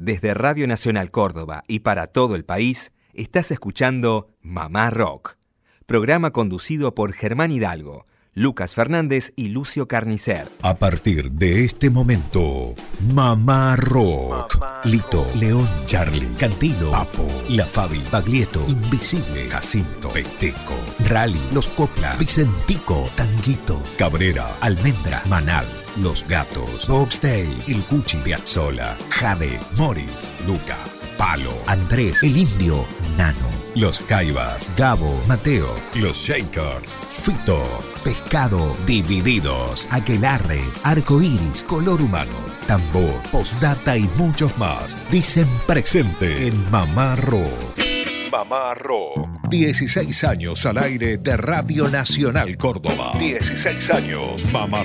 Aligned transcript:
Desde 0.00 0.32
Radio 0.32 0.66
Nacional 0.66 1.10
Córdoba 1.10 1.62
y 1.68 1.80
para 1.80 2.06
todo 2.06 2.34
el 2.34 2.42
país, 2.42 2.90
estás 3.12 3.50
escuchando 3.50 4.30
Mamá 4.40 4.88
Rock, 4.88 5.36
programa 5.84 6.30
conducido 6.30 6.94
por 6.94 7.12
Germán 7.12 7.52
Hidalgo, 7.52 8.06
Lucas 8.32 8.74
Fernández 8.74 9.34
y 9.36 9.48
Lucio 9.48 9.88
Carnicer. 9.88 10.48
A 10.62 10.76
partir 10.76 11.32
de 11.32 11.66
este 11.66 11.90
momento, 11.90 12.74
Mamá 13.12 13.76
Rock. 13.76 14.58
Lito, 14.84 15.26
León, 15.34 15.68
Charlie, 15.84 16.34
Cantilo, 16.38 16.92
Papo, 16.92 17.28
La 17.50 17.66
Fabi, 17.66 18.02
Baglietto, 18.10 18.64
Invisible, 18.68 19.50
Jacinto, 19.50 20.08
Peteco, 20.08 20.76
Rally, 21.10 21.40
Los 21.52 21.68
Copla, 21.68 22.16
Vicentico, 22.16 23.10
Tanguito, 23.16 23.82
Cabrera, 23.98 24.56
Almendra, 24.62 25.22
Manal, 25.28 25.66
Los 26.02 26.26
Gatos, 26.26 26.88
Boxdale, 26.88 27.62
El 27.66 27.82
Cuchi, 27.84 28.16
Piazzola, 28.18 28.96
Jade, 29.10 29.60
Morris, 29.76 30.30
Luca, 30.46 30.78
Palo, 31.18 31.52
Andrés, 31.66 32.22
El 32.22 32.36
Indio, 32.38 32.86
Nano. 33.16 33.50
Los 33.76 34.00
Jaivas, 34.00 34.70
Gabo, 34.76 35.20
Mateo, 35.28 35.68
Los 35.94 36.16
Shakers, 36.16 36.96
Fito, 37.08 37.62
Pescado, 38.02 38.76
Divididos, 38.86 39.86
Aquelarre, 39.90 40.60
Arcoiris, 40.82 41.62
Color 41.64 42.00
Humano, 42.02 42.32
Tambor, 42.66 43.22
Postdata 43.30 43.96
y 43.96 44.08
muchos 44.16 44.56
más. 44.58 44.98
Dicen 45.10 45.48
presente 45.66 46.48
en 46.48 46.70
Mamá 46.70 47.14
Rock. 47.16 47.89
Mamá 48.30 48.74
Rock. 48.74 49.28
16 49.48 50.24
años 50.24 50.64
al 50.64 50.78
aire 50.78 51.16
de 51.18 51.36
Radio 51.36 51.88
Nacional 51.88 52.56
Córdoba. 52.56 53.12
16 53.18 53.90
años 53.90 54.44
mamá 54.52 54.84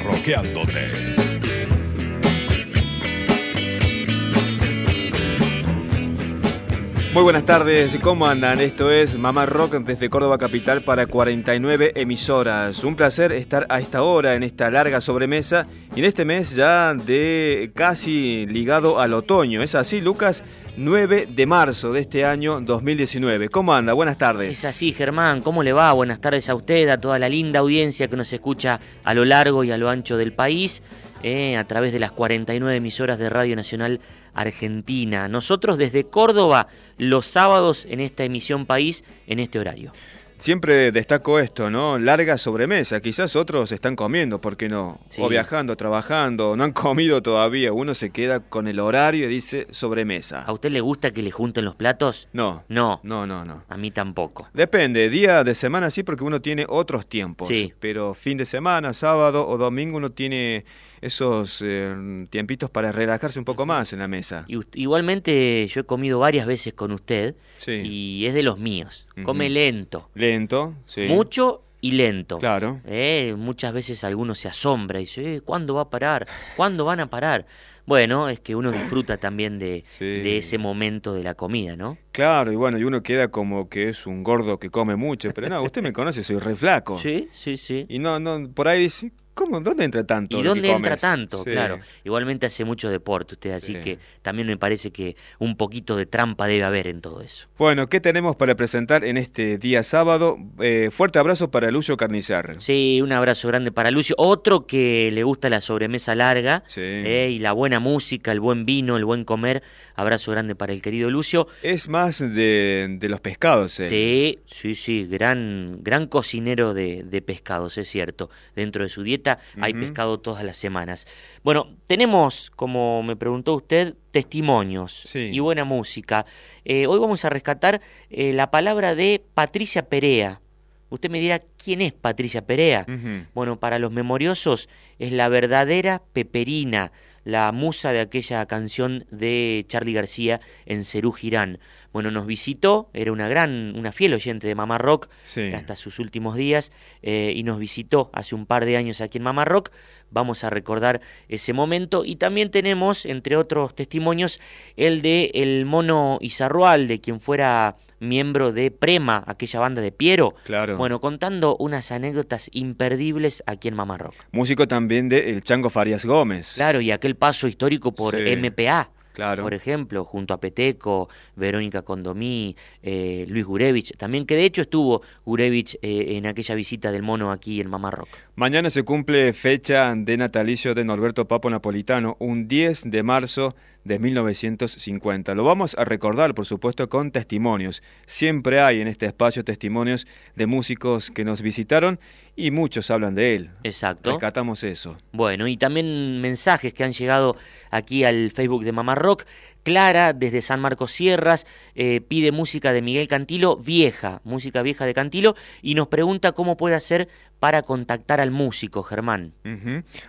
Muy 7.16 7.24
buenas 7.24 7.46
tardes, 7.46 7.98
¿cómo 8.02 8.28
andan? 8.28 8.60
Esto 8.60 8.92
es 8.92 9.18
Mamá 9.18 9.46
Rock 9.46 9.76
desde 9.76 10.10
Córdoba 10.10 10.38
Capital 10.38 10.82
para 10.82 11.08
49 11.08 11.94
emisoras. 11.96 12.84
Un 12.84 12.98
placer 12.98 13.32
estar 13.32 13.66
a 13.70 13.80
esta 13.80 14.04
hora 14.04 14.36
en 14.36 14.44
esta 14.44 14.70
larga 14.70 15.00
sobremesa 15.00 15.66
y 15.96 16.00
en 16.00 16.06
este 16.08 16.26
mes 16.26 16.54
ya 16.54 16.94
de 16.94 17.72
casi 17.74 18.46
ligado 18.48 19.00
al 19.00 19.14
otoño. 19.14 19.64
¿Es 19.64 19.76
así, 19.76 20.02
Lucas? 20.02 20.44
9 20.76 21.30
de 21.30 21.46
marzo 21.46 21.94
de 21.94 22.02
este 22.02 22.26
año 22.26 22.60
2019. 22.60 23.48
¿Cómo 23.48 23.74
anda? 23.74 23.94
Buenas 23.94 24.18
tardes. 24.18 24.52
Es 24.52 24.66
así, 24.66 24.92
Germán. 24.92 25.40
¿Cómo 25.40 25.64
le 25.64 25.72
va? 25.72 25.94
Buenas 25.94 26.20
tardes 26.20 26.50
a 26.50 26.56
usted, 26.56 26.90
a 26.90 26.98
toda 26.98 27.18
la 27.18 27.30
linda 27.30 27.60
audiencia 27.60 28.10
que 28.10 28.18
nos 28.18 28.34
escucha 28.34 28.82
a 29.06 29.14
lo 29.14 29.24
largo 29.24 29.64
y 29.64 29.72
a 29.72 29.78
lo 29.78 29.90
ancho 29.90 30.18
del 30.18 30.34
país, 30.34 30.84
eh, 31.24 31.56
a 31.56 31.64
través 31.64 31.94
de 31.94 32.00
las 32.00 32.12
49 32.12 32.76
emisoras 32.76 33.18
de 33.18 33.30
Radio 33.30 33.56
Nacional 33.56 34.02
Argentina. 34.36 35.28
Nosotros 35.28 35.78
desde 35.78 36.04
Córdoba, 36.04 36.68
los 36.98 37.26
sábados 37.26 37.86
en 37.90 38.00
esta 38.00 38.24
emisión 38.24 38.66
País, 38.66 39.04
en 39.28 39.40
este 39.40 39.60
horario. 39.60 39.92
Siempre 40.38 40.92
destaco 40.92 41.40
esto, 41.40 41.70
¿no? 41.70 41.98
Larga 41.98 42.38
sobremesa. 42.38 43.00
Quizás 43.00 43.36
otros 43.36 43.72
están 43.72 43.96
comiendo, 43.96 44.42
¿por 44.42 44.58
qué 44.58 44.68
no? 44.68 45.00
Sí. 45.08 45.22
O 45.22 45.30
viajando, 45.30 45.78
trabajando, 45.78 46.58
no 46.58 46.66
han 46.66 46.74
comido 46.74 47.22
todavía. 47.22 47.72
Uno 47.72 47.96
se 47.96 48.10
queda 48.10 48.42
con 48.42 48.68
el 48.68 48.80
horario 48.80 49.26
y 49.26 49.30
dice 49.30 49.66
sobremesa. 49.72 50.42
¿A 50.42 50.52
usted 50.52 50.72
le 50.72 50.82
gusta 50.82 51.12
que 51.12 51.22
le 51.22 51.32
junten 51.32 51.64
los 51.64 51.76
platos? 51.76 52.28
No. 52.34 52.64
No. 52.68 53.00
No, 53.04 53.26
no, 53.26 53.46
no. 53.46 53.64
A 53.70 53.78
mí 53.78 53.92
tampoco. 53.92 54.50
Depende, 54.54 55.10
día 55.10 55.44
de 55.44 55.56
semana 55.56 55.90
sí, 55.90 56.04
porque 56.04 56.26
uno 56.26 56.42
tiene 56.42 56.66
otros 56.68 57.08
tiempos. 57.08 57.48
Sí. 57.48 57.74
Pero 57.80 58.14
fin 58.14 58.38
de 58.38 58.46
semana, 58.46 58.94
sábado 58.94 59.48
o 59.48 59.58
domingo, 59.58 59.98
uno 59.98 60.12
tiene 60.12 60.66
esos 61.02 61.62
eh, 61.64 62.26
tiempitos 62.30 62.70
para 62.70 62.92
relajarse 62.92 63.40
un 63.40 63.46
poco 63.46 63.66
más 63.66 63.94
en 63.94 64.00
la 64.00 64.08
mesa. 64.08 64.46
Y 64.48 64.60
igualmente 64.74 65.68
yo 65.68 65.82
he 65.82 65.84
comido 65.86 66.20
varias 66.20 66.46
veces 66.48 66.74
con 66.74 66.92
usted 66.92 67.36
Sí. 67.58 67.72
y 67.84 68.26
es 68.26 68.34
de 68.34 68.44
los 68.44 68.58
míos. 68.60 69.08
Come 69.24 69.50
lento. 69.50 70.10
Lento, 70.16 70.76
sí. 70.86 71.08
Mucho 71.08 71.62
y 71.82 71.92
lento. 71.92 72.40
Claro. 72.40 72.82
Eh, 72.86 73.36
muchas 73.38 73.72
veces 73.74 74.04
alguno 74.04 74.34
se 74.36 74.48
asombra 74.48 75.00
y 75.00 75.04
dice, 75.04 75.36
eh, 75.36 75.42
¿cuándo 75.42 75.76
va 75.76 75.82
a 75.82 75.90
parar? 75.90 76.28
¿Cuándo 76.56 76.86
van 76.86 77.00
a 77.00 77.10
parar? 77.10 77.46
Bueno, 77.86 78.30
es 78.30 78.40
que 78.40 78.56
uno 78.56 78.72
disfruta 78.72 79.18
también 79.18 79.60
de, 79.60 79.84
Sí. 79.86 80.04
de 80.06 80.40
ese 80.40 80.58
momento 80.58 81.14
de 81.14 81.22
la 81.22 81.36
comida, 81.36 81.76
¿no? 81.76 82.00
Claro, 82.12 82.52
y 82.52 82.56
bueno, 82.56 82.80
y 82.80 82.84
uno 82.84 83.04
queda 83.04 83.28
como 83.28 83.70
que 83.70 83.90
es 83.90 84.08
un 84.08 84.24
gordo 84.24 84.58
que 84.58 84.72
come 84.72 84.96
mucho, 84.96 85.30
pero 85.36 85.48
no, 85.50 85.62
usted 85.62 85.84
me 85.84 85.94
conoce, 85.94 86.24
soy 86.24 86.40
re 86.40 86.56
flaco. 86.56 86.98
Sí, 86.98 87.28
sí, 87.32 87.58
sí. 87.58 87.86
Y 87.88 88.00
no, 88.00 88.20
no, 88.20 88.50
por 88.50 88.68
ahí 88.68 88.82
dice, 88.82 89.12
¿cómo? 89.36 89.60
¿Dónde 89.62 89.84
entra 89.84 90.04
tanto? 90.04 90.40
¿Y 90.40 90.44
dónde 90.44 90.72
entra 90.72 90.98
tanto? 90.98 91.44
Sí. 91.44 91.52
Claro. 91.52 91.80
Igualmente 92.04 92.48
hace 92.48 92.66
mucho 92.66 92.90
deporte 92.90 93.36
usted, 93.36 93.52
así 93.52 93.74
Sí. 93.74 93.80
que 93.82 94.00
también 94.24 94.48
me 94.48 94.58
parece 94.58 94.90
que 94.92 95.16
un 95.38 95.56
poquito 95.58 95.96
de 95.96 96.08
trampa 96.08 96.48
debe 96.48 96.64
haber 96.64 96.88
en 96.88 97.02
todo 97.02 97.22
eso. 97.22 97.46
Bueno, 97.60 97.88
¿qué 97.88 98.00
tenemos 98.02 98.36
para 98.36 98.56
presentar 98.56 99.04
en 99.06 99.18
este 99.18 99.60
día 99.60 99.84
sábado? 99.84 100.38
Eh, 100.60 100.90
fuerte 100.92 101.20
abrazo 101.20 101.52
para 101.52 101.70
Lucio 101.70 101.96
Carnicer. 101.98 102.56
Sí, 102.60 103.02
un 103.04 103.12
abrazo 103.12 103.48
grande 103.50 103.72
para 103.72 103.92
Lucio. 103.92 104.16
Otro 104.18 104.66
que 104.66 105.10
le 105.12 105.24
gusta 105.24 105.50
la 105.50 105.62
sobremesa 105.62 106.16
larga 106.16 106.64
Sí. 106.66 106.82
eh, 106.82 107.30
y 107.32 107.40
la 107.40 107.52
buena 107.52 107.80
música, 107.80 108.32
el 108.32 108.40
buen 108.40 108.66
vino, 108.66 108.98
el 108.98 109.06
buen 109.06 109.26
comer. 109.26 109.62
Abrazo 109.96 110.32
grande 110.32 110.56
para 110.56 110.74
el 110.74 110.82
querido 110.82 111.10
Lucio. 111.12 111.48
Es 111.62 111.88
más 111.90 112.20
de, 112.20 112.88
de 113.00 113.10
los 113.10 113.20
pescados, 113.20 113.80
él. 113.80 113.90
Sí, 113.90 114.40
sí, 114.48 114.76
sí, 114.76 115.06
gran, 115.10 115.80
gran 115.82 116.08
cocinero 116.08 116.74
de, 116.74 117.04
de 117.04 117.22
pescados, 117.22 117.78
es 117.78 117.88
cierto. 117.90 118.30
Dentro 118.56 118.84
de 118.84 118.90
su 118.90 119.04
dieta 119.04 119.25
hay 119.62 119.74
pescado 119.74 120.20
todas 120.20 120.44
las 120.44 120.58
semanas. 120.58 121.08
Bueno, 121.44 121.68
tenemos, 121.88 122.52
como 122.56 123.04
me 123.04 123.16
preguntó 123.16 123.56
usted, 123.56 123.96
testimonios 124.12 125.04
Sí. 125.06 125.30
y 125.34 125.40
buena 125.40 125.64
música. 125.66 126.26
Eh, 126.64 126.88
hoy 126.88 127.00
vamos 127.00 127.24
a 127.26 127.30
rescatar 127.30 127.82
eh, 128.10 128.34
la 128.34 128.52
palabra 128.52 128.96
de 128.96 129.24
Patricia 129.34 129.88
Perea. 129.88 130.42
Usted 130.90 131.10
me 131.10 131.20
dirá, 131.20 131.42
¿quién 131.64 131.82
es 131.82 131.94
Patricia 131.94 132.46
Perea? 132.46 132.86
Bueno, 133.34 133.60
para 133.60 133.80
los 133.80 133.92
memoriosos 133.92 134.70
es 135.00 135.12
la 135.12 135.28
verdadera 135.30 136.02
Peperina, 136.14 136.92
la 137.24 137.52
musa 137.52 137.92
de 137.92 138.02
aquella 138.02 138.46
canción 138.46 139.06
de 139.10 139.66
Charlie 139.68 139.94
García 139.94 140.40
en 140.66 140.84
Cerú 140.84 141.12
Girán. 141.12 141.58
Bueno, 141.96 142.12
nos 142.12 142.26
visitó, 142.26 142.90
era 142.94 143.14
una 143.14 143.30
gran, 143.30 143.74
una 143.78 143.94
fiel 143.94 144.14
oyente 144.14 144.50
de 144.50 144.54
Mamá 144.54 144.78
Rock 144.78 145.08
Sí. 145.24 145.54
hasta 145.54 145.78
sus 145.78 145.98
últimos 146.00 146.36
días 146.36 146.74
eh, 147.02 147.32
y 147.34 147.44
nos 147.44 147.58
visitó 147.58 148.10
hace 148.12 148.36
un 148.36 148.46
par 148.46 148.66
de 148.66 148.76
años 148.76 149.00
aquí 149.00 149.18
en 149.18 149.24
Mamá 149.24 149.46
Rock. 149.46 149.70
Vamos 150.12 150.44
a 150.44 150.50
recordar 150.50 151.00
ese 151.30 151.54
momento 151.54 152.04
y 152.04 152.18
también 152.18 152.52
tenemos, 152.52 153.06
entre 153.06 153.38
otros 153.38 153.76
testimonios, 153.76 154.42
el 154.76 155.02
de 155.02 155.32
el 155.36 155.64
mono 155.64 156.18
Izarrual, 156.20 156.90
de 156.90 157.00
quien 157.00 157.22
fuera 157.22 157.78
miembro 158.02 158.52
de 158.52 158.72
Prema, 158.72 159.24
aquella 159.26 159.62
banda 159.62 159.82
de 159.82 159.94
Piero. 159.94 160.36
Claro. 160.44 160.76
Bueno, 160.76 161.00
contando 161.00 161.56
unas 161.62 161.94
anécdotas 161.94 162.50
imperdibles 162.52 163.42
aquí 163.48 163.70
en 163.70 163.76
Mamá 163.76 163.98
Rock. 163.98 164.16
Músico 164.34 164.68
también 164.68 165.08
de 165.08 165.30
El 165.30 165.44
Chango 165.44 165.70
Farias 165.70 166.04
Gómez. 166.06 166.56
Claro, 166.56 166.82
y 166.82 166.92
aquel 166.92 167.16
paso 167.16 167.48
histórico 167.48 167.96
por 167.96 168.16
Sí. 168.18 168.36
MPA. 168.36 168.90
Claro. 169.16 169.44
Por 169.44 169.54
ejemplo, 169.54 170.04
junto 170.04 170.34
a 170.34 170.40
Peteco, 170.40 171.10
Verónica 171.36 171.82
Condomí, 171.84 172.56
eh, 172.84 173.26
Luis 173.30 173.46
Gurevich, 173.46 173.96
también 173.98 174.26
que 174.26 174.36
de 174.36 174.44
hecho 174.44 174.62
estuvo 174.62 175.02
Gurevich 175.26 175.76
eh, 175.82 176.18
en 176.18 176.28
aquella 176.28 176.54
visita 176.54 176.92
del 176.92 177.02
mono 177.02 177.32
aquí 177.32 177.62
en 177.62 177.70
Mamá 177.70 177.92
Rock. 177.92 178.10
Mañana 178.36 178.70
se 178.70 178.84
cumple 178.84 179.32
fecha 179.32 179.94
de 179.96 180.18
natalicio 180.18 180.76
de 180.76 180.84
Norberto 180.84 181.28
Papo 181.28 181.50
Napolitano, 181.50 182.18
un 182.20 182.50
10 182.50 182.92
de 182.92 183.04
marzo 183.04 183.56
de 183.86 184.00
1950. 184.00 185.34
Lo 185.36 185.46
vamos 185.46 185.76
a 185.78 185.86
recordar, 185.86 186.36
por 186.36 186.46
supuesto, 186.46 186.90
con 186.90 187.12
testimonios. 187.12 187.82
Siempre 188.08 188.60
hay 188.60 188.82
en 188.82 188.90
este 188.90 189.06
espacio 189.06 189.46
testimonios 189.46 190.06
de 190.36 190.48
músicos 190.48 191.12
que 191.12 191.24
nos 191.24 191.42
visitaron 191.42 192.00
y 192.36 192.52
muchos 192.52 192.92
hablan 192.92 193.16
de 193.16 193.36
él. 193.36 193.50
Exacto. 193.64 194.10
Rescatamos 194.10 194.64
eso. 194.64 194.98
Bueno, 195.14 195.48
y 195.48 195.56
también 195.56 196.20
mensajes 196.20 196.74
que 196.74 196.84
han 196.84 196.92
llegado 196.92 197.38
aquí 197.70 198.04
al 198.04 198.32
Facebook 198.32 198.66
de 198.66 198.72
Mamá 198.74 198.96
Rock. 198.96 199.24
Clara, 199.70 200.14
desde 200.14 200.44
San 200.44 200.60
Marcos 200.62 200.92
Sierras, 200.92 201.48
eh, 201.74 202.00
pide 202.08 202.32
música 202.32 202.72
de 202.72 202.84
Miguel 202.84 203.08
Cantilo, 203.08 203.58
vieja, 203.58 204.22
música 204.24 204.62
vieja 204.62 204.86
de 204.86 204.94
Cantilo, 204.94 205.36
y 205.64 205.74
nos 205.74 205.88
pregunta 205.88 206.34
cómo 206.34 206.56
puede 206.56 206.76
hacer 206.76 207.10
para 207.40 207.64
contactar 207.64 208.22
al 208.22 208.32
músico, 208.32 208.82
Germán. 208.82 209.34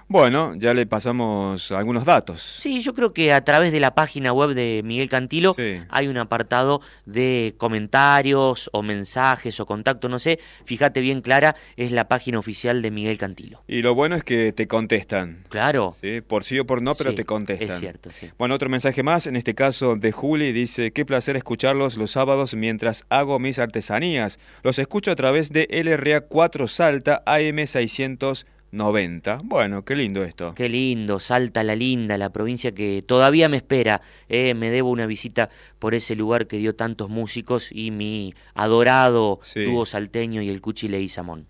Bueno, 0.09 0.55
ya 0.57 0.73
le 0.75 0.87
pasamos 0.87 1.73
algunos 1.73 2.05
datos. 2.05 2.41
Sí, 2.61 2.83
yo 2.83 2.95
creo 2.95 3.13
que 3.13 3.33
a 3.33 3.43
través 3.45 3.73
de 3.73 3.81
la 3.81 3.95
página 3.95 4.33
web 4.33 4.55
de 4.55 4.83
Miguel 4.85 5.09
Cantilo 5.09 5.55
Sí. 5.55 5.81
hay 5.89 6.07
un 6.07 6.19
apartado 6.19 6.81
de 7.05 7.55
comentarios 7.59 8.71
o 8.73 8.83
mensajes 8.83 9.59
o 9.59 9.67
contacto, 9.67 10.09
no 10.09 10.19
sé. 10.19 10.39
Fíjate 10.65 11.01
bien, 11.01 11.21
Clara, 11.21 11.57
es 11.77 11.93
la 11.93 12.07
página 12.09 12.39
oficial 12.39 12.81
de 12.81 12.91
Miguel 12.91 13.19
Cantilo. 13.19 13.63
Y 13.67 13.83
lo 13.83 13.95
bueno 13.95 14.15
es 14.17 14.23
que 14.25 14.53
te 14.53 14.69
contestan. 14.69 15.45
Claro. 15.49 15.97
¿sí? 16.01 16.21
Por 16.21 16.45
sí 16.45 16.59
o 16.61 16.67
por 16.67 16.81
no, 16.81 16.95
pero 16.95 17.11
Sí, 17.11 17.17
te 17.17 17.25
contestan. 17.25 17.69
Es 17.69 17.79
cierto, 17.81 18.11
sí. 18.11 18.29
Bueno, 18.39 18.55
otro 18.55 18.69
mensaje 18.71 19.03
más, 19.03 19.27
en 19.27 19.37
este 19.37 19.46
caso 19.55 19.97
de 19.97 20.13
Juli, 20.13 20.53
dice, 20.53 20.91
qué 20.93 21.05
placer 21.05 21.37
escucharlos 21.37 21.97
los 21.97 22.13
sábados 22.13 22.55
mientras 22.55 23.05
hago 23.09 23.39
mis 23.39 23.59
artesanías. 23.59 24.39
Los 24.63 24.79
escucho 24.79 25.11
a 25.11 25.17
través 25.17 25.53
de 25.53 25.69
LRA 25.71 26.23
4 26.23 26.69
Salta 26.69 27.23
AM 27.27 27.67
90. 28.73 29.41
Bueno, 29.45 29.85
qué 29.85 29.97
lindo 29.97 30.23
esto. 30.25 30.55
Qué 30.55 30.69
lindo, 30.69 31.21
Salta 31.21 31.63
la 31.63 31.75
Linda, 31.75 32.19
la 32.19 32.31
provincia 32.31 32.73
que 32.73 33.03
todavía 33.07 33.49
me 33.49 33.57
espera. 33.57 34.03
Eh, 34.29 34.55
me 34.55 34.71
debo 34.71 34.91
una 34.91 35.07
visita 35.07 35.49
por 35.79 35.95
ese 35.95 36.17
lugar 36.17 36.47
que 36.47 36.59
dio 36.59 36.75
tantos 36.75 37.09
músicos 37.09 37.71
y 37.73 37.91
mi 37.91 38.35
adorado 38.55 39.41
dúo 39.65 39.87
salteño 39.87 40.43
y 40.43 40.49
el 40.49 40.61
Cuchi 40.61 40.89
Leguizamón. 40.89 41.47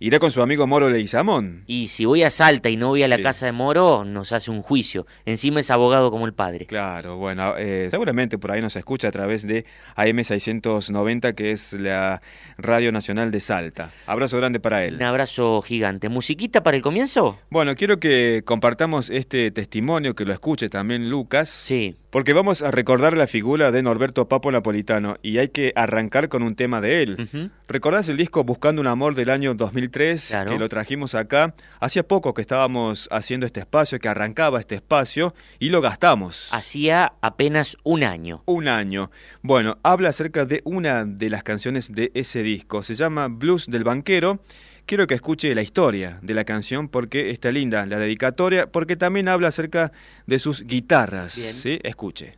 Irá 0.00 0.18
con 0.18 0.32
su 0.32 0.42
amigo 0.42 0.66
Moro 0.66 0.90
Leguizamón. 0.90 1.62
Y 1.68 1.86
si 1.86 2.04
voy 2.04 2.24
a 2.24 2.30
Salta 2.30 2.68
y 2.68 2.76
no 2.76 2.88
voy 2.88 3.04
a 3.04 3.08
la 3.08 3.22
casa 3.22 3.46
de 3.46 3.52
Moro, 3.52 4.04
nos 4.04 4.32
hace 4.32 4.50
un 4.50 4.60
juicio. 4.60 5.06
Encima 5.24 5.60
es 5.60 5.70
abogado 5.70 6.10
como 6.10 6.26
el 6.26 6.34
padre. 6.34 6.66
Claro, 6.66 7.16
bueno, 7.16 7.54
eh, 7.56 7.86
seguramente 7.90 8.36
por 8.36 8.50
ahí 8.50 8.60
nos 8.60 8.74
escucha 8.74 9.06
a 9.08 9.12
través 9.12 9.46
de 9.46 9.64
AM690, 9.94 11.34
que 11.36 11.52
es 11.52 11.74
la 11.74 12.20
Radio 12.58 12.90
Nacional 12.90 13.30
de 13.30 13.38
Salta. 13.38 13.92
Abrazo 14.06 14.36
grande 14.36 14.58
para 14.58 14.84
él. 14.84 14.96
Un 14.96 15.02
abrazo 15.04 15.62
gigante. 15.62 16.08
¿Musiquita 16.08 16.64
para 16.64 16.76
el 16.76 16.82
comienzo? 16.82 17.38
Bueno, 17.48 17.76
quiero 17.76 18.00
que 18.00 18.42
compartamos 18.44 19.10
este 19.10 19.52
testimonio, 19.52 20.16
que 20.16 20.24
lo 20.24 20.32
escuche 20.32 20.68
también 20.68 21.08
Lucas. 21.08 21.48
Sí. 21.48 21.94
Porque 22.14 22.32
vamos 22.32 22.62
a 22.62 22.70
recordar 22.70 23.16
la 23.16 23.26
figura 23.26 23.72
de 23.72 23.82
Norberto 23.82 24.28
Papo 24.28 24.52
Napolitano 24.52 25.16
y 25.20 25.38
hay 25.38 25.48
que 25.48 25.72
arrancar 25.74 26.28
con 26.28 26.44
un 26.44 26.54
tema 26.54 26.80
de 26.80 27.02
él. 27.02 27.50
¿Recordás 27.66 28.08
el 28.08 28.16
disco 28.16 28.44
Buscando 28.44 28.80
un 28.80 28.86
Amor 28.86 29.16
del 29.16 29.30
año 29.30 29.54
2003 29.54 30.36
que 30.46 30.56
lo 30.56 30.68
trajimos 30.68 31.16
acá? 31.16 31.56
Hacía 31.80 32.06
poco 32.06 32.32
que 32.32 32.40
estábamos 32.40 33.08
haciendo 33.10 33.46
este 33.46 33.58
espacio, 33.58 33.98
que 33.98 34.06
arrancaba 34.06 34.60
este 34.60 34.76
espacio 34.76 35.34
y 35.58 35.70
lo 35.70 35.80
gastamos. 35.80 36.46
Hacía 36.52 37.14
apenas 37.20 37.76
un 37.82 38.04
año. 38.04 38.44
Un 38.46 38.68
año. 38.68 39.10
Bueno, 39.42 39.78
habla 39.82 40.10
acerca 40.10 40.44
de 40.44 40.62
una 40.64 41.04
de 41.04 41.30
las 41.30 41.42
canciones 41.42 41.90
de 41.90 42.12
ese 42.14 42.44
disco. 42.44 42.84
Se 42.84 42.94
llama 42.94 43.26
Blues 43.26 43.66
del 43.66 43.82
Banquero 43.82 44.38
quiero 44.86 45.06
que 45.06 45.14
escuche 45.14 45.54
la 45.54 45.62
historia 45.62 46.18
de 46.22 46.34
la 46.34 46.44
canción 46.44 46.88
porque 46.88 47.30
está 47.30 47.50
linda, 47.52 47.86
la 47.86 47.98
dedicatoria, 47.98 48.66
porque 48.66 48.96
también 48.96 49.28
habla 49.28 49.48
acerca 49.48 49.92
de 50.26 50.38
sus 50.38 50.64
guitarras. 50.64 51.32
¿sí? 51.32 51.78
Escuche. 51.82 52.34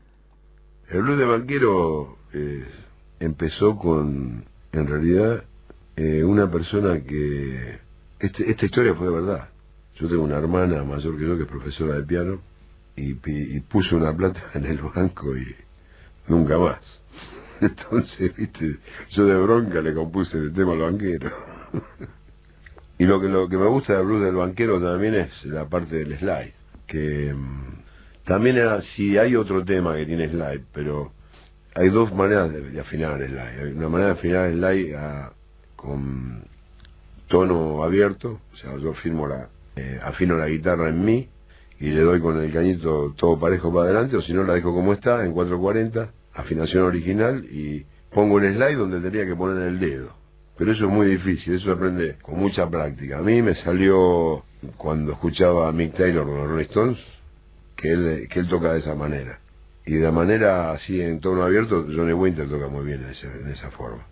El 0.88 1.02
blues 1.02 1.19
de 1.19 1.25
banquero 1.25 2.19
eh, 2.32 2.64
empezó 3.20 3.76
con, 3.76 4.44
en 4.72 4.87
realidad, 4.87 5.44
eh, 5.96 6.22
una 6.22 6.50
persona 6.50 7.02
que... 7.02 7.78
Este, 8.19 8.50
esta 8.50 8.66
historia 8.66 8.94
fue 8.94 9.08
de 9.08 9.14
verdad. 9.14 9.48
Yo 9.96 10.08
tengo 10.08 10.22
una 10.22 10.37
hermana 10.37 10.84
mayor 10.84 11.19
que 11.19 11.26
yo 11.26 11.37
que 11.37 11.43
es 11.43 11.48
profesora 11.48 11.94
de 11.94 12.02
piano 12.02 12.40
y, 12.94 13.16
y 13.25 13.60
puso 13.60 13.96
una 13.96 14.16
plata 14.16 14.40
en 14.54 14.66
el 14.66 14.78
banco 14.78 15.37
y 15.37 15.54
nunca 16.28 16.58
más. 16.58 16.78
Entonces, 17.60 18.34
viste, 18.37 18.78
yo 19.10 19.26
de 19.26 19.37
bronca 19.37 19.81
le 19.81 19.94
compuse 19.94 20.38
el 20.38 20.52
tema 20.52 20.72
al 20.72 20.78
banquero. 20.81 21.32
Y 22.98 23.04
lo 23.04 23.20
que, 23.20 23.28
lo 23.28 23.48
que 23.48 23.58
me 23.58 23.66
gusta 23.66 23.94
de 23.94 24.02
blues 24.02 24.22
del 24.22 24.37
banquero 24.37 24.81
también 24.81 25.14
es 25.14 25.44
la 25.44 25.69
parte 25.69 25.96
del 25.96 26.19
slide, 26.19 26.54
que 26.87 27.34
mm, 27.34 28.25
también 28.25 28.58
si 28.94 29.19
hay 29.19 29.37
otro 29.37 29.64
tema 29.64 29.94
que 29.94 30.06
tiene 30.06 30.28
slide, 30.28 30.64
pero 30.72 31.12
hay 31.75 31.90
dos 31.90 32.14
maneras 32.14 32.50
de, 32.50 32.81
afinar 32.81 33.20
el 33.20 33.28
slide. 33.28 33.64
Hay 33.64 33.72
una 33.72 33.88
manera 33.90 34.14
de 34.14 34.19
afinar 34.19 34.46
el 34.46 34.58
slide 34.58 34.96
con 35.76 36.44
tono 37.28 37.84
abierto, 37.84 38.40
o 38.52 38.56
sea, 38.56 38.76
yo 38.78 38.94
firmo 38.94 39.28
la, 39.28 39.48
eh, 39.76 40.00
afino 40.02 40.38
la 40.38 40.48
guitarra 40.48 40.88
en 40.88 41.04
mí 41.04 41.28
y 41.78 41.90
le 41.90 42.00
doy 42.00 42.20
con 42.20 42.43
el 42.43 42.50
cañito 42.50 43.12
todo 43.14 43.38
parejo 43.38 43.70
para 43.75 43.90
adelante, 43.90 44.16
o 44.16 44.22
si 44.22 44.32
no 44.32 44.43
la 44.44 44.54
dejo 44.54 44.75
como 44.75 44.94
está, 44.94 45.22
en 45.22 45.32
440, 45.32 46.10
afinación 46.32 46.84
original, 46.84 47.44
y 47.44 47.84
pongo 48.10 48.38
el 48.38 48.54
slide 48.54 48.76
donde 48.76 49.00
tendría 49.00 49.26
que 49.26 49.37
poner 49.37 49.62
el 49.66 49.78
dedo 49.78 50.25
pero 50.56 50.73
eso 50.73 50.87
es 50.87 50.91
muy 50.91 51.06
difícil, 51.06 51.55
eso 51.55 51.73
aprende 51.73 52.17
con 52.23 52.38
mucha 52.38 52.69
práctica. 52.69 53.19
A 53.19 53.23
mí 53.23 53.43
me 53.43 53.55
salió 53.55 54.44
cuando 54.76 55.12
escuchaba 55.12 55.69
a 55.69 55.73
Mick 55.73 55.94
Taylor 55.94 56.25
con 56.25 56.37
los 56.37 56.49
Rolling 56.49 56.64
Stones, 56.64 56.99
que 57.76 57.93
él, 57.93 58.29
que 58.29 58.41
él 58.41 58.49
toca 58.49 58.73
de 58.73 58.81
esa 58.81 58.94
manera. 58.94 59.38
Y 59.85 59.94
de 59.94 60.11
manera 60.11 60.73
así 60.73 61.00
en 61.00 61.20
tono 61.20 61.43
abierto, 61.43 61.87
Johnny 61.94 62.12
Winter 62.12 62.49
toca 62.49 62.69
muy 62.69 62.85
bien 62.85 63.05
en, 63.05 63.49
esa 63.50 63.70
forma. 63.70 64.06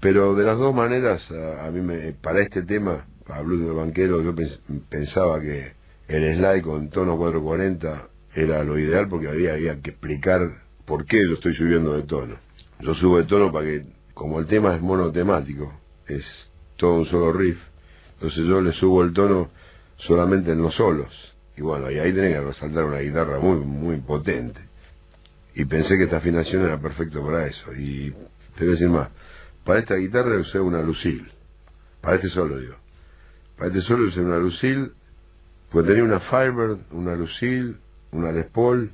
Pero 0.00 0.34
de 0.34 0.44
las 0.44 0.58
dos 0.58 0.74
maneras, 0.74 1.30
a, 1.30 1.70
mí 1.70 1.80
me, 1.80 2.12
para 2.12 2.40
este 2.40 2.62
tema, 2.62 3.06
para 3.26 3.42
Blues 3.42 3.62
del 3.62 3.72
Banquero, 3.72 4.20
yo 4.22 4.34
pensaba 4.88 5.40
que 5.40 5.72
el 6.08 6.36
slide 6.36 6.62
con 6.62 6.90
tono 6.90 7.16
440 7.16 8.08
era 8.34 8.64
lo 8.64 8.78
ideal 8.78 9.08
porque 9.08 9.28
había, 9.28 9.54
había 9.54 9.80
que 9.80 9.90
explicar 9.90 10.62
por 10.84 11.06
qué 11.06 11.22
yo 11.26 11.34
estoy 11.34 11.54
subiendo 11.54 11.94
de 11.94 12.02
tono. 12.02 12.36
Yo 12.80 12.94
subo 12.94 13.18
de 13.18 13.24
tono 13.24 13.50
para 13.50 13.66
que 13.66 13.86
como 14.18 14.40
el 14.40 14.46
tema 14.46 14.74
es 14.74 14.82
monotemático, 14.82 15.72
es 16.08 16.24
todo 16.76 16.94
un 16.94 17.06
solo 17.06 17.32
riff, 17.32 17.60
entonces 18.14 18.44
yo 18.46 18.60
le 18.60 18.72
subo 18.72 19.04
el 19.04 19.12
tono 19.12 19.48
solamente 19.96 20.50
en 20.50 20.60
los 20.60 20.74
solos. 20.74 21.36
Y 21.56 21.62
bueno, 21.62 21.88
y 21.88 22.00
ahí 22.00 22.12
tenía 22.12 22.40
que 22.40 22.46
resaltar 22.46 22.84
una 22.84 22.98
guitarra 22.98 23.38
muy, 23.38 23.58
muy 23.58 23.96
potente. 23.98 24.60
Y 25.54 25.64
pensé 25.66 25.96
que 25.96 26.04
esta 26.04 26.16
afinación 26.16 26.64
era 26.64 26.80
perfecta 26.80 27.20
para 27.24 27.46
eso. 27.46 27.72
Y 27.72 28.12
te 28.56 28.64
voy 28.64 28.68
a 28.68 28.72
decir 28.72 28.88
más, 28.88 29.08
para 29.64 29.78
esta 29.78 29.94
guitarra 29.94 30.36
usé 30.36 30.58
una 30.58 30.82
Lucille. 30.82 31.30
Para 32.00 32.16
este 32.16 32.28
solo 32.28 32.58
digo. 32.58 32.74
Para 33.56 33.68
este 33.68 33.82
solo 33.82 34.08
usé 34.08 34.20
una 34.20 34.38
Lucille, 34.38 34.90
pues 35.70 35.86
tenía 35.86 36.02
una 36.02 36.18
Firebird, 36.18 36.78
una 36.90 37.14
Lucille, 37.14 37.76
una 38.10 38.32
Les 38.32 38.46
Paul 38.46 38.90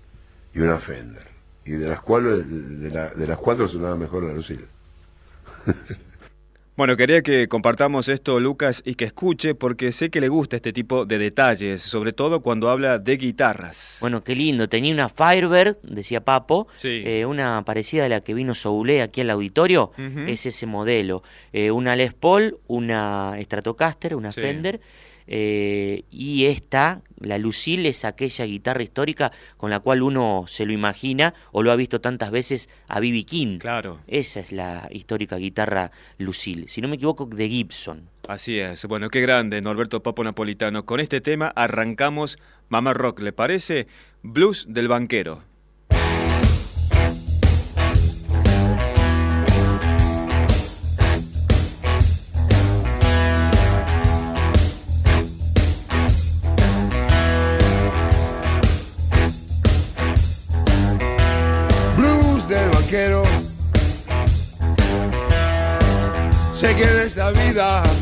y 0.52 0.60
una 0.60 0.78
Fender. 0.80 1.26
Y 1.64 1.72
de 1.72 1.88
las 1.88 2.02
cuales, 2.02 2.46
de, 2.46 2.90
de 2.90 3.26
las 3.26 3.38
cuatro 3.38 3.68
sonaba 3.68 3.96
mejor 3.96 4.24
la 4.24 4.34
Lucille. 4.34 4.73
Bueno, 6.76 6.96
quería 6.96 7.22
que 7.22 7.46
compartamos 7.46 8.08
esto, 8.08 8.40
Lucas, 8.40 8.82
y 8.84 8.96
que 8.96 9.04
escuche, 9.04 9.54
porque 9.54 9.92
sé 9.92 10.10
que 10.10 10.20
le 10.20 10.28
gusta 10.28 10.56
este 10.56 10.72
tipo 10.72 11.06
de 11.06 11.18
detalles, 11.18 11.82
sobre 11.82 12.12
todo 12.12 12.40
cuando 12.40 12.68
habla 12.68 12.98
de 12.98 13.16
guitarras. 13.16 13.98
Bueno, 14.00 14.24
qué 14.24 14.34
lindo. 14.34 14.68
Tenía 14.68 14.92
una 14.92 15.08
Firebird, 15.08 15.76
decía 15.84 16.24
Papo, 16.24 16.66
eh, 16.82 17.26
una 17.26 17.62
parecida 17.64 18.06
a 18.06 18.08
la 18.08 18.22
que 18.22 18.34
vino 18.34 18.54
Soule 18.54 19.02
aquí 19.02 19.20
al 19.20 19.30
auditorio, 19.30 19.92
es 20.26 20.46
ese 20.46 20.66
modelo. 20.66 21.22
Eh, 21.52 21.70
una 21.70 21.94
Les 21.94 22.12
Paul, 22.12 22.58
una 22.66 23.36
Stratocaster, 23.40 24.16
una 24.16 24.32
Fender 24.32 24.80
eh, 25.26 26.04
y 26.10 26.46
esta, 26.46 27.02
la 27.18 27.38
Lucille, 27.38 27.88
es 27.88 28.04
aquella 28.04 28.44
guitarra 28.44 28.82
histórica 28.82 29.32
con 29.56 29.70
la 29.70 29.80
cual 29.80 30.02
uno 30.02 30.44
se 30.48 30.66
lo 30.66 30.72
imagina 30.72 31.34
o 31.52 31.62
lo 31.62 31.72
ha 31.72 31.76
visto 31.76 32.00
tantas 32.00 32.30
veces 32.30 32.68
a 32.88 33.00
B.B. 33.00 33.24
King. 33.24 33.58
Claro. 33.58 34.00
Esa 34.06 34.40
es 34.40 34.52
la 34.52 34.88
histórica 34.90 35.36
guitarra 35.36 35.90
Lucille, 36.18 36.68
si 36.68 36.80
no 36.80 36.88
me 36.88 36.96
equivoco, 36.96 37.26
de 37.26 37.48
Gibson. 37.48 38.08
Así 38.28 38.58
es. 38.58 38.84
Bueno, 38.86 39.10
qué 39.10 39.20
grande, 39.20 39.60
Norberto 39.60 40.02
Papo 40.02 40.24
Napolitano. 40.24 40.86
Con 40.86 41.00
este 41.00 41.20
tema 41.20 41.48
arrancamos 41.48 42.38
Mamá 42.68 42.94
Rock, 42.94 43.20
¿le 43.20 43.32
parece? 43.32 43.86
Blues 44.22 44.66
del 44.68 44.88
banquero. 44.88 45.42
Vida 67.54 67.93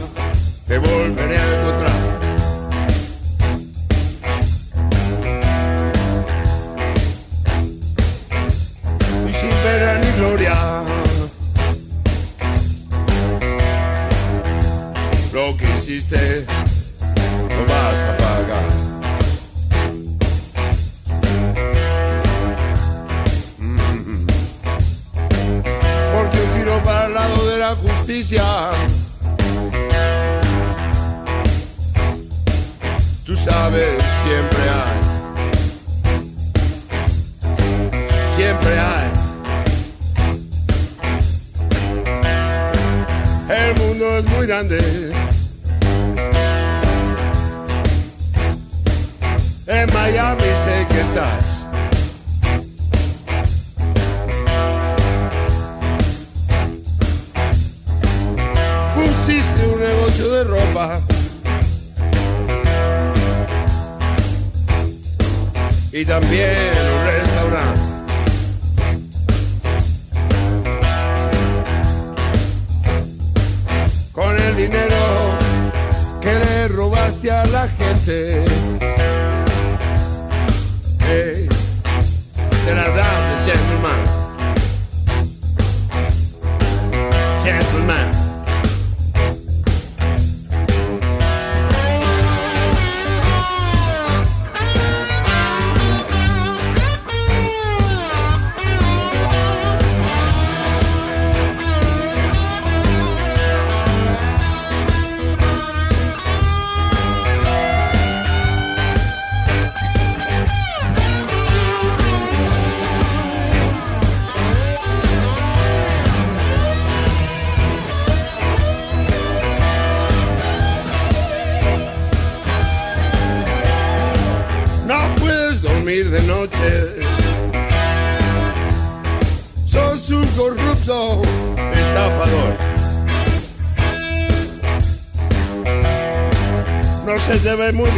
ve 137.56 137.72
muy 137.72 137.91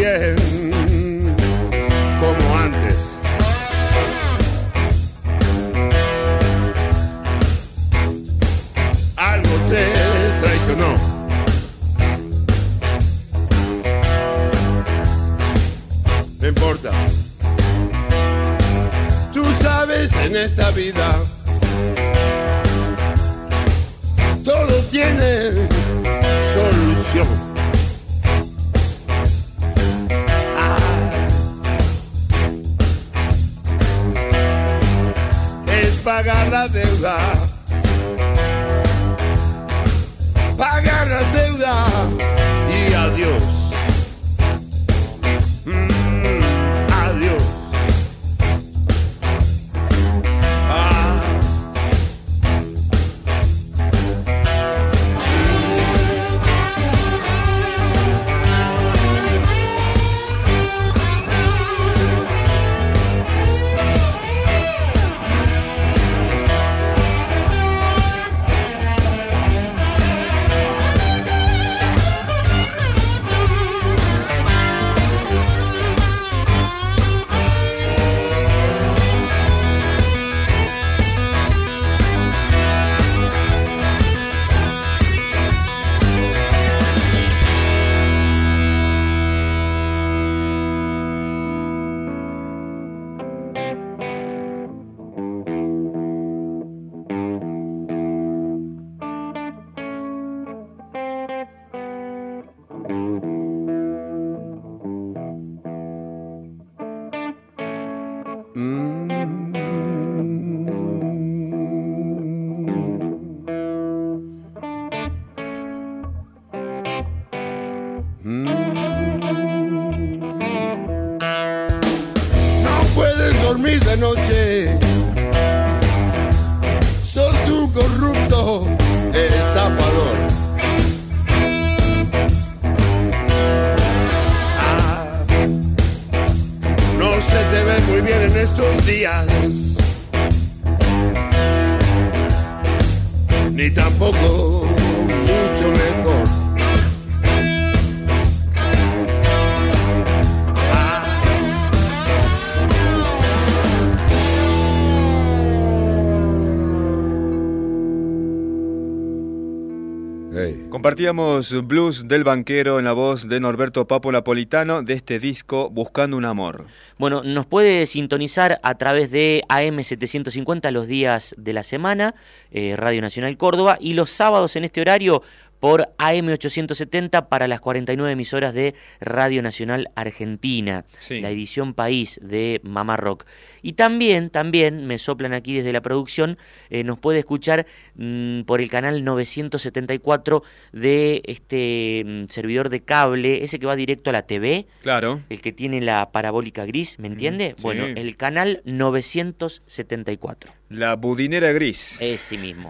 Compartíamos 160.84 161.66
Blues 161.66 162.08
del 162.08 162.24
Banquero 162.24 162.78
en 162.78 162.84
la 162.84 162.92
voz 162.92 163.26
de 163.26 163.40
Norberto 163.40 163.88
Papo 163.88 164.12
Napolitano 164.12 164.82
de 164.82 164.92
este 164.92 165.18
disco 165.18 165.70
Buscando 165.70 166.18
un 166.18 166.26
Amor. 166.26 166.66
Bueno, 166.98 167.22
nos 167.24 167.46
puede 167.46 167.86
sintonizar 167.86 168.60
a 168.62 168.74
través 168.74 169.10
de 169.10 169.44
AM750 169.48 170.70
los 170.72 170.86
días 170.86 171.34
de 171.38 171.54
la 171.54 171.62
semana, 171.62 172.14
eh, 172.50 172.74
Radio 172.76 173.00
Nacional 173.00 173.34
Córdoba, 173.38 173.78
y 173.80 173.94
los 173.94 174.10
sábados 174.10 174.56
en 174.56 174.64
este 174.64 174.82
horario 174.82 175.22
por 175.64 175.94
AM870 175.96 177.30
para 177.30 177.48
las 177.48 177.58
49 177.58 178.12
emisoras 178.12 178.52
de 178.52 178.74
Radio 179.00 179.40
Nacional 179.40 179.88
Argentina, 179.94 180.84
Sí. 180.98 181.22
la 181.22 181.30
edición 181.30 181.72
País 181.72 182.20
de 182.22 182.60
Mamá 182.64 182.98
Rock. 182.98 183.24
Y 183.62 183.72
también, 183.72 184.28
también, 184.28 184.86
me 184.86 184.98
soplan 184.98 185.32
aquí 185.32 185.54
desde 185.56 185.72
la 185.72 185.80
producción, 185.80 186.36
eh, 186.68 186.84
nos 186.84 186.98
puede 186.98 187.20
escuchar 187.20 187.64
mm, 187.94 188.42
por 188.42 188.60
el 188.60 188.68
canal 188.68 189.04
974 189.04 190.42
de 190.74 191.22
este 191.24 192.02
mm, 192.04 192.26
servidor 192.28 192.68
de 192.68 192.82
cable, 192.82 193.42
ese 193.42 193.58
que 193.58 193.64
va 193.64 193.74
directo 193.74 194.10
a 194.10 194.12
la 194.12 194.26
TV, 194.26 194.66
Claro. 194.82 195.22
el 195.30 195.40
que 195.40 195.52
tiene 195.52 195.80
la 195.80 196.12
parabólica 196.12 196.66
gris, 196.66 196.98
¿me 196.98 197.06
entiende? 197.08 197.54
sí. 197.56 197.62
Bueno, 197.62 197.86
el 197.86 198.18
canal 198.18 198.60
974. 198.66 200.52
La 200.74 200.96
budinera 200.96 201.52
gris. 201.52 201.98
Ese 202.00 202.36
mismo. 202.36 202.68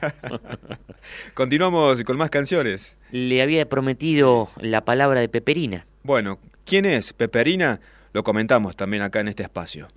Continuamos 1.35 2.03
con 2.03 2.19
más 2.19 2.29
canciones. 2.29 2.99
Le 3.11 3.41
había 3.41 3.67
prometido 3.67 4.51
la 4.61 4.85
palabra 4.85 5.21
de 5.21 5.31
Peperina. 5.31 5.87
Bueno, 6.03 6.39
¿quién 6.67 6.85
es 6.85 7.15
Peperina? 7.15 7.81
Lo 8.13 8.23
comentamos 8.23 8.77
también 8.77 9.03
acá 9.03 9.21
en 9.21 9.29
este 9.29 9.43
espacio. 9.43 9.89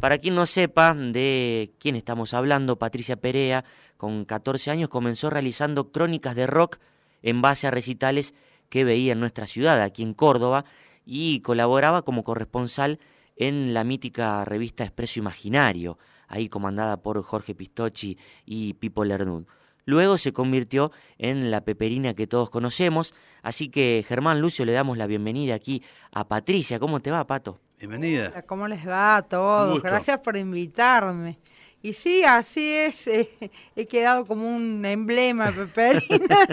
Para 0.00 0.18
quien 0.18 0.34
no 0.34 0.44
sepa 0.44 0.92
de 0.92 1.70
quién 1.78 1.94
estamos 1.94 2.34
hablando, 2.34 2.80
Patricia 2.80 3.14
Perea, 3.14 3.64
con 3.96 4.24
14 4.24 4.72
años, 4.72 4.88
comenzó 4.88 5.30
realizando 5.30 5.92
crónicas 5.92 6.34
de 6.34 6.48
rock 6.48 6.78
en 7.22 7.42
base 7.42 7.68
a 7.68 7.70
recitales 7.70 8.34
que 8.68 8.82
veía 8.82 9.12
en 9.12 9.20
nuestra 9.20 9.46
ciudad, 9.46 9.80
aquí 9.80 10.02
en 10.02 10.14
Córdoba, 10.14 10.64
y 11.06 11.42
colaboraba 11.42 12.02
como 12.02 12.24
corresponsal 12.24 12.98
en 13.36 13.72
la 13.72 13.84
mítica 13.84 14.44
revista 14.44 14.82
Expreso 14.82 15.20
Imaginario, 15.20 15.96
ahí 16.30 16.48
comandada 16.48 16.96
por 17.02 17.22
Jorge 17.22 17.54
Pistocchi 17.54 18.16
y 18.46 18.72
Pipo 18.74 19.04
Lernud. 19.04 19.44
Luego 19.84 20.16
se 20.16 20.32
convirtió 20.32 20.92
en 21.18 21.50
la 21.50 21.62
peperina 21.62 22.14
que 22.14 22.26
todos 22.26 22.48
conocemos, 22.48 23.14
así 23.42 23.68
que 23.68 24.04
Germán 24.06 24.40
Lucio 24.40 24.64
le 24.64 24.72
damos 24.72 24.96
la 24.96 25.06
bienvenida 25.06 25.54
aquí 25.54 25.82
a 26.12 26.28
Patricia. 26.28 26.78
¿Cómo 26.78 27.00
te 27.00 27.10
va, 27.10 27.26
Pato? 27.26 27.58
Bienvenida. 27.78 28.42
¿Cómo 28.42 28.68
les 28.68 28.86
va 28.86 29.16
a 29.16 29.22
todos? 29.22 29.82
Gracias 29.82 30.18
por 30.20 30.36
invitarme. 30.36 31.38
Y 31.82 31.94
sí, 31.94 32.24
así 32.24 32.72
es, 32.72 33.06
eh, 33.06 33.30
he 33.74 33.86
quedado 33.86 34.26
como 34.26 34.54
un 34.54 34.84
emblema 34.84 35.50
peperina. 35.74 36.46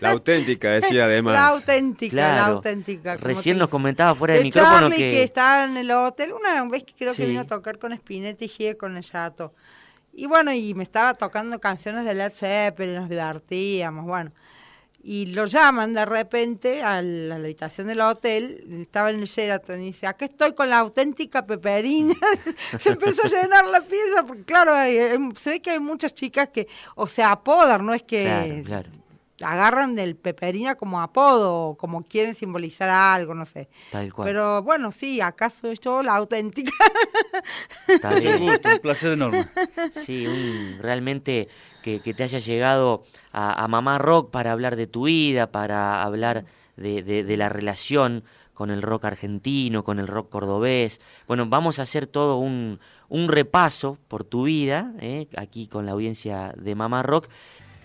La 0.00 0.10
auténtica, 0.10 0.70
decía 0.70 1.04
además. 1.04 1.34
La 1.34 1.46
auténtica, 1.48 2.16
la 2.16 2.46
auténtica. 2.46 3.16
Recién 3.16 3.58
nos 3.58 3.68
comentaba 3.68 4.14
fuera 4.14 4.34
de, 4.34 4.42
micrófono 4.42 4.90
que... 4.90 4.96
que 4.96 5.22
estaba 5.22 5.64
en 5.64 5.76
el 5.76 5.90
hotel, 5.90 6.32
una 6.32 6.62
vez 6.64 6.84
que 6.84 6.94
creo 6.94 7.14
que 7.14 7.26
vino 7.26 7.40
a 7.40 7.46
tocar 7.46 7.78
con 7.78 7.96
Spinetti 7.96 8.50
y 8.58 8.74
con 8.74 8.96
el 8.96 9.04
Chato. 9.04 9.54
Y 10.12 10.26
bueno, 10.26 10.52
y 10.52 10.74
me 10.74 10.82
estaba 10.82 11.14
tocando 11.14 11.60
canciones 11.60 12.04
de 12.04 12.14
Led 12.14 12.32
Zeppelin, 12.32 12.96
nos 12.96 13.08
divertíamos, 13.08 14.04
bueno 14.04 14.32
y 15.02 15.26
lo 15.26 15.46
llaman 15.46 15.94
de 15.94 16.04
repente 16.04 16.82
a 16.82 17.00
la, 17.00 17.36
habitación 17.36 17.86
del 17.86 18.00
hotel, 18.00 18.64
estaba 18.82 19.10
en 19.10 19.20
el 19.20 19.26
Sheraton 19.26 19.80
y 19.80 19.86
dice, 19.86 20.06
aquí 20.06 20.26
estoy 20.26 20.52
con 20.52 20.68
la 20.68 20.78
auténtica 20.78 21.46
peperina. 21.46 22.14
se 22.78 22.90
empezó 22.90 23.22
a 23.24 23.28
llenar 23.28 23.64
la 23.66 23.80
pieza, 23.80 24.24
porque 24.26 24.44
claro, 24.44 24.72
se 25.36 25.50
ve 25.50 25.60
que 25.60 25.70
hay 25.70 25.80
muchas 25.80 26.14
chicas 26.14 26.50
que 26.50 26.68
o 26.96 27.06
se 27.06 27.22
apodan, 27.22 27.86
no 27.86 27.94
es 27.94 28.02
que 28.02 28.62
agarran 29.42 29.94
del 29.94 30.16
peperina 30.16 30.74
como 30.74 31.00
apodo, 31.00 31.74
como 31.76 32.02
quieren 32.02 32.34
simbolizar 32.34 32.90
algo, 32.90 33.34
no 33.34 33.46
sé. 33.46 33.68
Pero 34.22 34.62
bueno, 34.62 34.92
sí, 34.92 35.20
acaso 35.20 35.72
yo 35.72 36.02
la 36.02 36.14
auténtica. 36.16 36.72
un 38.38 38.58
placer 38.82 39.12
enorme. 39.12 39.48
Sí, 39.92 40.26
un, 40.26 40.76
realmente 40.80 41.48
que, 41.82 42.00
te 42.00 42.22
haya 42.22 42.38
llegado 42.38 43.02
a, 43.32 43.66
Mamá 43.68 43.98
Rock 43.98 44.30
para 44.30 44.52
hablar 44.52 44.76
de 44.76 44.86
tu 44.86 45.04
vida, 45.04 45.50
para 45.50 46.02
hablar 46.02 46.44
de, 46.76 47.36
la 47.36 47.48
relación 47.48 48.24
con 48.54 48.70
el 48.70 48.82
rock 48.82 49.06
argentino, 49.06 49.84
con 49.84 49.98
el 49.98 50.06
rock 50.06 50.30
cordobés. 50.30 51.00
Bueno, 51.26 51.46
vamos 51.46 51.78
a 51.78 51.82
hacer 51.82 52.06
todo 52.06 52.36
un, 52.36 52.78
repaso 53.28 53.98
por 54.08 54.24
tu 54.24 54.44
vida, 54.44 54.92
¿eh? 55.00 55.28
aquí 55.36 55.66
con 55.66 55.86
la 55.86 55.92
audiencia 55.92 56.52
de 56.56 56.74
Mamá 56.74 57.02
Rock. 57.02 57.28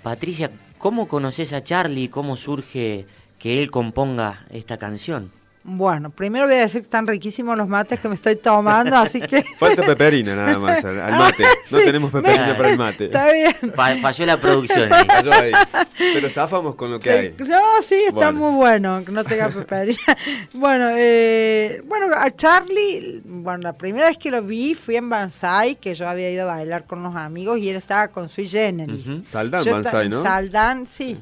Patricia, 0.04 0.52
¿cómo 0.78 1.08
conoces 1.08 1.54
a 1.54 1.64
Charlie? 1.64 2.10
¿Cómo 2.10 2.36
surge 2.36 3.06
que 3.40 3.62
él 3.62 3.72
componga 3.72 4.46
esta 4.52 4.78
canción? 4.78 5.32
Bueno, 5.68 6.12
primero 6.12 6.46
voy 6.46 6.58
a 6.58 6.60
decir 6.60 6.82
que 6.82 6.86
están 6.86 7.08
riquísimos 7.08 7.58
los 7.58 7.68
mates 7.68 8.00
que 8.00 8.08
me 8.08 8.14
estoy 8.14 8.36
tomando, 8.36 8.96
así 8.98 9.20
que... 9.20 9.44
Falta 9.58 9.82
peperina 9.82 10.36
nada 10.36 10.60
más 10.60 10.86
al, 10.86 10.96
mate. 11.14 11.44
no 11.72 11.80
tenemos 11.80 12.12
peperina 12.12 12.56
para 12.56 12.70
el 12.70 12.78
mate. 12.78 13.06
Está 13.06 13.32
bien. 13.32 13.56
falló 14.00 14.26
la 14.28 14.40
producción 14.40 14.94
ahí. 14.94 15.08
Falló 15.08 15.34
ahí. 15.34 15.52
Pero 15.98 16.30
zafamos 16.30 16.76
con 16.76 16.92
lo 16.92 17.00
que 17.00 17.10
hay. 17.10 17.36
No, 17.40 17.82
sí, 17.82 17.96
está 18.08 18.32
muy 18.32 18.54
bueno 18.54 19.04
que 19.04 19.12
no 19.12 19.24
tenga 19.24 19.50
peperina. 19.50 19.98
bueno, 20.54 20.90
eh, 20.92 21.82
bueno, 21.86 22.16
a 22.16 22.30
Charlie, 22.30 23.24
bueno, 23.26 23.64
la 23.64 23.74
primera 23.74 24.10
vez 24.10 24.20
que 24.20 24.30
lo 24.30 24.44
vi 24.44 24.76
fui 24.76 24.98
en 24.98 25.10
Banzai, 25.10 25.78
que 25.78 25.96
yo 25.96 26.08
había 26.08 26.30
ido 26.30 26.44
a 26.44 26.54
bailar 26.54 26.86
con 26.86 27.00
unos 27.00 27.16
amigos 27.16 27.58
y 27.58 27.70
él 27.72 27.78
estaba 27.78 28.10
con 28.10 28.30
Sui 28.30 28.48
Generis. 28.48 29.04
Saldán 29.24 29.66
Banzai, 29.66 30.10
¿no? 30.10 30.22
Saldán, 30.22 30.86
sí 30.86 31.18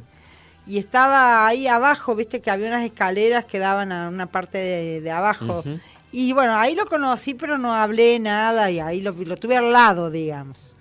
y 0.65 0.77
estaba 0.77 1.45
ahí 1.45 1.67
abajo, 1.67 2.15
viste 2.15 2.41
que 2.41 2.49
había 2.49 2.67
unas 2.67 2.85
escaleras 2.85 3.45
que 3.45 3.59
daban 3.59 3.91
a 3.91 4.07
una 4.07 4.27
parte 4.27 4.57
de, 5.01 5.11
abajo. 5.11 5.63
Y 6.11 6.31
bueno, 6.31 6.57
ahí 6.57 6.75
lo 6.75 6.85
conocí, 6.85 7.33
pero 7.33 7.57
no 7.57 7.73
hablé 7.73 8.19
nada 8.19 8.69
y 8.71 8.79
ahí 8.79 9.01
lo, 9.01 9.13
tuve 9.37 9.57
al 9.57 9.71
lado, 9.71 10.09
digamos. 10.09 10.75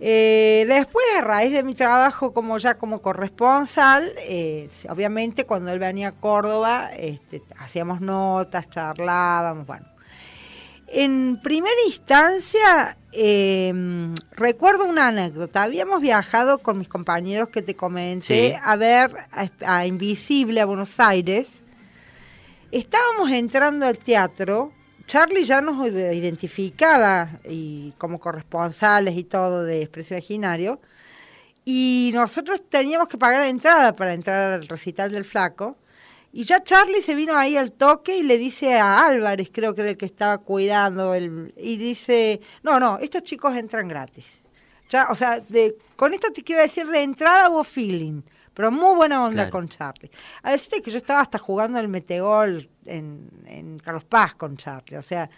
Eh, 0.00 0.64
después, 0.66 1.04
a 1.18 1.20
raíz 1.20 1.52
de 1.52 1.62
mi 1.62 1.74
trabajo 1.74 2.32
como 2.32 2.56
ya 2.56 2.74
como 2.74 3.02
corresponsal, 3.02 4.14
eh, 4.18 4.70
obviamente 4.88 5.44
cuando 5.44 5.70
él 5.72 5.78
venía 5.78 6.08
a 6.08 6.12
Córdoba, 6.12 6.90
este, 6.96 7.42
hacíamos 7.58 8.00
notas, 8.00 8.70
charlábamos, 8.70 9.66
bueno. 9.66 9.86
En 10.92 11.40
primera 11.40 11.76
instancia, 11.86 12.96
em, 13.12 14.12
recuerdo 14.32 14.86
una 14.86 15.06
anécdota. 15.06 15.62
Habíamos 15.62 16.00
viajado 16.00 16.58
con 16.58 16.78
mis 16.78 16.88
compañeros 16.88 17.50
que 17.50 17.62
te 17.62 17.76
comenté 17.76 18.56
a 18.60 18.74
ver 18.74 19.12
a, 19.64 19.86
Invisible 19.86 20.60
a 20.60 20.64
Buenos 20.64 20.98
Aires. 20.98 21.62
Estábamos 22.72 23.30
entrando 23.30 23.86
al 23.86 23.98
teatro. 23.98 24.72
Charlie 25.06 25.44
ya 25.44 25.60
nos 25.60 25.86
identificaba 25.86 27.38
y 27.48 27.92
como 27.96 28.18
corresponsales 28.18 29.16
y 29.16 29.22
todo 29.22 29.62
de 29.62 29.82
Expreso 29.82 30.14
Imaginario. 30.14 30.80
Y 31.64 32.10
nosotros 32.14 32.62
teníamos 32.68 33.06
que 33.06 33.16
pagar 33.16 33.42
la 33.42 33.48
entrada 33.48 33.94
para 33.94 34.12
entrar 34.12 34.54
al 34.54 34.66
recital 34.66 35.12
del 35.12 35.24
Flaco. 35.24 35.76
Y 36.32 36.44
ya 36.44 36.62
Charlie 36.62 37.02
se 37.02 37.14
vino 37.14 37.36
ahí 37.36 37.56
al 37.56 37.72
toque 37.72 38.16
y 38.16 38.22
le 38.22 38.38
dice 38.38 38.78
a 38.78 39.06
Álvarez, 39.06 39.50
creo 39.52 39.74
que 39.74 39.80
era 39.80 39.90
el 39.90 39.96
que 39.96 40.06
estaba 40.06 40.38
cuidando, 40.38 41.12
el, 41.14 41.52
y 41.56 41.76
dice, 41.76 42.40
no, 42.62 42.78
no, 42.78 42.98
estos 42.98 43.24
chicos 43.24 43.56
entran 43.56 43.88
gratis. 43.88 44.42
Ya, 44.88 45.08
o 45.10 45.14
sea, 45.14 45.40
de, 45.40 45.76
con 45.96 46.14
esto 46.14 46.32
te 46.32 46.42
quiero 46.42 46.62
decir, 46.62 46.86
de 46.86 47.02
entrada 47.02 47.48
hubo 47.50 47.64
feeling, 47.64 48.22
pero 48.54 48.70
muy 48.70 48.94
buena 48.94 49.24
onda 49.24 49.50
con 49.50 49.68
Charlie. 49.68 50.10
A 50.42 50.52
decirte 50.52 50.82
que 50.82 50.90
yo 50.90 50.98
estaba 50.98 51.20
hasta 51.20 51.38
jugando 51.38 51.78
el 51.78 51.88
metegol 51.88 52.68
en, 52.86 53.28
en 53.46 53.78
Carlos 53.78 54.04
Paz 54.04 54.34
con 54.34 54.56
Charlie, 54.56 54.96
o 54.98 55.02
sea, 55.02 55.28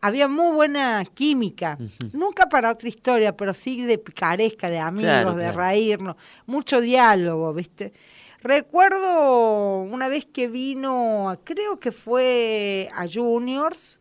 había 0.00 0.28
muy 0.28 0.54
buena 0.54 1.04
química, 1.04 1.78
nunca 2.12 2.48
para 2.48 2.70
otra 2.70 2.88
historia, 2.88 3.36
pero 3.36 3.52
sí 3.52 3.82
de 3.82 3.98
picaresca, 3.98 4.70
de 4.70 4.78
amigos, 4.78 5.36
de 5.36 5.52
reírnos, 5.52 6.16
mucho 6.46 6.80
diálogo, 6.80 7.52
¿viste? 7.52 7.92
Recuerdo 8.42 9.82
una 9.82 10.08
vez 10.08 10.26
que 10.26 10.48
vino, 10.48 11.38
creo 11.44 11.78
que 11.78 11.92
fue 11.92 12.88
a 12.94 13.06
Juniors, 13.06 14.00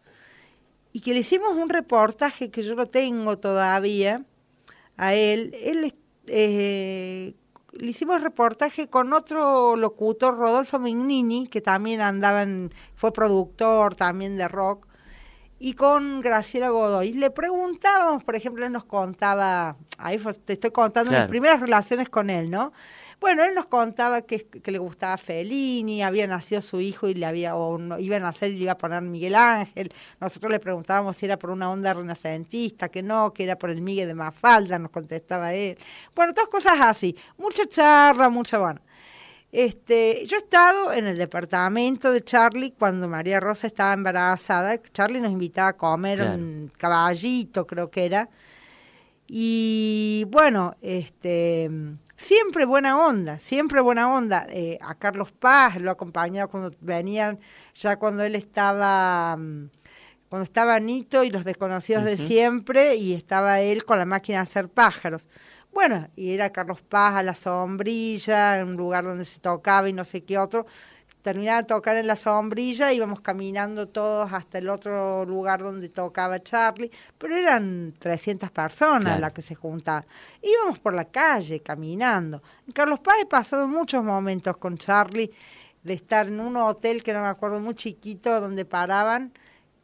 y 0.92 1.02
que 1.02 1.14
le 1.14 1.20
hicimos 1.20 1.52
un 1.52 1.70
reportaje 1.70 2.50
que 2.50 2.64
yo 2.64 2.76
lo 2.76 2.86
tengo 2.86 3.38
todavía 3.38 4.24
a 4.98 5.14
él. 5.14 5.54
Él 5.62 5.94
eh, 6.28 7.34
le 7.74 7.88
hicimos 7.88 8.22
reportaje 8.22 8.88
con 8.88 9.14
otro 9.14 9.76
locutor, 9.76 10.38
Rodolfo 10.38 10.80
Mignini, 10.80 11.48
que 11.48 11.62
también 11.62 12.02
andaba 12.02 12.46
fue 12.96 13.14
productor 13.14 13.96
también 13.96 14.38
de 14.38 14.48
rock, 14.48 14.88
y 15.60 15.74
con 15.74 16.22
Graciela 16.22 16.70
Godoy. 16.70 17.14
Le 17.14 17.30
preguntábamos, 17.30 18.24
por 18.24 18.36
ejemplo, 18.36 18.66
él 18.66 18.72
nos 18.72 18.86
contaba, 18.86 19.76
ahí 19.98 20.18
te 20.46 20.54
estoy 20.54 20.72
contando 20.72 21.12
mis 21.12 21.28
primeras 21.28 21.60
relaciones 21.60 22.10
con 22.10 22.30
él, 22.30 22.50
¿no? 22.50 22.72
Bueno, 23.20 23.44
él 23.44 23.54
nos 23.54 23.66
contaba 23.66 24.22
que, 24.22 24.48
le 24.64 24.78
gustaba 24.78 25.18
Fellini, 25.18 26.02
había 26.02 26.26
nacido 26.26 26.62
su 26.62 26.80
hijo 26.80 27.10
y 27.10 27.14
le 27.14 27.26
había, 27.26 27.56
o 27.58 27.78
iba 28.00 28.16
a 28.16 28.20
nacer 28.20 28.52
y 28.52 28.56
le 28.56 28.64
iba 28.64 28.72
a 28.74 28.78
poner 28.78 29.02
Miguel 29.02 29.36
Ángel. 29.36 29.92
Nosotros 30.22 30.50
le 30.52 30.60
preguntábamos 30.60 31.18
si 31.18 31.26
era 31.26 31.38
por 31.38 31.50
una 31.50 31.70
onda 31.70 31.94
renacentista, 31.94 32.88
que 32.88 33.04
no, 33.04 33.34
que 33.34 33.44
era 33.44 33.58
por 33.58 33.72
el 33.72 33.82
Miguel 33.82 34.08
de 34.08 34.16
Mafalda, 34.16 34.80
nos 34.80 34.92
contestaba 34.92 35.54
él. 35.54 35.78
Bueno, 36.16 36.34
todas 36.34 36.50
cosas 36.50 36.80
así. 36.80 37.14
Mucha 37.38 37.66
charla, 37.66 38.30
mucha, 38.30 38.58
bueno. 38.58 38.80
Este, 39.52 40.26
yo 40.26 40.38
he 40.38 40.40
estado 40.40 40.94
en 40.94 41.08
el 41.08 41.18
departamento 41.18 42.12
de 42.12 42.24
Charlie 42.24 42.72
cuando 42.72 43.10
María 43.10 43.42
Rosa 43.42 43.68
estaba 43.68 43.94
embarazada. 43.94 44.82
Charlie 44.94 45.20
nos 45.20 45.32
invitaba 45.32 45.70
a 45.70 45.78
comer 45.78 46.22
un 46.22 46.72
caballito, 46.78 47.68
creo 47.68 47.90
que 47.90 48.06
era. 48.06 48.30
Y 49.28 50.26
bueno, 50.30 50.76
este 50.82 51.70
siempre 52.20 52.66
buena 52.66 53.00
onda, 53.00 53.40
siempre 53.40 53.82
buena 53.82 54.14
onda. 54.14 54.46
Eh, 54.50 54.78
a 54.82 54.96
Carlos 54.96 55.32
Paz 55.32 55.80
lo 55.80 55.90
acompañaba 55.90 56.52
cuando 56.52 56.76
venían, 56.82 57.40
ya 57.76 57.98
cuando 57.98 58.24
él 58.24 58.36
estaba, 58.36 59.36
mm, 59.38 59.70
cuando 60.28 60.44
estaba 60.44 60.80
Nito 60.80 61.24
y 61.24 61.32
los 61.32 61.46
desconocidos 61.46 62.04
de 62.04 62.18
siempre, 62.18 62.96
y 62.96 63.14
estaba 63.14 63.62
él 63.62 63.86
con 63.86 63.98
la 63.98 64.06
máquina 64.06 64.40
de 64.40 64.44
hacer 64.44 64.70
pájaros. 64.70 65.28
Bueno, 65.72 66.08
y 66.16 66.34
era 66.34 66.52
Carlos 66.52 66.82
Paz 66.82 67.16
a 67.16 67.24
la 67.24 67.36
sombrilla, 67.36 68.60
en 68.60 68.70
un 68.70 68.76
lugar 68.76 69.06
donde 69.06 69.26
se 69.26 69.40
tocaba 69.40 69.88
y 69.88 69.94
no 69.94 70.04
sé 70.04 70.24
qué 70.24 70.38
otro 70.38 70.66
terminaba 71.22 71.62
de 71.62 71.68
tocar 71.68 71.96
en 71.98 72.08
la 72.08 72.16
sombrilla, 72.16 72.94
íbamos 72.94 73.22
caminando 73.22 73.88
todos 73.88 74.32
hasta 74.32 74.58
el 74.58 74.70
otro 74.70 75.26
lugar 75.26 75.62
donde 75.62 75.90
tocaba 75.90 76.42
Charlie, 76.42 76.92
pero 77.18 77.36
eran 77.36 77.94
300 78.00 78.50
personas 78.52 79.20
las 79.20 79.34
que 79.34 79.42
se 79.42 79.56
juntaban. 79.56 80.06
Íbamos 80.42 80.80
por 80.80 80.94
la 80.94 81.06
calle 81.06 81.60
caminando. 81.62 82.42
En 82.66 82.74
Carlos 82.74 83.00
Paz 83.00 83.16
he 83.22 83.26
pasado 83.26 83.68
muchos 83.68 84.04
momentos 84.04 84.58
con 84.58 84.78
Charlie 84.78 85.32
de 85.84 85.94
estar 85.94 86.28
en 86.28 86.40
un 86.40 86.56
hotel 86.58 87.04
que 87.04 87.14
no 87.14 87.22
me 87.22 87.28
acuerdo 87.28 87.60
muy 87.60 87.76
chiquito 87.76 88.40
donde 88.42 88.66
paraban 88.66 89.34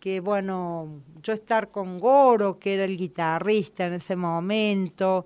que 0.05 0.19
bueno, 0.19 1.01
yo 1.23 1.33
estar 1.33 1.71
con 1.71 1.99
Goro, 1.99 2.59
que 2.59 2.75
era 2.75 2.83
el 2.83 2.95
guitarrista 2.95 3.85
en 3.85 3.93
ese 3.93 4.15
momento, 4.15 5.25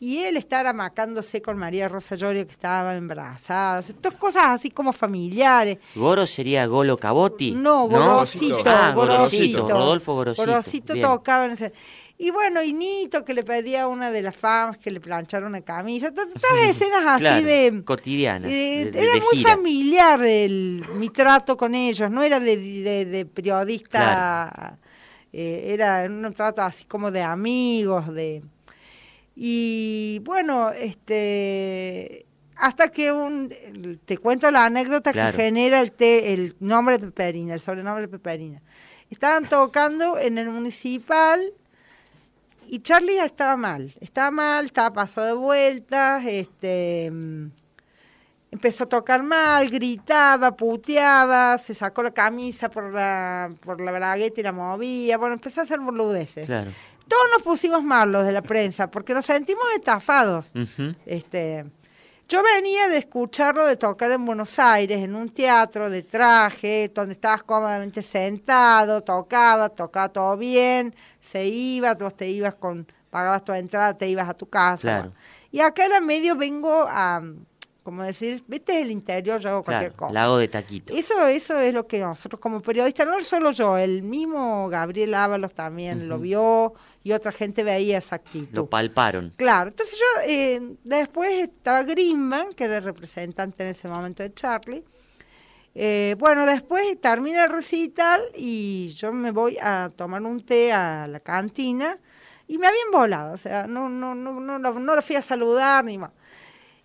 y 0.00 0.18
él 0.18 0.36
estar 0.36 0.66
amacándose 0.66 1.42
con 1.42 1.56
María 1.58 1.88
Rosa 1.88 2.14
Llorio 2.14 2.44
que 2.46 2.52
estaba 2.52 2.94
embarazada, 2.94 3.82
todas 4.00 4.18
cosas 4.18 4.44
así 4.48 4.70
como 4.70 4.92
familiares. 4.92 5.78
¿Goro 5.94 6.26
sería 6.26 6.66
Golo 6.66 6.96
Cabotti? 6.96 7.52
No, 7.52 7.88
Gorosito, 7.88 8.62
Ah, 8.66 8.92
Gorosito. 8.94 8.94
Gorosito, 8.94 9.68
Rodolfo 9.68 10.14
Gorosito. 10.14 10.46
Gorosito 10.46 10.92
Bien. 10.94 11.06
tocaba 11.06 11.44
en 11.46 11.50
ese... 11.52 11.72
Y 12.20 12.30
bueno, 12.32 12.60
y 12.64 12.72
Nito 12.72 13.24
que 13.24 13.32
le 13.32 13.44
pedía 13.44 13.82
a 13.84 13.86
una 13.86 14.10
de 14.10 14.22
las 14.22 14.34
fans 14.36 14.76
que 14.78 14.90
le 14.90 15.00
planchara 15.00 15.46
una 15.46 15.60
camisa, 15.60 16.10
to- 16.12 16.26
todas 16.26 16.64
escenas 16.68 17.02
así 17.06 17.20
Claro, 17.20 17.46
de... 17.46 17.82
cotidianas. 17.84 18.50
de- 18.50 18.90
de- 18.90 19.02
era 19.04 19.14
de 19.14 19.20
muy 19.20 19.36
gira. 19.36 19.50
familiar 19.52 20.24
el, 20.24 20.84
mi 20.96 21.10
trato 21.10 21.56
con 21.56 21.76
ellos, 21.76 22.10
no 22.10 22.24
era 22.24 22.40
de, 22.40 23.24
periodista, 23.32 24.76
eh, 25.32 25.70
era 25.74 26.06
un 26.08 26.32
trato 26.34 26.62
así 26.62 26.84
como 26.86 27.10
de 27.10 27.22
amigos, 27.22 28.12
de... 28.12 28.42
Y 29.40 30.20
bueno, 30.24 30.70
este 30.70 32.26
hasta 32.56 32.88
que 32.88 33.12
un 33.12 33.54
te 34.04 34.18
cuento 34.18 34.50
la 34.50 34.64
anécdota 34.64 35.12
Claro. 35.12 35.36
que 35.36 35.44
genera 35.44 35.78
el 35.80 35.92
te- 35.92 36.32
el 36.32 36.56
nombre 36.58 36.98
de 36.98 37.06
Peperina, 37.06 37.54
el 37.54 37.60
sobrenombre 37.60 38.02
de 38.02 38.08
Peperina. 38.08 38.60
Estaban 39.10 39.44
tocando 39.48 40.18
en 40.18 40.38
el 40.38 40.50
municipal 40.50 41.40
y 42.66 42.80
Charlie 42.80 43.14
ya 43.14 43.26
estaba 43.26 43.56
mal, 43.56 43.94
estaba 44.00 44.32
mal, 44.32 44.64
estaba 44.64 44.92
pasado 44.92 45.28
de 45.28 45.32
vueltas, 45.34 46.24
este 46.26 47.12
empezó 48.50 48.84
a 48.84 48.88
tocar 48.88 49.22
mal, 49.22 49.68
gritaba, 49.70 50.56
puteaba, 50.56 51.58
se 51.58 51.74
sacó 51.74 52.02
la 52.02 52.10
camisa 52.12 52.70
por 52.70 52.92
la, 52.92 53.52
por 53.60 53.78
la 53.80 53.92
bragueta 53.92 54.40
y 54.40 54.42
la 54.42 54.52
movía, 54.52 55.18
bueno, 55.18 55.34
empezó 55.34 55.60
a 55.60 55.64
hacer 55.64 55.78
boludeces. 55.80 56.46
Claro. 56.46 56.70
Todos 57.08 57.24
nos 57.32 57.42
pusimos 57.42 57.82
mal 57.82 58.12
los 58.12 58.24
de 58.26 58.32
la 58.32 58.42
prensa, 58.42 58.90
porque 58.90 59.14
nos 59.14 59.24
sentimos 59.24 59.64
estafados. 59.74 60.52
Este, 61.06 61.64
yo 62.28 62.42
venía 62.42 62.88
de 62.88 62.98
escucharlo 62.98 63.66
de 63.66 63.76
tocar 63.76 64.10
en 64.12 64.24
Buenos 64.26 64.58
Aires, 64.58 64.98
en 65.02 65.14
un 65.14 65.30
teatro 65.30 65.88
de 65.88 66.02
traje, 66.02 66.90
donde 66.94 67.14
estabas 67.14 67.42
cómodamente 67.42 68.02
sentado, 68.02 69.02
tocaba, 69.02 69.70
tocaba 69.70 70.10
todo 70.10 70.36
bien, 70.36 70.94
se 71.20 71.46
iba, 71.46 71.94
vos 71.94 72.14
te 72.14 72.28
ibas 72.28 72.54
con, 72.56 72.86
pagabas 73.10 73.42
tu 73.44 73.52
entrada, 73.52 73.96
te 73.96 74.06
ibas 74.08 74.28
a 74.28 74.34
tu 74.34 74.46
casa. 74.46 74.80
Claro. 74.80 75.12
Y 75.50 75.60
acá 75.60 75.86
en 75.86 75.94
el 75.94 76.02
medio 76.02 76.36
vengo 76.36 76.84
a, 76.86 77.22
como 77.82 78.02
decir, 78.02 78.44
viste 78.46 78.82
el 78.82 78.90
interior, 78.90 79.40
yo 79.40 79.48
hago 79.48 79.64
cualquier 79.64 79.92
Claro, 79.92 80.08
cosa. 80.08 80.12
lago 80.12 80.36
de 80.36 80.48
taquito. 80.48 80.92
Eso, 80.92 81.26
eso 81.26 81.58
es 81.58 81.72
lo 81.72 81.86
que 81.86 82.00
nosotros 82.00 82.38
como 82.38 82.60
periodistas, 82.60 83.06
no 83.06 83.18
solo 83.24 83.52
yo, 83.52 83.78
el 83.78 84.02
mismo 84.02 84.68
Gabriel 84.68 85.14
Ábalos 85.14 85.54
también 85.54 86.06
lo 86.06 86.18
vio 86.18 86.74
y 87.08 87.12
otra 87.14 87.32
gente 87.32 87.64
veía 87.64 87.96
esa 87.96 88.16
actitud. 88.16 88.54
Lo 88.54 88.66
palparon. 88.66 89.32
Claro, 89.36 89.70
entonces 89.70 89.98
yo, 89.98 90.22
eh, 90.26 90.60
después 90.84 91.32
estaba 91.40 91.82
Greenman, 91.82 92.52
que 92.52 92.64
era 92.64 92.76
el 92.76 92.84
representante 92.84 93.62
en 93.62 93.70
ese 93.70 93.88
momento 93.88 94.22
de 94.22 94.34
Charlie. 94.34 94.84
Eh, 95.74 96.16
bueno, 96.18 96.44
después 96.44 97.00
termina 97.00 97.44
el 97.44 97.50
recital 97.50 98.20
y 98.36 98.92
yo 98.94 99.10
me 99.10 99.30
voy 99.30 99.56
a 99.62 99.90
tomar 99.96 100.20
un 100.20 100.44
té 100.44 100.70
a 100.70 101.06
la 101.06 101.20
cantina 101.20 101.96
y 102.46 102.58
me 102.58 102.66
habían 102.66 102.90
volado, 102.92 103.32
o 103.32 103.38
sea, 103.38 103.66
no, 103.66 103.88
no, 103.88 104.14
no, 104.14 104.38
no, 104.38 104.58
no, 104.58 104.72
no 104.72 104.94
lo 104.94 105.00
fui 105.00 105.16
a 105.16 105.22
saludar 105.22 105.86
ni 105.86 105.96
más. 105.96 106.10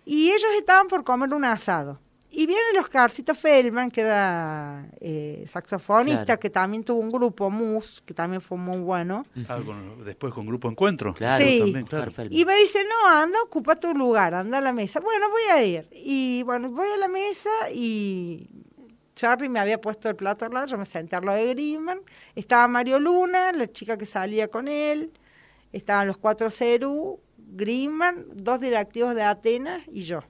Y 0.06 0.30
ellos 0.30 0.52
estaban 0.56 0.88
por 0.88 1.04
comer 1.04 1.34
un 1.34 1.44
asado. 1.44 2.00
Y 2.36 2.46
viene 2.46 2.62
el 2.72 2.78
Oscarcito 2.80 3.32
Feldman, 3.34 3.90
que 3.92 4.00
era 4.00 4.88
eh, 5.00 5.44
saxofonista, 5.46 6.24
Claro. 6.24 6.40
que 6.40 6.50
también 6.50 6.82
tuvo 6.82 6.98
un 7.00 7.10
grupo, 7.10 7.48
Mus, 7.48 8.02
que 8.04 8.12
también 8.12 8.40
fue 8.40 8.58
muy 8.58 8.78
bueno. 8.78 9.24
Ah, 9.48 9.60
con- 9.64 10.04
después 10.04 10.34
con 10.34 10.44
Grupo 10.46 10.68
Encuentro. 10.68 11.14
Claro, 11.14 11.44
Sí. 11.44 11.60
también, 11.60 11.86
claro. 11.86 12.10
Y 12.30 12.44
me 12.44 12.56
dice, 12.56 12.80
no, 12.84 13.08
anda, 13.08 13.38
ocupa 13.44 13.76
tu 13.76 13.94
lugar, 13.94 14.34
anda 14.34 14.58
a 14.58 14.60
la 14.60 14.72
mesa. 14.72 14.98
Bueno, 14.98 15.30
voy 15.30 15.42
a 15.52 15.62
ir. 15.64 15.88
Y 15.92 16.42
bueno, 16.42 16.70
voy 16.70 16.88
a 16.92 16.96
la 16.96 17.06
mesa 17.08 17.50
y 17.72 18.48
Charlie 19.14 19.48
me 19.48 19.60
había 19.60 19.80
puesto 19.80 20.08
el 20.08 20.16
plato 20.16 20.44
al 20.44 20.52
lado, 20.54 20.66
yo 20.66 20.76
me 20.76 20.86
senté 20.86 21.14
al 21.14 21.24
lado 21.24 21.38
de 21.38 21.46
Greenman. 21.54 22.00
Estaba 22.34 22.66
Mario 22.66 22.98
Luna, 22.98 23.52
la 23.52 23.70
chica 23.70 23.96
que 23.96 24.06
salía 24.06 24.48
con 24.48 24.66
él. 24.66 25.12
Estaban 25.72 26.08
los 26.08 26.16
cuatro 26.16 26.50
Cerú, 26.50 27.20
Greenman, 27.38 28.24
dos 28.34 28.58
directivos 28.60 29.14
de 29.14 29.22
Atenas 29.22 29.82
y 29.92 30.02
yo. 30.02 30.20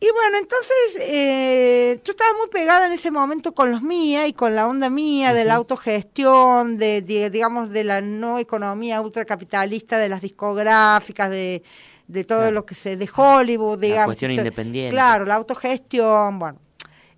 Y 0.00 0.06
bueno, 0.12 0.38
entonces 0.38 0.96
eh, 1.00 2.00
yo 2.04 2.12
estaba 2.12 2.32
muy 2.38 2.46
pegada 2.48 2.86
en 2.86 2.92
ese 2.92 3.10
momento 3.10 3.52
con 3.52 3.72
los 3.72 3.82
mía 3.82 4.28
y 4.28 4.32
con 4.32 4.54
la 4.54 4.68
onda 4.68 4.88
mía 4.90 5.34
de 5.34 5.44
la 5.44 5.54
autogestión, 5.56 6.76
de, 6.78 7.02
de, 7.02 7.30
digamos, 7.30 7.70
de 7.70 7.82
la 7.82 8.00
no 8.00 8.38
economía 8.38 9.00
ultracapitalista 9.00 9.98
de 9.98 10.08
las 10.08 10.22
discográficas, 10.22 11.30
de, 11.30 11.64
de 12.06 12.24
todo 12.24 12.38
Claro. 12.38 12.52
lo 12.54 12.64
que 12.64 12.76
se, 12.76 12.96
de 12.96 13.10
Hollywood, 13.12 13.78
La 13.80 13.86
digamos. 13.86 14.06
cuestión 14.06 14.30
esto- 14.30 14.40
independiente. 14.42 14.92
Claro, 14.94 15.24
la 15.24 15.34
autogestión, 15.34 16.38
bueno. 16.38 16.60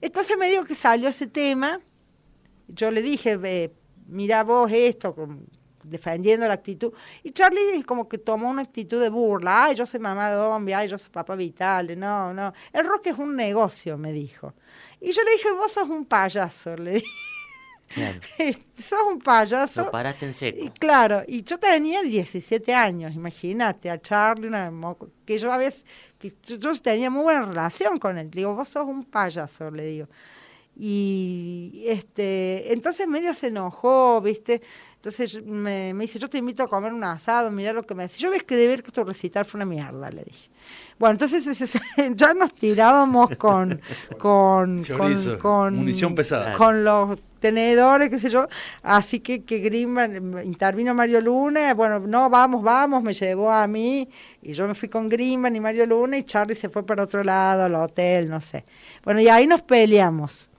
Entonces 0.00 0.38
me 0.38 0.48
dio 0.48 0.64
que 0.64 0.74
salió 0.74 1.10
ese 1.10 1.26
tema, 1.26 1.80
yo 2.66 2.90
le 2.90 3.02
dije, 3.02 3.36
ve, 3.36 3.74
mira 4.06 4.42
vos 4.42 4.70
esto, 4.72 5.14
defendiendo 5.90 6.46
la 6.46 6.55
actitud, 6.55 6.92
y 7.22 7.33
Charlie 7.33 7.83
como 7.85 8.09
que 8.09 8.18
tomó 8.18 8.48
una 8.48 8.62
actitud 8.62 9.00
de 9.00 9.09
burla, 9.09 9.64
ay, 9.64 9.74
yo 9.74 9.85
soy 9.87 10.00
mamá 10.00 10.31
de 10.31 10.74
ay, 10.74 10.88
yo 10.88 10.96
soy 10.98 11.11
papá 11.11 11.35
vital, 11.35 11.98
no, 11.98 12.33
no, 12.33 12.53
el 12.72 12.85
rock 12.85 13.09
es 13.09 13.18
un 13.18 13.37
negocio, 13.37 13.98
me 13.98 14.12
dijo. 14.12 14.55
Y 15.00 15.12
yo 15.12 15.22
le 15.22 15.33
dije, 15.33 15.53
vos 15.53 15.72
sos 15.72 15.88
un 15.88 16.05
payaso, 16.05 16.76
le 16.76 16.92
dije, 16.92 17.07
Claro. 17.90 18.20
sos 18.79 19.00
un 19.11 19.18
payaso. 19.18 19.85
Lo 19.85 19.90
paraste 19.90 20.26
en 20.26 20.35
seco. 20.35 20.59
Y 20.62 20.70
claro, 20.70 21.24
y 21.26 21.42
yo 21.42 21.59
tenía 21.59 22.03
17 22.03 22.72
años, 22.72 23.14
imagínate, 23.14 23.90
a 23.90 24.00
Charlie, 24.00 24.46
una 24.46 24.70
que 25.26 25.38
yo 25.38 25.53
a 25.53 25.57
veces, 25.57 25.85
que 26.18 26.33
yo, 26.44 26.57
yo 26.57 26.72
tenía 26.81 27.11
muy 27.11 27.24
buena 27.24 27.42
relación 27.42 27.98
con 27.98 28.16
él. 28.16 28.31
Digo, 28.31 28.55
vos 28.55 28.68
sos 28.68 28.87
un 28.87 29.05
payaso, 29.05 29.70
le 29.70 29.85
digo. 29.87 30.09
Y 30.76 31.85
este, 31.87 32.72
entonces 32.72 33.06
medio 33.06 33.35
se 33.35 33.48
enojó, 33.48 34.20
¿viste? 34.20 34.62
Entonces 34.96 35.42
me, 35.44 35.92
me 35.94 36.04
dice, 36.04 36.18
yo 36.18 36.28
te 36.28 36.38
invito 36.38 36.62
a 36.62 36.68
comer 36.68 36.92
un 36.92 37.04
asado, 37.04 37.50
mira 37.50 37.72
lo 37.72 37.83
que 37.85 37.94
me 37.94 38.04
decís. 38.04 38.18
Yo 38.18 38.28
voy 38.28 38.37
a 38.37 38.40
escribir 38.40 38.83
que 38.83 38.90
tu 38.90 39.04
recital 39.04 39.44
fue 39.44 39.59
una 39.59 39.66
mierda, 39.66 40.11
le 40.11 40.24
dije. 40.24 40.50
Bueno, 40.98 41.14
entonces 41.14 41.46
ese- 41.46 41.80
ya 42.14 42.35
nos 42.35 42.52
tirábamos 42.54 43.30
con, 43.37 43.80
con, 44.18 44.83
Chorizo, 44.85 45.38
con, 45.38 45.38
con 45.38 45.76
munición 45.76 46.14
pesada. 46.14 46.52
con 46.52 46.85
los 46.85 47.18
tenedores, 47.40 48.11
qué 48.11 48.18
sé 48.18 48.28
yo. 48.28 48.46
Así 48.83 49.20
que, 49.20 49.42
que 49.44 49.61
Greenman, 49.61 50.44
intervino 50.44 50.92
Mario 50.92 51.20
Luna, 51.22 51.72
bueno, 51.72 52.00
no, 52.00 52.28
vamos, 52.28 52.62
vamos, 52.62 53.02
me 53.02 53.14
llevó 53.14 53.50
a 53.50 53.66
mí, 53.66 54.06
y 54.42 54.52
yo 54.52 54.68
me 54.68 54.74
fui 54.74 54.88
con 54.90 55.09
Greenman 55.09 55.56
y 55.56 55.61
Mario 55.61 55.87
Luna, 55.87 56.18
y 56.18 56.24
Charlie 56.24 56.54
se 56.54 56.68
fue 56.68 56.85
para 56.85 57.04
otro 57.04 57.24
lado, 57.24 57.62
al 57.64 57.74
hotel, 57.76 58.28
no 58.28 58.40
sé. 58.42 58.64
Bueno, 59.02 59.20
y 59.20 59.28
ahí 59.28 59.46
nos 59.46 59.62
peleamos. 59.62 60.50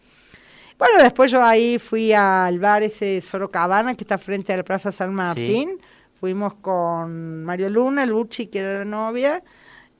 Bueno, 0.79 1.03
después 1.03 1.29
yo 1.29 1.43
ahí 1.43 1.77
fui 1.77 2.11
al 2.13 2.57
bar 2.57 2.81
ese 2.81 3.21
Sorocabana, 3.21 3.93
que 3.93 4.03
está 4.03 4.17
frente 4.17 4.51
a 4.51 4.57
la 4.57 4.63
Plaza 4.63 4.91
San 4.91 5.13
Martín. 5.13 5.79
Fuimos 6.19 6.55
con 6.55 7.43
Mario 7.43 7.69
Luna, 7.69 8.07
Luchi, 8.07 8.47
que 8.47 8.57
era 8.59 8.79
la 8.79 8.85
novia, 8.85 9.43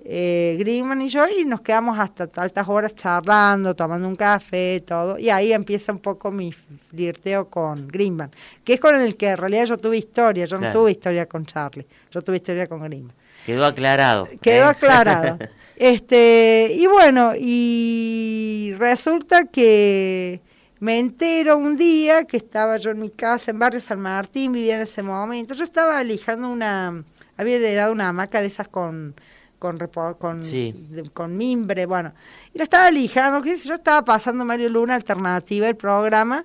eh, 0.03 0.55
Greenman 0.59 1.01
y 1.01 1.09
yo, 1.09 1.25
y 1.27 1.45
nos 1.45 1.61
quedamos 1.61 1.97
hasta 1.99 2.29
altas 2.35 2.67
horas 2.67 2.95
charlando, 2.95 3.75
tomando 3.75 4.07
un 4.07 4.15
café, 4.15 4.83
todo. 4.85 5.19
Y 5.19 5.29
ahí 5.29 5.53
empieza 5.53 5.91
un 5.91 5.99
poco 5.99 6.31
mi 6.31 6.51
flirteo 6.51 7.49
con 7.49 7.87
Greenman, 7.87 8.31
que 8.63 8.73
es 8.73 8.79
con 8.79 8.95
el 8.95 9.15
que 9.15 9.29
en 9.29 9.37
realidad 9.37 9.65
yo 9.65 9.77
tuve 9.77 9.97
historia. 9.97 10.45
Yo 10.45 10.57
no 10.57 10.71
tuve 10.71 10.91
historia 10.91 11.25
con 11.27 11.45
Charlie, 11.45 11.85
yo 12.09 12.21
tuve 12.21 12.37
historia 12.37 12.67
con 12.67 12.81
Greenman. 12.83 13.15
Quedó 13.45 13.65
aclarado. 13.65 14.27
Quedó 14.41 14.65
¿eh? 14.65 14.69
aclarado. 14.69 15.39
este, 15.75 16.75
y 16.75 16.85
bueno, 16.87 17.33
y 17.37 18.73
resulta 18.77 19.45
que 19.45 20.41
me 20.79 20.99
entero 20.99 21.57
un 21.57 21.77
día 21.77 22.25
que 22.25 22.37
estaba 22.37 22.77
yo 22.77 22.91
en 22.91 22.99
mi 22.99 23.09
casa 23.09 23.51
en 23.51 23.59
Barrio 23.59 23.81
San 23.81 23.99
Martín, 23.99 24.51
vivía 24.51 24.75
en 24.75 24.81
ese 24.81 25.03
momento. 25.03 25.53
Yo 25.53 25.63
estaba 25.63 26.03
lijando 26.03 26.49
una, 26.49 27.03
había 27.37 27.55
heredado 27.55 27.91
una 27.91 28.09
hamaca 28.09 28.41
de 28.41 28.47
esas 28.47 28.67
con 28.67 29.15
con 29.62 29.78
con, 30.17 30.43
Sí. 30.43 30.74
con 31.13 31.38
mimbre, 31.38 31.86
bueno, 31.86 32.13
y 32.52 32.58
la 32.58 32.63
estaba 32.63 32.89
lijando, 32.89 33.43
qué 33.43 33.56
sé 33.58 33.67
yo, 33.69 33.76
estaba 33.76 34.04
pasando 34.04 34.43
Mario 34.43 34.69
Luna 34.69 34.95
Alternativa, 34.95 35.67
el 35.67 35.76
programa, 35.76 36.43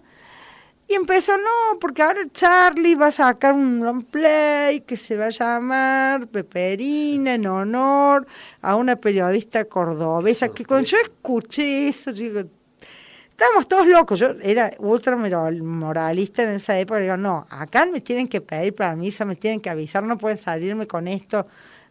y 0.86 0.94
empezó, 0.94 1.32
no, 1.38 1.78
porque 1.80 2.02
ahora 2.02 2.20
Charlie 2.30 2.94
va 2.94 3.06
a 3.06 3.10
sacar 3.12 3.54
un 3.54 3.80
long 3.82 4.04
play 4.04 4.82
que 4.82 4.98
se 4.98 5.16
va 5.16 5.26
a 5.26 5.30
llamar 5.30 6.26
Peperina 6.28 7.34
en 7.34 7.46
honor 7.46 8.26
a 8.60 8.76
una 8.76 8.96
periodista 8.96 9.64
cordobesa. 9.64 10.48
Que 10.50 10.64
cuando 10.66 10.86
yo 10.88 10.98
escuché 11.02 11.88
eso, 11.88 12.10
yo 12.12 12.22
digo, 12.24 12.40
estábamos 13.30 13.66
todos 13.66 13.86
locos. 13.88 14.20
Yo 14.20 14.28
era 14.42 14.72
ultra 14.78 15.16
moral- 15.16 15.62
moralista 15.62 16.42
en 16.42 16.50
esa 16.50 16.78
época. 16.78 17.00
Digo, 17.00 17.16
no, 17.16 17.46
acá 17.50 17.84
me 17.86 18.00
tienen 18.02 18.28
que 18.28 18.40
pedir 18.42 18.74
para 18.74 18.94
misa, 18.94 19.24
me 19.24 19.34
tienen 19.36 19.60
que 19.60 19.70
avisar, 19.70 20.02
no 20.04 20.16
pueden 20.18 20.36
salirme 20.38 20.86
con 20.86 21.08
esto 21.08 21.46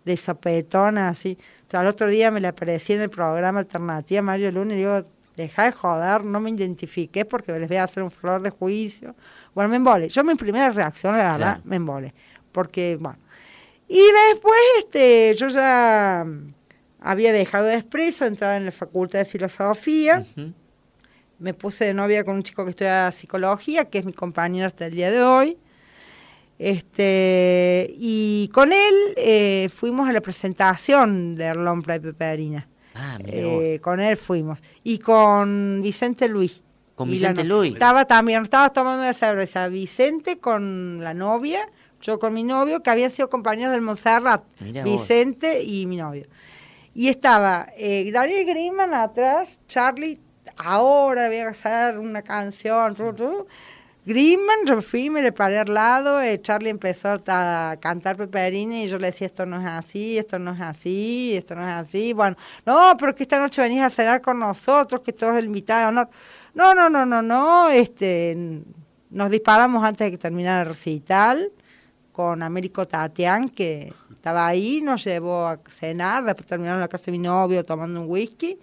de 0.05 0.17
sopetona, 0.17 1.09
así. 1.09 1.37
O 1.67 1.71
sea, 1.71 1.79
al 1.81 1.87
otro 1.87 2.07
día 2.09 2.31
me 2.31 2.39
le 2.39 2.47
aparecí 2.47 2.93
en 2.93 3.01
el 3.01 3.09
programa 3.09 3.59
Alternativa 3.59 4.21
Mario 4.21 4.51
Luna 4.51 4.73
y 4.73 4.77
digo, 4.77 5.01
deja 5.35 5.65
de 5.65 5.71
joder, 5.71 6.23
no 6.23 6.39
me 6.39 6.51
identifiqué 6.51 7.25
porque 7.25 7.51
les 7.57 7.67
voy 7.67 7.77
a 7.77 7.83
hacer 7.83 8.03
un 8.03 8.11
flor 8.11 8.41
de 8.41 8.51
juicio. 8.51 9.15
Bueno, 9.53 9.69
me 9.69 9.77
embole. 9.77 10.07
Yo 10.09 10.23
mi 10.23 10.35
primera 10.35 10.69
reacción, 10.69 11.17
la 11.17 11.23
verdad, 11.33 11.37
Claro. 11.37 11.61
me 11.65 11.75
embole. 11.77 12.13
Porque, 12.51 12.97
bueno. 12.99 13.19
Y 13.87 13.99
después 14.31 14.55
este, 14.79 15.35
yo 15.37 15.47
ya 15.47 16.25
había 17.01 17.33
dejado 17.33 17.65
de 17.65 17.75
expreso, 17.75 18.25
entraba 18.25 18.55
en 18.57 18.65
la 18.65 18.71
facultad 18.71 19.19
de 19.19 19.25
filosofía. 19.25 20.25
Me 21.37 21.53
puse 21.53 21.85
de 21.85 21.93
novia 21.93 22.23
con 22.23 22.35
un 22.35 22.43
chico 22.43 22.63
que 22.63 22.69
estudia 22.71 23.11
psicología, 23.11 23.85
que 23.85 23.99
es 23.99 24.05
mi 24.05 24.13
compañero 24.13 24.67
hasta 24.67 24.85
el 24.85 24.93
día 24.93 25.11
de 25.11 25.21
hoy. 25.21 25.57
Este, 26.57 27.93
y 27.97 28.49
con 28.53 28.71
él 28.71 28.93
eh, 29.17 29.69
fuimos 29.73 30.07
a 30.09 30.13
la 30.13 30.21
presentación 30.21 31.35
de 31.35 31.45
Erlompra 31.45 31.95
y 31.95 31.99
Peperina. 31.99 32.67
Ah, 32.93 33.17
mira 33.23 33.31
Eh, 33.37 33.79
con 33.81 33.99
él 33.99 34.15
fuimos. 34.17 34.59
Y 34.83 34.99
con 34.99 35.81
Vicente 35.83 36.27
Luis. 36.27 36.61
Con 36.95 37.09
Vicente 37.09 37.43
no- 37.43 37.57
Luis. 37.57 37.73
Estaba 37.73 38.05
también, 38.05 38.43
estaba 38.43 38.69
tomando 38.71 39.03
la 39.03 39.13
cerveza. 39.13 39.67
Vicente 39.67 40.37
con 40.39 40.99
la 41.03 41.13
novia, 41.13 41.67
yo 42.01 42.19
con 42.19 42.33
mi 42.33 42.43
novio, 42.43 42.81
que 42.81 42.89
habían 42.89 43.11
sido 43.11 43.29
compañeros 43.29 43.73
del 43.73 43.81
Montserrat. 43.81 44.43
Mirá 44.61 44.83
vos. 44.85 44.93
Vicente 45.01 45.61
y 45.63 45.85
mi 45.87 45.97
novio. 45.97 46.25
Y 46.93 47.09
estaba 47.09 47.67
eh, 47.77 48.09
Daniel 48.13 48.45
Grimman 48.45 48.93
atrás, 48.93 49.59
Charlie, 49.67 50.19
ahora 50.55 51.27
voy 51.27 51.37
a 51.39 51.49
hacer 51.49 51.99
una 51.99 52.21
canción. 52.21 52.95
ru, 52.95 53.11
ru. 53.11 53.47
Grimman, 54.05 54.67
yo 54.67 54.83
fui, 54.83 55.09
me 55.09 55.19
le 55.23 55.31
paré 55.31 55.57
al 55.57 55.73
lado, 55.73 56.21
eh, 56.21 56.39
Charlie 56.39 56.69
empezó 56.69 57.19
a 57.27 57.75
cantar 57.79 58.15
Peperini 58.17 58.83
y 58.83 58.87
yo 58.87 58.99
le 58.99 59.07
decía, 59.07 59.25
esto 59.25 59.47
no 59.47 59.59
es 59.59 59.65
así, 59.65 60.19
esto 60.19 60.37
no 60.37 60.53
es 60.53 60.61
así, 60.61 61.33
esto 61.35 61.55
no 61.55 61.67
es 61.67 61.73
así. 61.73 62.13
Bueno, 62.13 62.35
no, 62.67 62.95
pero 62.99 63.15
que 63.15 63.23
esta 63.23 63.39
noche 63.39 63.63
venís 63.63 63.81
a 63.81 63.89
cenar 63.89 64.21
con 64.21 64.37
nosotros, 64.37 65.01
que 65.01 65.11
todos 65.11 65.35
el 65.37 65.45
invitado 65.45 65.81
de 65.81 65.87
honor. 65.87 66.09
No, 66.53 66.75
no, 66.75 66.87
no, 66.87 67.03
no, 67.03 67.23
no, 67.23 67.69
este, 67.69 68.37
nos 69.09 69.31
disparamos 69.31 69.83
antes 69.83 70.05
de 70.05 70.11
que 70.11 70.17
terminara 70.19 70.61
el 70.61 70.67
recital 70.67 71.51
con 72.11 72.43
Américo 72.43 72.87
Tatián, 72.87 73.49
que 73.49 73.91
estaba 74.13 74.45
ahí, 74.45 74.81
nos 74.81 75.03
llevó 75.03 75.47
a 75.47 75.59
cenar, 75.67 76.23
después 76.25 76.45
terminaron 76.45 76.79
la 76.79 76.87
casa 76.87 77.05
de 77.05 77.13
mi 77.13 77.19
novio 77.19 77.65
tomando 77.65 78.01
un 78.01 78.09
whisky, 78.09 78.59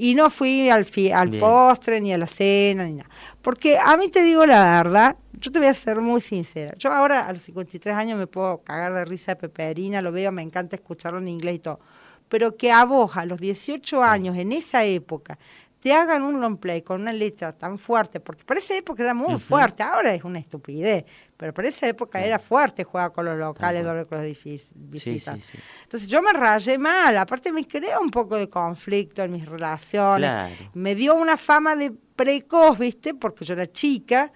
y 0.00 0.14
no 0.14 0.30
fui 0.30 0.70
al, 0.70 0.84
fi- 0.84 1.10
al 1.10 1.28
Bien. 1.28 1.40
postre, 1.40 2.00
ni 2.00 2.12
a 2.12 2.18
la 2.18 2.28
cena, 2.28 2.84
ni 2.84 2.92
nada. 2.94 3.10
Porque 3.42 3.76
a 3.76 3.96
mí 3.96 4.08
te 4.08 4.22
digo 4.22 4.46
la 4.46 4.82
verdad, 4.82 5.16
yo 5.32 5.50
te 5.50 5.58
voy 5.58 5.66
a 5.66 5.74
ser 5.74 6.00
muy 6.00 6.20
sincera. 6.20 6.72
Yo 6.78 6.92
ahora 6.92 7.26
a 7.26 7.32
los 7.32 7.42
53 7.42 7.94
años 7.96 8.16
me 8.16 8.28
puedo 8.28 8.58
cagar 8.62 8.94
de 8.94 9.04
risa 9.04 9.32
de 9.32 9.40
peperina, 9.40 10.00
lo 10.00 10.12
veo, 10.12 10.30
me 10.30 10.42
encanta 10.42 10.76
escucharlo 10.76 11.18
en 11.18 11.26
inglés 11.26 11.56
y 11.56 11.58
todo. 11.58 11.80
Pero 12.28 12.56
que 12.56 12.70
a 12.70 12.84
vos, 12.84 13.16
a 13.16 13.24
los 13.24 13.40
18 13.40 14.00
años, 14.02 14.36
en 14.36 14.52
esa 14.52 14.84
época, 14.84 15.36
te 15.80 15.92
hagan 15.92 16.22
un 16.22 16.40
long 16.40 16.58
play 16.58 16.82
con 16.82 17.00
una 17.00 17.12
letra 17.12 17.52
tan 17.52 17.76
fuerte, 17.78 18.20
porque 18.20 18.44
para 18.44 18.60
esa 18.60 18.76
época 18.76 19.02
era 19.02 19.14
muy 19.14 19.38
fuerte, 19.38 19.82
ahora 19.82 20.14
es 20.14 20.22
una 20.24 20.38
estupidez, 20.38 21.04
pero 21.38 21.54
para 21.54 21.68
esa 21.68 21.86
época 21.86 22.20
era 22.20 22.40
fuerte 22.40 22.82
jugar 22.82 23.12
con 23.12 23.24
los 23.24 23.38
locales, 23.38 23.84
doble 23.84 24.06
con 24.06 24.18
los 24.18 24.36
Sí, 24.36 24.58
sí, 24.58 25.20
sí. 25.20 25.58
Entonces 25.84 26.08
yo 26.08 26.20
me 26.20 26.32
rayé 26.32 26.76
mal, 26.78 27.16
aparte 27.16 27.52
me 27.52 27.64
crea 27.64 28.00
un 28.00 28.10
poco 28.10 28.36
de 28.36 28.48
conflicto 28.48 29.22
en 29.22 29.30
mis 29.30 29.46
relaciones. 29.46 30.28
Claro. 30.28 30.54
Me 30.74 30.96
dio 30.96 31.14
una 31.14 31.36
fama 31.36 31.76
de 31.76 31.92
precoz, 31.92 32.76
¿viste? 32.76 33.14
Porque 33.14 33.44
yo 33.44 33.54
era 33.54 33.70
chica. 33.70 34.32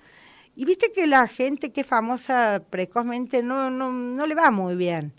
Y 0.54 0.64
viste 0.64 0.92
que 0.92 1.08
la 1.08 1.26
gente 1.26 1.72
que 1.72 1.80
es 1.80 1.86
famosa 1.88 2.62
precozmente 2.70 3.42
no, 3.42 3.68
no, 3.68 3.90
no 3.90 4.24
le 4.24 4.36
va 4.36 4.52
muy 4.52 4.76
bien. 4.76 5.12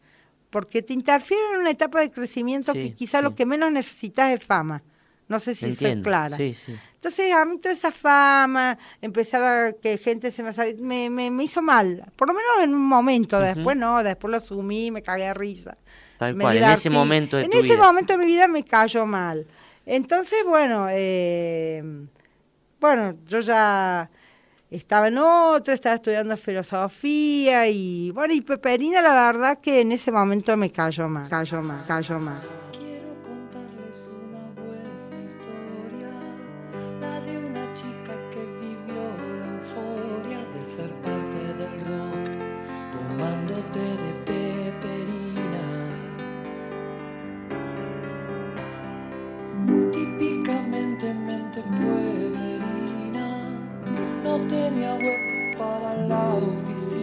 Porque 0.49 0.83
te 0.83 0.93
interfiere 0.93 1.41
en 1.53 1.59
una 1.59 1.71
etapa 1.71 1.99
de 1.99 2.11
crecimiento 2.11 2.71
Sí, 2.71 2.79
que 2.79 2.93
quizá 2.95 3.17
sí. 3.17 3.23
lo 3.25 3.35
que 3.35 3.45
menos 3.45 3.69
necesitas 3.73 4.31
es 4.31 4.41
fama. 4.41 4.83
No 5.33 5.39
sé 5.39 5.55
si 5.55 5.61
soy 5.61 5.69
Entiendo. 5.71 6.03
clara. 6.09 6.37
Sí, 6.37 6.53
sí. 6.53 6.75
Entonces, 6.93 7.33
a 7.33 7.43
mí 7.43 7.57
toda 7.57 7.73
esa 7.73 7.91
fama, 7.91 8.77
empezar 9.01 9.41
a 9.43 9.73
que 9.73 9.97
gente 9.97 10.29
se 10.29 10.43
me 10.43 10.53
saliera, 10.53 10.79
me, 10.79 11.09
me, 11.09 11.31
me 11.31 11.43
hizo 11.45 11.59
mal. 11.61 12.05
Por 12.15 12.27
lo 12.27 12.35
menos 12.35 12.51
en 12.61 12.75
un 12.75 12.85
momento, 12.85 13.39
después 13.39 13.75
no, 13.75 14.03
después 14.03 14.29
lo 14.29 14.37
asumí, 14.37 14.91
me 14.91 15.01
cagué 15.01 15.23
de 15.25 15.33
risa. 15.33 15.75
Tal 16.19 16.35
me 16.35 16.43
cual, 16.43 16.57
en 16.57 16.63
ese 16.65 16.91
momento 16.91 17.37
de 17.37 17.45
En 17.45 17.49
tu 17.49 17.57
ese 17.57 17.73
vida. 17.75 17.83
momento 17.83 18.13
de 18.13 18.19
mi 18.19 18.25
vida 18.27 18.47
me 18.47 18.63
cayó 18.63 19.07
mal. 19.07 19.47
Entonces, 19.87 20.45
bueno, 20.45 20.85
eh, 20.91 21.83
bueno, 22.79 23.15
yo 23.27 23.39
ya 23.39 24.07
estaba 24.69 25.07
en 25.07 25.17
otra, 25.17 25.73
estaba 25.73 25.95
estudiando 25.95 26.37
filosofía 26.37 27.67
y, 27.67 28.11
bueno, 28.11 28.33
y 28.35 28.41
Peperina 28.41 29.01
la 29.01 29.13
verdad 29.31 29.59
que 29.59 29.81
en 29.81 29.91
ese 29.93 30.11
momento 30.11 30.55
me 30.55 30.69
cayó 30.71 31.09
mal, 31.09 31.27
cayó 31.27 31.61
mal, 31.63 31.83
cayó 31.87 32.19
mal. 32.19 32.39
Para 55.63 55.93
la 55.93 56.33
oficina, 56.33 57.02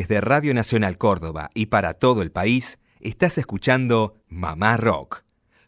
Desde 0.00 0.22
Radio 0.22 0.54
Nacional 0.54 0.96
Córdoba 0.96 1.50
y 1.52 1.66
para 1.66 1.92
todo 1.92 2.22
el 2.22 2.32
país, 2.32 2.78
estás 3.00 3.36
escuchando 3.36 4.16
Mamá 4.28 4.78
Rock, 4.78 5.24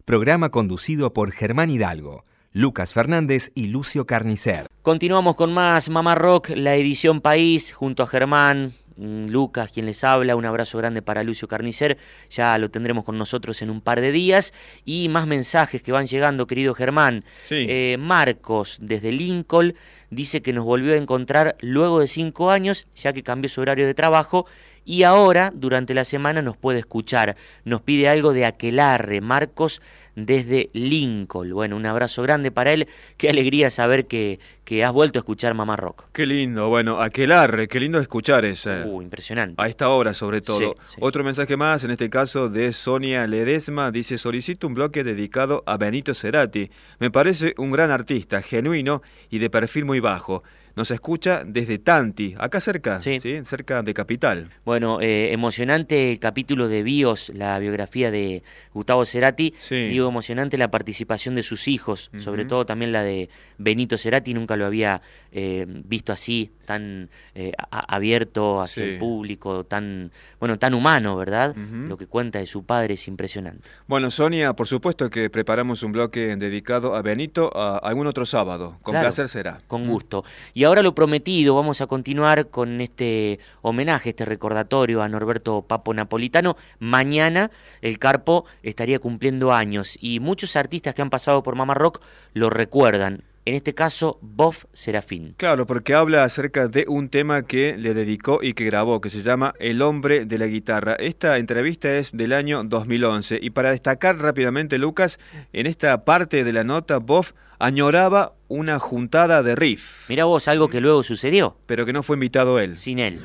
programa 0.07 0.49
conducido 0.49 1.13
por 1.13 1.33
Germán 1.33 1.69
Hidalgo, 1.69 2.25
Lucas 2.51 2.95
Fernández 2.95 3.53
y 3.55 3.67
Lucio 3.67 4.07
Carnicer. 4.07 4.69
Continuamos 4.81 5.37
con 5.37 5.53
más 5.53 5.91
Mamá 5.91 6.15
Rock, 6.15 6.49
la 6.57 6.77
edición 6.77 7.21
País, 7.21 7.75
junto 7.75 8.03
a 8.03 8.07
Germán, 8.07 8.73
mm, 8.97 9.27
Lucas, 9.27 9.71
quien 9.71 9.85
les 9.85 10.03
habla. 10.03 10.35
Un 10.35 10.47
abrazo 10.47 10.79
grande 10.79 11.03
para 11.03 11.23
Lucio 11.25 11.47
Carnicer. 11.47 11.99
Ya 12.31 12.57
lo 12.57 12.71
tendremos 12.71 13.05
con 13.05 13.19
nosotros 13.19 13.61
en 13.61 13.69
un 13.69 13.83
par 13.83 14.01
de 14.01 14.13
días. 14.13 14.55
Y 14.87 15.11
más 15.11 15.27
mensajes 15.27 15.83
que 15.83 15.93
van 15.93 16.07
llegando, 16.07 16.47
querido 16.47 16.73
Germán. 16.73 17.27
Sí. 17.43 17.67
Eh, 17.69 17.99
Marcos, 17.99 18.79
desde 18.81 19.13
Lincoln, 19.13 19.75
dice 20.13 20.43
que 20.43 20.53
nos 20.53 20.65
volvió 20.65 20.93
a 20.93 20.99
encontrar 20.99 21.57
luego 21.61 22.01
de 22.01 22.07
cinco 22.07 22.51
años, 22.51 22.87
ya 22.95 23.13
que 23.13 23.23
cambió 23.23 23.49
su 23.49 23.61
horario 23.61 23.87
de 23.87 23.95
trabajo. 23.95 24.47
Y 24.85 25.05
ahora, 25.05 25.53
durante 25.55 25.95
la 25.95 26.05
semana, 26.05 26.43
nos 26.43 26.57
puede 26.57 26.81
escuchar. 26.81 27.37
Nos 27.65 27.83
pide 27.83 28.09
algo 28.09 28.33
de 28.33 28.45
Aquelarre, 28.45 29.21
Marcos, 29.21 29.81
desde 30.15 30.71
Lincoln. 30.73 31.53
Bueno, 31.53 31.77
un 31.77 31.87
abrazo 31.87 32.23
grande 32.23 32.51
para 32.51 32.73
él. 32.73 32.89
Qué 33.17 33.31
alegría 33.31 33.71
saber 33.71 34.07
que, 34.07 34.41
que 34.65 34.85
has 34.85 34.93
vuelto 34.93 35.19
a 35.19 35.21
escuchar 35.21 35.55
Mamá 35.55 35.77
Rock. 35.77 36.05
Qué 36.13 36.27
lindo, 36.27 36.69
bueno, 36.69 37.01
aquelarre, 37.01 37.69
qué 37.69 37.81
lindo 37.81 37.99
escuchar 37.99 38.45
ese. 38.45 38.85
Uh, 38.85 39.03
impresionante. 39.03 39.63
A 39.63 39.69
esta 39.69 39.89
hora, 39.89 40.15
sobre 40.15 40.41
todo. 40.41 40.59
Sí, 40.59 40.95
sí. 40.95 40.97
Otro 41.01 41.25
mensaje 41.25 41.57
más, 41.57 41.85
en 41.85 41.91
este 41.93 42.11
caso 42.11 42.49
de 42.49 42.73
Sonia 42.73 43.27
Ledesma, 43.27 43.91
dice: 43.91 44.19
Solicito 44.19 44.67
un 44.67 44.75
bloque 44.75 45.05
dedicado 45.05 45.63
a 45.67 45.77
Benito 45.77 46.15
Cerati. 46.15 46.71
Me 46.99 47.11
parece 47.11 47.55
un 47.59 47.71
gran 47.71 47.91
artista, 47.91 48.43
genuino 48.43 49.03
y 49.31 49.39
de 49.39 49.51
perfil 49.51 49.85
muy 49.85 50.01
bajo. 50.01 50.43
Nos 50.75 50.91
escucha 50.91 51.43
desde 51.45 51.79
Tanti, 51.79 52.35
acá 52.39 52.59
cerca, 52.61 53.03
Sí. 53.03 53.19
cerca 53.45 53.83
de 53.83 53.93
Capital. 53.93 54.49
Bueno, 54.65 55.01
eh, 55.03 55.33
emocionante 55.33 56.19
capítulo 56.21 56.67
de 56.69 56.83
Bios, 56.83 57.31
la 57.35 57.59
biografía 57.59 58.11
de 58.11 58.43
Gustavo 58.73 59.05
Cerati. 59.05 59.53
Sí. 59.59 59.89
Digo, 59.89 60.09
emocionante 60.09 60.57
la 60.57 60.71
participación 60.71 61.35
de 61.35 61.43
sus 61.43 61.69
hijos, 61.69 62.11
sobre 62.19 62.45
todo 62.47 62.65
también 62.65 62.91
la 62.93 63.03
de 63.03 63.29
Benito 63.59 63.99
Cerati. 63.99 64.33
Nunca 64.33 64.57
lo 64.57 64.65
había 64.67 65.03
eh, 65.35 65.65
visto 65.67 66.13
así, 66.13 66.51
tan 66.67 67.09
eh, 67.35 67.53
abierto 67.71 68.61
hacia 68.61 68.85
Sí. 68.85 68.91
el 68.91 68.99
público, 68.99 69.65
tan, 69.65 70.11
bueno, 70.41 70.59
tan 70.59 70.75
humano, 70.75 71.17
¿verdad? 71.17 71.55
Lo 71.57 71.97
que 71.97 72.07
cuenta 72.07 72.39
de 72.39 72.47
su 72.47 72.65
padre 72.65 72.95
es 72.95 73.09
impresionante. 73.09 73.69
Bueno, 73.87 74.11
Sonia, 74.11 74.53
por 74.55 74.67
supuesto 74.69 75.09
que 75.11 75.29
preparamos 75.31 75.83
un 75.83 75.93
bloque 75.93 76.37
dedicado 76.37 76.95
a 76.95 77.03
Benito 77.03 77.51
a 77.57 77.79
algún 77.79 78.07
otro 78.07 78.25
sábado. 78.27 78.79
Con 78.83 78.93
Claro. 78.93 79.07
placer 79.07 79.29
será. 79.29 79.61
Con 79.67 79.87
gusto. 79.87 80.25
Y 80.55 80.62
ahora 80.65 80.83
lo 80.83 80.95
prometido, 80.95 81.55
vamos 81.55 81.81
a 81.81 81.87
continuar 81.87 82.49
con 82.49 82.81
este 82.81 83.39
homenaje, 83.63 84.11
este 84.11 84.25
recordatorio 84.25 85.03
a 85.03 85.09
Norberto 85.09 85.63
Papo 85.63 85.95
Napolitano. 85.95 86.57
Mañana 86.79 87.51
el 87.81 87.99
Carpo 87.99 88.45
estaría 88.63 88.99
cumpliendo 88.99 89.53
años 89.53 89.97
y 90.01 90.21
muchos 90.21 90.57
artistas 90.57 90.95
que 90.95 91.03
han 91.03 91.11
pasado 91.11 91.43
por 91.43 91.55
Mamá 91.55 91.75
Rock 91.75 92.01
lo 92.35 92.51
recuerdan. 92.51 93.25
En 93.45 93.57
este 93.57 93.75
caso, 93.75 94.19
Bob 94.21 94.55
Serafín. 94.73 95.35
Claro, 95.37 95.67
porque 95.67 95.95
habla 95.95 96.23
acerca 96.23 96.69
de 96.69 96.85
un 96.87 97.09
tema 97.09 97.43
que 97.43 97.77
le 97.77 97.93
dedicó 97.93 98.39
y 98.41 98.55
que 98.55 98.65
grabó, 98.65 99.01
que 99.01 99.11
se 99.11 99.21
llama 99.21 99.53
El 99.59 99.83
hombre 99.83 100.27
de 100.27 100.39
la 100.39 100.47
guitarra. 100.47 100.95
Esta 100.95 101.37
entrevista 101.39 101.93
es 101.93 102.17
del 102.17 102.35
año 102.35 102.63
2011 102.63 103.41
y 103.43 103.51
para 103.51 103.73
destacar 103.73 104.19
rápidamente, 104.19 104.79
Lucas, 104.79 105.19
en 105.53 105.67
esta 105.67 106.05
parte 106.05 106.45
de 106.45 106.53
la 106.53 106.63
nota, 106.63 106.99
Bob 106.99 107.27
añoraba 107.63 108.35
una 108.49 108.79
juntada 108.79 109.43
de 109.43 109.55
riff, 109.55 110.09
Mira 110.09 110.25
vos, 110.27 110.49
algo 110.49 110.69
que 110.69 110.81
luego 110.81 111.03
sucedió, 111.03 111.57
pero 111.67 111.87
que 111.87 111.93
no 111.93 112.03
fue 112.03 112.17
invitado 112.17 112.59
él. 112.59 112.77
sin 112.77 112.99
él. 112.99 113.21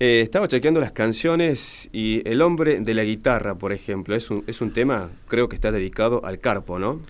Eh, 0.00 0.20
estaba 0.22 0.46
chequeando 0.46 0.78
las 0.80 0.92
canciones 0.92 1.88
y 1.92 2.22
El 2.28 2.40
hombre 2.42 2.78
de 2.80 2.94
la 2.94 3.02
guitarra, 3.02 3.56
por 3.56 3.72
ejemplo, 3.72 4.14
es 4.14 4.30
un, 4.30 4.44
es 4.46 4.60
un 4.60 4.72
tema, 4.72 5.10
creo 5.26 5.48
que 5.48 5.56
está 5.56 5.72
dedicado 5.72 6.24
al 6.24 6.38
carpo, 6.38 6.78
¿no? 6.78 7.00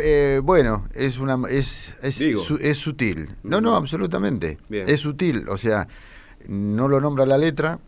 Eh, 0.00 0.40
bueno, 0.42 0.86
es 0.94 1.18
una 1.18 1.38
es, 1.48 1.94
es, 2.02 2.18
Digo. 2.18 2.42
su- 2.42 2.56
es 2.56 2.78
sutil. 2.78 3.28
No, 3.44 3.60
no, 3.60 3.76
absolutamente. 3.76 4.58
Bien. 4.68 4.88
Es 4.88 5.00
sutil, 5.00 5.48
o 5.48 5.56
sea, 5.56 5.86
no 6.48 6.88
lo 6.88 7.00
nombra 7.00 7.24
la 7.26 7.38
letra, 7.38 7.78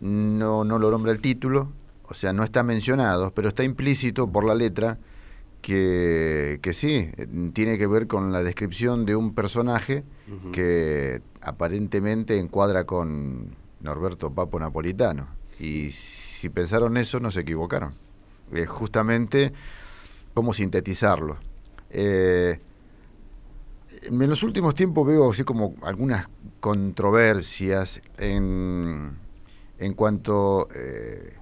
no, 0.00 0.64
no 0.64 0.78
lo 0.78 0.90
nombra 0.90 1.12
el 1.12 1.20
título, 1.20 1.70
o 2.08 2.14
sea, 2.14 2.32
no 2.32 2.44
está 2.44 2.62
mencionado, 2.62 3.32
pero 3.34 3.48
está 3.48 3.62
implícito 3.62 4.26
por 4.26 4.44
la 4.44 4.54
letra 4.54 4.98
que, 5.64 6.58
que 6.60 6.74
sí, 6.74 7.08
tiene 7.54 7.78
que 7.78 7.86
ver 7.86 8.06
con 8.06 8.32
la 8.32 8.42
descripción 8.42 9.06
de 9.06 9.16
un 9.16 9.34
personaje 9.34 10.04
que 10.52 11.22
aparentemente 11.40 12.38
encuadra 12.38 12.84
con 12.84 13.56
Norberto 13.80 14.30
Papo 14.30 14.60
Napolitano. 14.60 15.26
Y 15.58 15.88
si 15.90 16.50
pensaron 16.50 16.98
eso, 16.98 17.18
no 17.18 17.30
se 17.30 17.40
equivocaron. 17.40 17.94
Es 18.52 18.68
justamente 18.68 19.54
cómo 20.34 20.52
sintetizarlo. 20.52 21.38
Eh, 21.88 22.60
en 24.02 24.28
los 24.28 24.42
últimos 24.42 24.74
tiempos 24.74 25.06
veo 25.06 25.30
así 25.30 25.44
como 25.44 25.76
algunas 25.80 26.28
controversias 26.60 28.02
en, 28.18 29.12
en 29.78 29.94
cuanto, 29.94 30.68
eh, 30.74 31.38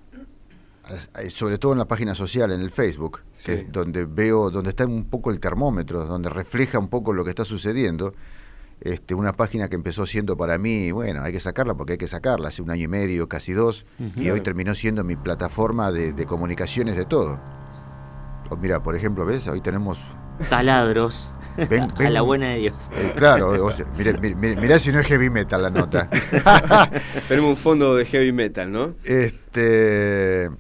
sobre 1.31 1.59
todo 1.59 1.73
en 1.73 1.79
la 1.79 1.87
página 1.87 2.15
social, 2.15 2.51
en 2.53 2.61
el 2.61 2.71
Facebook, 2.71 3.21
que 3.45 3.55
es 3.55 3.73
donde 3.73 4.05
veo, 4.05 4.51
donde 4.51 4.71
está 4.71 4.85
un 4.85 5.05
poco 5.05 5.31
el 5.31 5.39
termómetro, 5.41 6.05
donde 6.07 6.29
refleja 6.29 6.79
un 6.79 6.89
poco 6.89 7.13
lo 7.13 7.25
que 7.25 7.31
está 7.31 7.45
sucediendo. 7.45 8.15
Este, 8.81 9.15
una 9.15 9.33
página 9.35 9.69
que 9.69 9.77
empezó 9.77 10.07
siendo 10.07 10.37
para 10.37 10.59
mí, 10.59 10.91
bueno, 10.91 11.23
hay 11.23 11.33
que 11.33 11.39
sacarla 11.39 11.75
porque 11.75 11.93
hay 11.93 11.99
que 11.99 12.09
sacarla, 12.09 12.49
hace 12.49 12.63
un 12.63 12.71
año 12.73 12.83
y 12.83 12.89
medio, 12.89 13.29
casi 13.29 13.53
dos, 13.53 13.87
y 14.17 14.29
hoy 14.29 14.41
terminó 14.41 14.75
siendo 14.75 15.05
mi 15.05 15.15
plataforma 15.15 15.93
de, 15.93 16.13
de 16.13 16.27
comunicaciones 16.27 16.97
de 16.97 17.05
todo. 17.05 17.39
Oh, 18.51 18.57
mira, 18.57 18.83
por 18.83 18.97
ejemplo, 18.97 19.25
¿ves? 19.25 19.47
Hoy 19.47 19.61
tenemos... 19.61 20.01
Taladros. 20.51 21.33
Ven- 21.71 21.83
a 21.93 21.95
ven- 21.95 22.13
la 22.15 22.23
buena 22.23 22.49
de 22.49 22.57
Dios. 22.59 22.75
eh, 22.97 23.13
claro, 23.17 23.67
o 23.67 23.71
sea, 23.71 23.87
mire- 23.97 24.19
mirá 24.35 24.79
si 24.81 24.91
no 24.91 24.99
es 24.99 25.07
heavy 25.07 25.31
metal 25.31 25.63
la 25.63 25.71
nota. 25.71 26.09
Tenemos 27.29 27.51
un 27.51 27.57
fondo 27.57 27.95
de 27.95 28.05
heavy 28.05 28.33
metal, 28.33 28.73
¿no? 28.73 28.95
este 29.05 30.51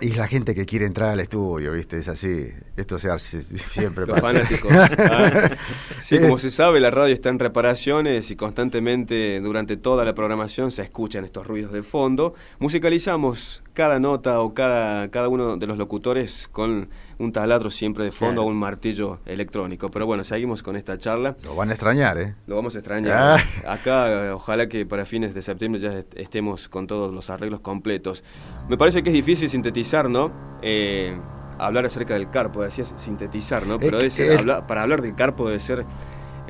y 0.00 0.10
la 0.10 0.28
gente 0.28 0.54
que 0.54 0.66
quiere 0.66 0.84
entrar 0.84 1.10
al 1.10 1.20
estudio, 1.20 1.72
¿viste? 1.72 1.96
Es 1.96 2.08
así. 2.08 2.48
Esto 2.76 2.98
se 2.98 3.10
hace 3.10 3.42
siempre 3.42 4.06
Los 4.06 4.20
pasa. 4.20 4.26
fanáticos. 4.26 4.72
ah. 4.98 5.50
Sí, 5.98 6.18
como 6.18 6.38
se 6.40 6.50
sabe, 6.50 6.80
la 6.80 6.90
radio 6.90 7.14
está 7.14 7.30
en 7.30 7.38
reparaciones 7.38 8.30
y 8.30 8.36
constantemente 8.36 9.40
durante 9.40 9.76
toda 9.78 10.04
la 10.04 10.14
programación 10.14 10.70
se 10.70 10.82
escuchan 10.82 11.24
estos 11.24 11.46
ruidos 11.46 11.72
de 11.72 11.82
fondo. 11.82 12.34
Musicalizamos 12.58 13.62
cada 13.76 14.00
nota 14.00 14.40
o 14.40 14.54
cada, 14.54 15.08
cada 15.10 15.28
uno 15.28 15.58
de 15.58 15.66
los 15.66 15.76
locutores 15.76 16.48
con 16.50 16.88
un 17.18 17.32
taladro 17.32 17.70
siempre 17.70 18.04
de 18.04 18.10
fondo 18.10 18.36
Claro. 18.36 18.48
o 18.48 18.50
un 18.50 18.56
martillo 18.56 19.18
electrónico. 19.26 19.90
Pero 19.90 20.06
bueno, 20.06 20.24
seguimos 20.24 20.62
con 20.62 20.76
esta 20.76 20.96
charla. 20.96 21.36
Lo 21.44 21.54
van 21.54 21.68
a 21.68 21.72
extrañar, 21.74 22.16
¿eh? 22.18 22.34
Lo 22.46 22.56
vamos 22.56 22.74
a 22.74 22.78
extrañar. 22.78 23.38
Ah. 23.66 23.72
Acá, 23.74 24.34
ojalá 24.34 24.66
que 24.68 24.86
para 24.86 25.04
fines 25.04 25.34
de 25.34 25.42
septiembre 25.42 25.80
ya 25.80 25.92
est- 25.98 26.16
estemos 26.16 26.68
con 26.70 26.86
todos 26.86 27.12
los 27.14 27.28
arreglos 27.28 27.60
completos. 27.60 28.24
Me 28.68 28.78
parece 28.78 29.02
que 29.02 29.10
es 29.10 29.14
difícil 29.14 29.48
sintetizar, 29.50 30.08
¿no? 30.08 30.32
Eh, 30.62 31.14
hablar 31.58 31.84
acerca 31.84 32.14
del 32.14 32.30
carpo, 32.30 32.62
decías 32.62 32.94
sintetizar, 32.96 33.66
¿no? 33.66 33.78
Pero 33.78 34.00
es- 34.00 34.18
para 34.66 34.82
hablar 34.82 35.02
del 35.02 35.14
carpo 35.14 35.46
debe 35.48 35.60
ser 35.60 35.84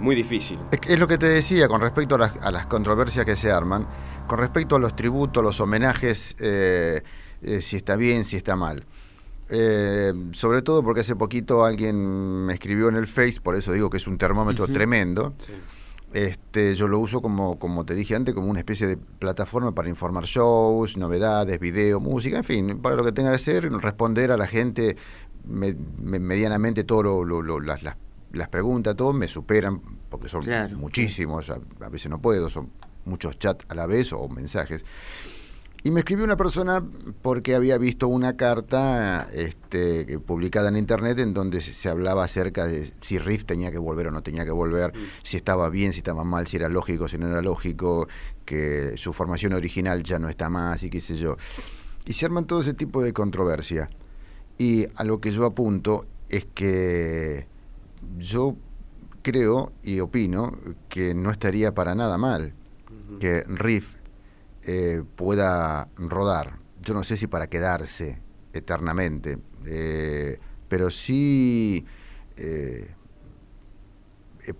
muy 0.01 0.15
difícil. 0.15 0.59
Es, 0.71 0.81
es 0.89 0.99
lo 0.99 1.09
que 1.09 1.19
te 1.19 1.27
decía 1.27 1.67
con 1.69 1.81
respecto 1.81 2.15
a 2.15 2.19
las, 2.19 2.33
a 2.41 2.51
las 2.53 2.67
controversias 2.67 3.25
que 3.25 3.35
se 3.35 3.51
arman, 3.51 3.87
con 4.27 4.39
respecto 4.39 4.77
a 4.77 4.79
los 4.79 4.95
tributos, 4.97 5.43
los 5.43 5.61
homenajes, 5.61 6.35
eh, 6.41 7.03
eh, 7.43 7.61
si 7.61 7.77
está 7.77 7.97
bien, 7.97 8.25
si 8.25 8.37
está 8.37 8.57
mal. 8.57 8.85
Eh, 9.49 10.13
sobre 10.33 10.63
todo 10.63 10.83
porque 10.83 11.01
hace 11.03 11.15
poquito 11.15 11.65
alguien 11.65 11.97
me 12.47 12.55
escribió 12.55 12.89
en 12.89 12.97
el 12.97 13.07
Face, 13.07 13.41
por 13.41 13.55
eso 13.55 13.73
digo 13.73 13.89
que 13.91 13.99
es 13.99 14.07
un 14.07 14.19
termómetro 14.19 14.67
tremendo. 14.69 15.33
Sí. 15.39 15.53
Este, 16.13 16.75
yo 16.75 16.89
lo 16.89 16.99
uso 16.99 17.21
como, 17.21 17.59
como 17.59 17.85
te 17.85 17.95
dije 17.95 18.15
antes, 18.15 18.35
como 18.35 18.49
una 18.49 18.61
especie 18.61 18.87
de 18.87 18.97
plataforma 18.97 19.73
para 19.73 19.89
informar 19.89 20.25
shows, 20.25 20.97
novedades, 20.97 21.61
video, 21.61 22.01
música, 22.01 22.39
en 22.39 22.45
fin, 22.45 22.79
para 22.81 22.97
lo 22.97 23.05
que 23.05 23.13
tenga 23.13 23.33
que 23.33 23.39
ser, 23.39 23.71
responder 23.71 24.33
a 24.33 24.37
la 24.37 24.47
gente 24.47 24.97
me- 25.45 25.77
me- 26.03 26.19
medianamente 26.21 26.85
todo 26.85 27.03
lo- 27.03 27.25
lo- 27.25 27.43
lo- 27.43 27.61
las, 27.61 27.83
las, 27.83 27.97
las 28.33 28.49
preguntas, 28.49 28.97
todo 28.97 29.13
me 29.13 29.29
superan, 29.29 29.81
porque 30.09 30.29
son 30.29 30.43
Claro. 30.43 30.77
muchísimos, 30.79 31.51
a, 31.51 31.59
a 31.85 31.89
veces 31.89 32.11
no 32.11 32.19
puedo, 32.21 32.49
son 32.51 32.71
muchos 33.07 33.39
chats 33.39 33.65
a 33.69 33.75
la 33.75 33.87
vez 33.87 34.13
o 34.13 34.29
mensajes. 34.29 34.85
Y 35.87 35.93
me 35.93 36.01
escribió 36.01 36.25
una 36.25 36.37
persona 36.37 36.83
porque 37.23 37.55
había 37.55 37.79
visto 37.79 38.09
una 38.09 38.37
carta 38.37 39.29
este, 39.33 40.19
publicada 40.19 40.69
en 40.69 40.77
internet 40.77 41.21
en 41.21 41.33
donde 41.33 41.61
se, 41.61 41.73
se 41.73 41.89
hablaba 41.89 42.25
acerca 42.25 42.67
de 42.67 42.91
si 43.03 43.19
Riff 43.19 43.45
tenía 43.45 43.71
que 43.71 43.79
volver 43.79 44.09
o 44.09 44.11
no 44.11 44.21
tenía 44.21 44.45
que 44.45 44.51
volver, 44.51 44.93
si 45.23 45.37
estaba 45.37 45.69
bien, 45.69 45.93
si 45.93 45.99
estaba 45.99 46.25
mal, 46.25 46.49
si 46.49 46.57
era 46.57 46.69
lógico, 46.69 47.07
si 47.07 47.19
no 47.19 47.29
era 47.29 47.41
lógico, 47.41 48.09
que 48.45 48.95
su 48.97 49.13
formación 49.13 49.53
original 49.53 50.03
ya 50.03 50.19
no 50.19 50.29
está 50.29 50.51
más 50.51 50.83
y 50.83 50.91
qué 50.91 51.01
sé 51.01 51.17
yo. 51.17 51.37
Y 52.05 52.15
se 52.15 52.25
arman 52.25 52.47
todo 52.47 52.63
ese 52.63 52.75
tipo 52.75 53.01
de 53.01 53.13
controversia. 53.13 53.89
Y 54.59 54.87
a 54.97 55.05
lo 55.05 55.21
que 55.21 55.31
yo 55.31 55.45
apunto 55.45 56.07
es 56.29 56.47
que 56.47 57.47
yo 58.19 58.57
creo 59.23 59.73
y 59.85 60.01
opino 60.01 60.57
que 60.89 61.15
no 61.15 61.31
estaría 61.31 61.75
para 61.75 61.95
nada 61.95 62.19
mal 62.19 62.55
que 63.21 63.45
Riff 63.49 63.95
eh, 64.63 65.03
pueda 65.17 65.89
rodar. 65.97 66.59
Yo 66.83 66.95
no 66.95 67.05
sé 67.05 67.17
si 67.17 67.27
para 67.27 67.47
quedarse 67.47 68.19
eternamente, 68.53 69.39
eh, 69.65 70.39
pero 70.69 70.91
sí 70.91 71.85
eh, 72.37 72.91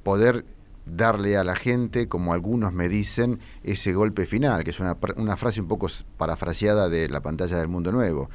poder 0.03 0.45
darle 0.85 1.37
a 1.37 1.43
la 1.43 1.57
gente, 1.57 2.09
como 2.09 2.33
algunos 2.33 2.73
me 2.73 2.89
dicen, 2.89 3.41
ese 3.65 3.93
golpe 3.93 4.27
final, 4.27 4.63
que 4.63 4.71
es 4.71 4.79
una, 4.79 4.97
una 5.17 5.37
frase 5.37 5.61
un 5.61 5.67
poco 5.67 5.89
parafraseada 6.17 6.89
de 6.89 7.09
la 7.09 7.21
pantalla 7.21 7.59
del 7.59 7.69
mundo 7.69 7.91
nuevo. 7.91 8.31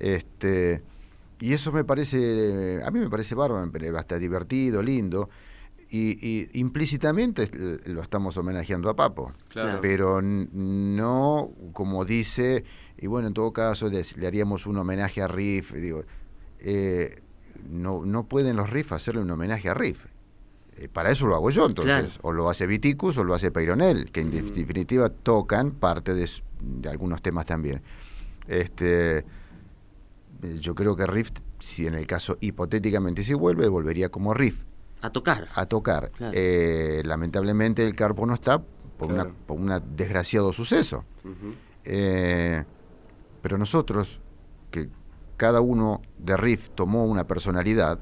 Este, 0.00 0.82
y 1.40 1.52
eso 1.52 1.72
me 1.72 1.84
parece, 1.84 2.80
a 2.82 2.90
mí 2.90 3.00
me 3.00 3.10
parece 3.10 3.34
bárbaro, 3.34 3.70
hasta 3.98 4.18
divertido, 4.18 4.82
lindo. 4.82 5.28
Y, 5.94 6.16
y 6.26 6.48
implícitamente 6.54 7.42
eh, 7.52 7.78
lo 7.84 8.00
estamos 8.00 8.38
homenajeando 8.38 8.88
a 8.88 8.96
Papo. 8.96 9.30
Claro. 9.48 9.78
Pero 9.82 10.22
no 10.22 11.50
como 11.74 12.06
dice, 12.06 12.64
y 12.96 13.06
bueno, 13.08 13.28
en 13.28 13.34
todo 13.34 13.52
caso 13.52 13.90
les- 13.90 14.16
le 14.16 14.26
haríamos 14.26 14.66
un 14.66 14.78
homenaje 14.78 15.20
a 15.20 15.28
Riff. 15.28 15.74
Digo, 15.74 16.04
eh, 16.60 17.20
no, 17.68 18.06
no 18.06 18.24
pueden 18.24 18.56
los 18.56 18.70
Riff 18.70 18.92
hacerle 18.92 19.20
un 19.20 19.30
homenaje 19.30 19.68
a 19.68 19.74
Riff. 19.74 20.06
Eh, 20.78 20.88
para 20.88 21.10
eso 21.10 21.26
lo 21.26 21.34
hago 21.34 21.50
yo, 21.50 21.66
entonces. 21.66 21.92
Claro. 22.06 22.18
O 22.22 22.32
lo 22.32 22.48
hace 22.48 22.66
Viticus 22.66 23.18
o 23.18 23.24
lo 23.24 23.34
hace 23.34 23.50
Peyronel, 23.50 24.10
que 24.10 24.22
en 24.22 24.30
def- 24.30 24.54
definitiva 24.54 25.10
tocan 25.10 25.72
parte 25.72 26.14
de, 26.14 26.26
de 26.62 26.88
algunos 26.88 27.20
temas 27.20 27.44
también. 27.44 27.82
Este, 28.48 29.18
eh, 29.18 29.24
yo 30.58 30.74
creo 30.74 30.96
que 30.96 31.06
Riff, 31.06 31.32
si 31.60 31.86
en 31.86 31.94
el 31.94 32.06
caso 32.06 32.38
hipotéticamente 32.40 33.22
si 33.24 33.34
vuelve, 33.34 33.68
volvería 33.68 34.08
como 34.08 34.32
Riff 34.32 34.64
A 35.02 35.10
tocar. 35.10 35.48
a 35.54 35.66
tocar. 35.66 36.10
Claro. 36.12 36.32
Eh, 36.34 37.02
lamentablemente 37.04 37.84
el 37.84 37.94
Carpo 37.94 38.24
no 38.26 38.34
está 38.34 38.58
por, 38.96 39.08
Claro. 39.08 39.30
una, 39.30 39.46
por 39.46 39.58
un 39.58 39.96
desgraciado 39.96 40.52
suceso. 40.52 41.04
Eh, 41.84 42.64
pero 43.42 43.58
nosotros, 43.58 44.20
que 44.70 44.88
cada 45.36 45.60
uno 45.60 46.00
de 46.18 46.36
Riff 46.36 46.70
tomó 46.74 47.04
una 47.04 47.26
personalidad, 47.26 47.98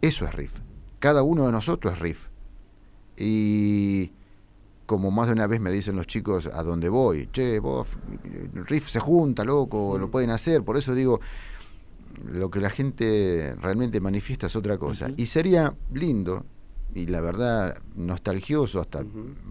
eso 0.00 0.24
es 0.24 0.34
Riff. 0.34 0.60
Cada 1.00 1.22
uno 1.22 1.46
de 1.46 1.52
nosotros 1.52 1.94
es 1.94 1.98
Riff. 1.98 2.28
Y 3.16 4.12
como 4.86 5.10
más 5.10 5.26
de 5.28 5.32
una 5.32 5.46
vez 5.46 5.60
me 5.60 5.70
dicen 5.70 5.96
los 5.96 6.06
chicos 6.06 6.46
a 6.46 6.62
dónde 6.62 6.88
voy, 6.88 7.28
che, 7.32 7.58
vos, 7.58 7.88
Riff 8.54 8.88
se 8.90 9.00
junta, 9.00 9.44
loco, 9.44 9.98
lo 9.98 10.10
pueden 10.10 10.30
hacer. 10.30 10.62
Por 10.62 10.76
eso 10.76 10.94
digo, 10.94 11.20
lo 12.32 12.50
que 12.50 12.60
la 12.60 12.70
gente 12.70 13.54
realmente 13.60 14.00
manifiesta 14.00 14.46
es 14.46 14.56
otra 14.56 14.78
cosa. 14.78 15.08
Y 15.16 15.26
sería 15.26 15.74
lindo, 15.92 16.44
y 16.94 17.06
la 17.06 17.20
verdad, 17.20 17.78
nostalgioso, 17.96 18.80
hasta 18.80 19.00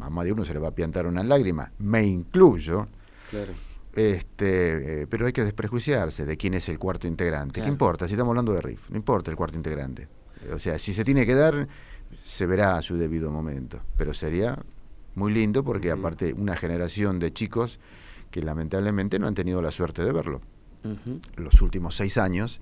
a 0.01 0.09
más 0.09 0.25
de 0.25 0.31
uno 0.31 0.45
se 0.45 0.53
le 0.53 0.59
va 0.59 0.69
a 0.69 0.75
piantar 0.75 1.05
una 1.07 1.23
lágrima, 1.23 1.71
me 1.79 2.03
incluyo, 2.05 2.87
Claro. 3.29 3.53
este, 3.93 5.01
eh, 5.03 5.07
pero 5.07 5.25
hay 5.25 5.33
que 5.33 5.43
desprejuiciarse 5.43 6.25
de 6.25 6.37
quién 6.37 6.53
es 6.53 6.69
el 6.69 6.79
cuarto 6.79 7.07
integrante. 7.07 7.55
Claro. 7.55 7.65
¿Qué 7.65 7.71
importa? 7.71 8.07
Si 8.07 8.13
estamos 8.13 8.31
hablando 8.31 8.53
de 8.53 8.61
Riff, 8.61 8.89
no 8.89 8.97
importa 8.97 9.31
el 9.31 9.37
cuarto 9.37 9.57
integrante. 9.57 10.07
O 10.53 10.59
sea, 10.59 10.77
si 10.79 10.93
se 10.93 11.03
tiene 11.03 11.25
que 11.25 11.35
dar, 11.35 11.67
se 12.23 12.45
verá 12.45 12.77
a 12.77 12.81
su 12.81 12.97
debido 12.97 13.31
momento. 13.31 13.79
Pero 13.97 14.13
sería 14.13 14.57
muy 15.15 15.31
lindo 15.33 15.63
porque 15.63 15.91
aparte 15.91 16.33
una 16.33 16.55
generación 16.55 17.19
de 17.19 17.31
chicos 17.31 17.79
que 18.31 18.41
lamentablemente 18.41 19.19
no 19.19 19.27
han 19.27 19.35
tenido 19.35 19.61
la 19.61 19.71
suerte 19.71 20.03
de 20.03 20.11
verlo. 20.11 20.41
Los 21.37 21.61
últimos 21.61 21.95
seis 21.95 22.17
años, 22.17 22.59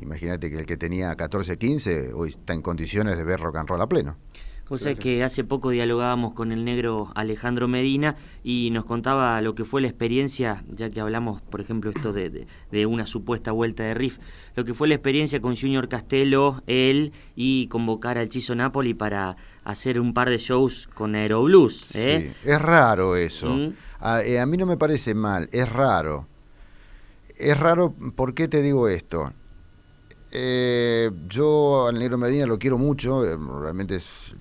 imagínate 0.00 0.50
que 0.50 0.58
el 0.60 0.66
que 0.66 0.76
tenía 0.76 1.14
14, 1.16 1.58
15, 1.58 2.12
hoy 2.12 2.30
está 2.30 2.52
en 2.54 2.62
condiciones 2.62 3.16
de 3.16 3.24
ver 3.24 3.40
rock 3.40 3.56
and 3.56 3.68
roll 3.68 3.80
a 3.82 3.86
pleno. 3.88 4.16
Vos 4.68 4.82
sabés 4.82 4.96
Claro. 4.98 5.02
que 5.04 5.24
hace 5.24 5.44
poco 5.44 5.70
dialogábamos 5.70 6.34
con 6.34 6.52
el 6.52 6.62
negro 6.62 7.10
Alejandro 7.14 7.68
Medina 7.68 8.16
y 8.44 8.68
nos 8.70 8.84
contaba 8.84 9.40
lo 9.40 9.54
que 9.54 9.64
fue 9.64 9.80
la 9.80 9.88
experiencia, 9.88 10.62
ya 10.70 10.90
que 10.90 11.00
hablamos, 11.00 11.40
por 11.40 11.62
ejemplo, 11.62 11.88
esto 11.88 12.12
de, 12.12 12.28
de- 12.28 12.46
de 12.70 12.84
una 12.84 13.06
supuesta 13.06 13.50
vuelta 13.50 13.82
de 13.84 13.94
riff, 13.94 14.18
lo 14.56 14.66
que 14.66 14.74
fue 14.74 14.86
la 14.86 14.94
experiencia 14.94 15.40
con 15.40 15.56
Junior 15.56 15.88
Castelo, 15.88 16.62
él, 16.66 17.12
y 17.34 17.66
convocar 17.68 18.18
al 18.18 18.28
Chizo 18.28 18.54
Napoli 18.54 18.92
para 18.92 19.36
hacer 19.64 19.98
un 19.98 20.12
par 20.12 20.28
de 20.28 20.36
shows 20.36 20.86
con 20.92 21.14
Aeroblues. 21.14 21.86
¿eh? 21.96 22.34
Sí, 22.42 22.50
Es 22.50 22.60
raro 22.60 23.16
eso. 23.16 23.48
Mm. 23.48 23.72
A, 24.00 24.20
eh, 24.22 24.38
a 24.38 24.44
mí 24.44 24.58
no 24.58 24.66
me 24.66 24.76
parece 24.76 25.14
mal, 25.14 25.48
es 25.50 25.66
raro. 25.66 26.26
Es 27.38 27.58
raro, 27.58 27.94
¿por 28.16 28.34
qué 28.34 28.48
te 28.48 28.62
digo 28.62 28.88
esto? 28.88 29.32
Eh, 30.30 31.10
yo 31.28 31.86
al 31.86 31.98
Negro 31.98 32.18
Medina 32.18 32.46
lo 32.46 32.58
quiero 32.58 32.76
mucho, 32.78 33.24
eh, 33.24 33.36
realmente 33.60 33.96
es- 33.96 34.34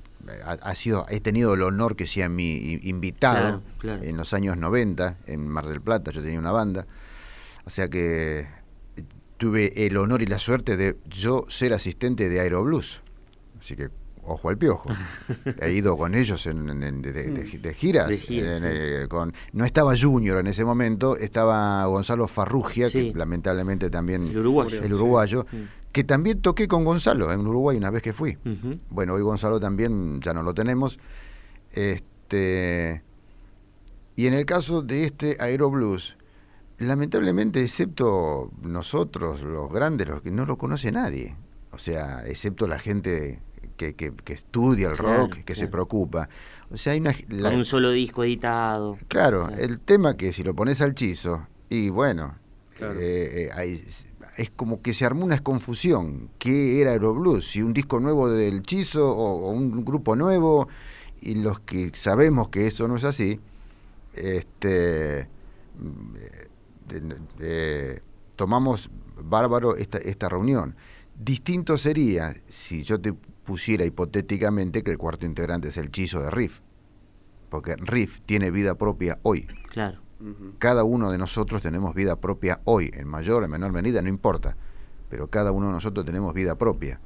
ha, 0.43 0.52
ha 0.54 0.76
sido, 0.76 1.06
he 1.10 1.22
tenido 1.22 1.54
el 1.54 1.62
honor 1.62 1.95
que 1.95 2.08
sea 2.08 2.28
mi 2.28 2.74
invitado 2.84 3.62
Claro, 3.62 3.62
claro. 3.78 4.04
en 4.04 4.18
los 4.18 4.34
años 4.34 4.58
90 4.58 5.18
en 5.26 5.48
Mar 5.48 5.68
del 5.68 5.80
Plata, 5.80 6.12
yo 6.12 6.22
tenía 6.22 6.39
una 6.39 6.52
banda, 6.52 6.86
o 7.66 7.70
sea 7.70 7.88
que 7.88 8.39
eh, 8.41 8.48
tuve 9.38 9.86
el 9.88 9.95
honor 9.95 10.22
y 10.22 10.26
la 10.26 10.39
suerte 10.39 10.76
de 10.76 10.98
yo 11.08 11.45
ser 11.48 11.72
asistente 11.74 12.28
de 12.28 12.41
Aeroblues, 12.41 13.00
así 13.60 13.78
que 13.78 13.89
ojo 14.28 14.50
al 14.50 14.58
piojo. 14.58 14.90
He 15.62 15.72
ido 15.72 15.98
con 15.98 16.14
ellos 16.16 16.46
en, 16.48 16.70
en- 16.70 16.84
en- 16.84 17.02
de, 17.02 17.12
de- 17.14 17.32
de- 17.32 17.58
de 17.60 17.74
giras. 17.74 18.08
De 18.08 18.18
giras, 18.18 18.62
en, 18.62 18.72
sí. 18.72 18.78
eh, 18.80 19.08
con, 19.10 19.34
no 19.54 19.66
estaba 19.66 19.96
Junior 19.98 20.40
en 20.40 20.48
ese 20.48 20.64
momento, 20.66 21.18
estaba 21.18 21.86
Gonzalo 21.86 22.28
Farrugia, 22.28 22.90
Sí. 22.90 23.12
que 23.14 23.18
lamentablemente 23.18 23.90
también 23.90 24.28
El 24.28 24.38
uruguayo. 24.40 24.82
el 24.84 24.94
uruguayo, 24.94 25.46
Sí. 25.50 25.68
que 25.92 26.04
también 26.04 26.42
toqué 26.42 26.68
con 26.68 26.84
Gonzalo 26.86 27.32
en 27.32 27.46
Uruguay 27.48 27.78
una 27.78 27.90
vez 27.90 28.04
que 28.04 28.14
fui. 28.14 28.38
Bueno, 28.90 29.14
hoy 29.16 29.22
Gonzalo 29.22 29.60
también 29.60 30.22
ya 30.22 30.34
no 30.34 30.44
lo 30.44 30.54
tenemos. 30.54 31.00
Este, 31.72 33.04
y 34.16 34.28
en 34.28 34.34
el 34.34 34.46
caso 34.46 34.82
de 34.82 35.06
este 35.06 35.38
Aeroblues, 35.40 36.16
lamentablemente, 36.80 37.62
excepto 37.64 38.52
nosotros, 38.62 39.42
los 39.44 39.72
grandes, 39.72 40.08
los 40.08 40.22
que 40.22 40.32
no 40.32 40.46
lo 40.46 40.58
conoce 40.58 40.92
nadie. 40.92 41.36
O 41.72 41.78
sea, 41.78 42.26
excepto 42.28 42.68
la 42.68 42.80
gente 42.80 43.40
que, 43.78 43.94
que- 43.94 44.12
que 44.12 44.34
estudia 44.34 44.90
el 44.90 44.98
Claro, 44.98 45.28
rock, 45.28 45.38
que 45.46 45.56
se 45.56 45.68
preocupa. 45.68 46.28
O 46.70 46.76
sea, 46.78 46.94
hay 46.94 47.00
una... 47.00 47.16
la- 47.30 47.50
Con 47.50 47.60
un 47.60 47.66
solo 47.66 47.92
disco 47.92 48.24
editado. 48.24 48.98
Claro, 49.08 49.48
Claro. 49.48 49.62
el 49.64 49.80
tema 49.80 50.18
que 50.18 50.34
si 50.34 50.44
lo 50.44 50.54
pones 50.54 50.82
al 50.82 50.96
chizo, 50.96 51.48
y 51.70 51.90
bueno, 51.90 52.36
Claro. 52.78 53.00
eh, 53.00 53.46
eh, 53.46 53.50
hay- 53.54 53.86
es 54.38 54.50
como 54.52 54.82
que 54.82 54.94
se 54.94 55.06
armó 55.06 55.24
una 55.26 55.40
confusión. 55.40 56.30
¿Qué 56.38 56.82
era 56.82 56.92
Aeroblues? 56.92 57.50
Si 57.50 57.62
un 57.64 57.74
disco 57.74 58.00
nuevo 58.00 58.30
del 58.30 58.62
chizo 58.64 59.10
o, 59.10 59.48
o 59.48 59.52
un 59.52 59.84
grupo 59.86 60.16
nuevo, 60.16 60.68
y 61.22 61.36
los 61.36 61.60
que 61.62 61.92
sabemos 61.96 62.50
que 62.50 62.68
eso 62.68 62.88
no 62.88 62.98
es 62.98 63.04
así, 63.04 63.40
este, 64.14 65.28
mm, 65.80 66.16
eh, 67.40 68.00
tomamos 68.36 68.90
bárbaro 69.24 69.76
esta, 69.76 69.98
esta 69.98 70.30
reunión. 70.30 70.76
Distinto 71.20 71.78
sería 71.78 72.36
si 72.48 72.84
yo 72.84 73.00
te 73.02 73.14
pusiera 73.48 73.86
hipotéticamente 73.86 74.84
que 74.84 74.91
el 74.91 74.98
cuarto 74.98 75.26
integrante 75.26 75.70
es 75.70 75.78
el 75.78 75.89
chizo 75.89 76.20
de 76.20 76.30
Riff, 76.30 76.60
porque 77.50 77.78
Riff 77.78 78.20
tiene 78.26 78.52
vida 78.52 78.76
propia 78.76 79.20
hoy. 79.24 79.48
Claro. 79.70 80.02
Cada 80.60 80.84
uno 80.84 81.12
de 81.12 81.18
nosotros 81.18 81.62
tenemos 81.62 81.95
vida 81.95 82.18
propia 82.18 82.60
hoy, 82.66 82.91
en 82.93 83.08
mayor 83.08 83.43
o 83.43 83.45
en 83.45 83.52
menor 83.52 83.72
medida, 83.72 84.02
no 84.02 84.10
importa, 84.10 84.58
pero 85.10 85.30
cada 85.30 85.54
uno 85.54 85.68
de 85.68 85.74
nosotros 85.74 86.06
tenemos 86.06 86.34
vida 86.34 86.56
propia. 86.56 87.00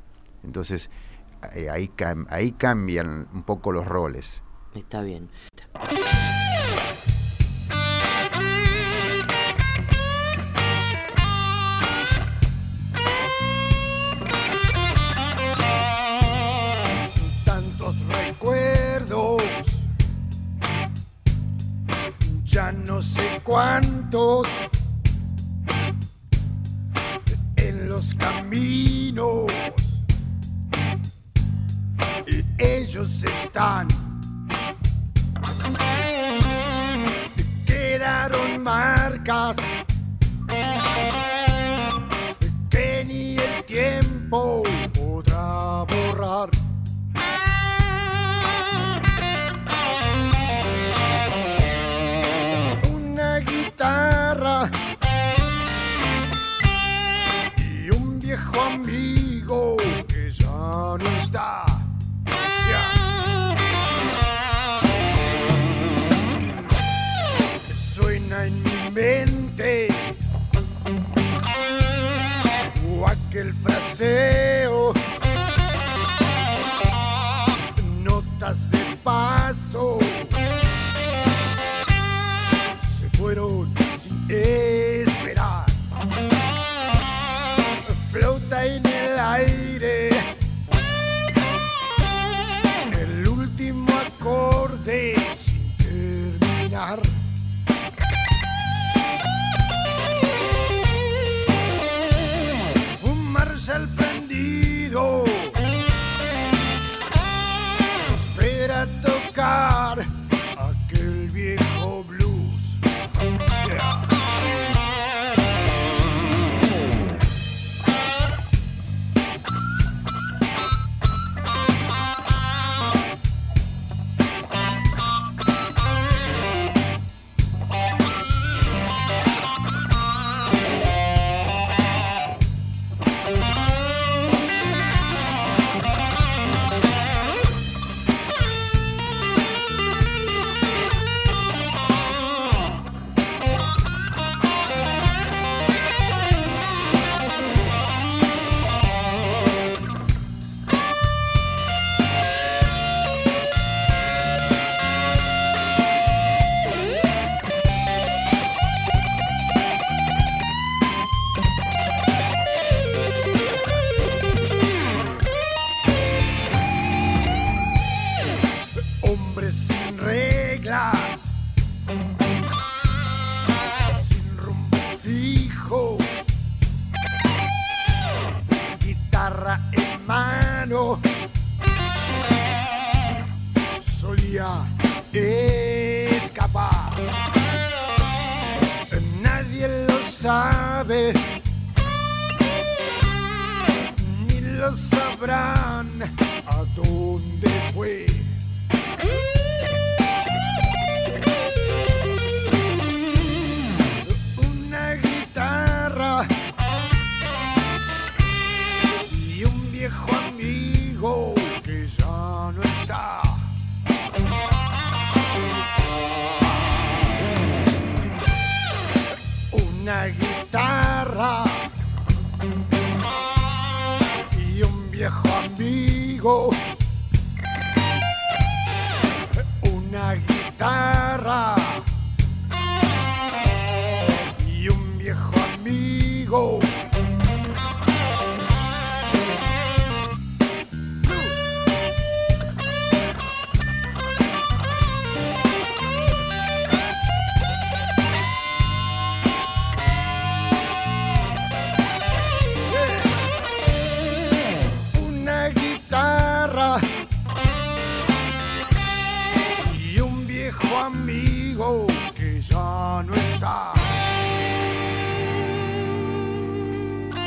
Entonces, 0.43 0.89
eh, 1.53 1.69
ahí, 1.69 1.91
ahí 2.29 2.53
cambian 2.53 3.27
un 3.33 3.43
poco 3.43 3.71
los 3.71 3.85
roles. 3.85 4.41
Está 4.73 5.01
bien. 5.01 5.29
Cuántos, 23.51 24.47
en 27.57 27.89
los 27.89 28.13
caminos, 28.13 29.51
y 32.25 32.45
ellos 32.57 33.25
están. 33.25 33.89
Quedaron 37.65 38.63
marcas 38.63 39.57
que 42.69 43.03
ni 43.05 43.35
el 43.35 43.65
tiempo 43.65 44.63
podrá 44.93 45.83
borrar. 45.91 46.60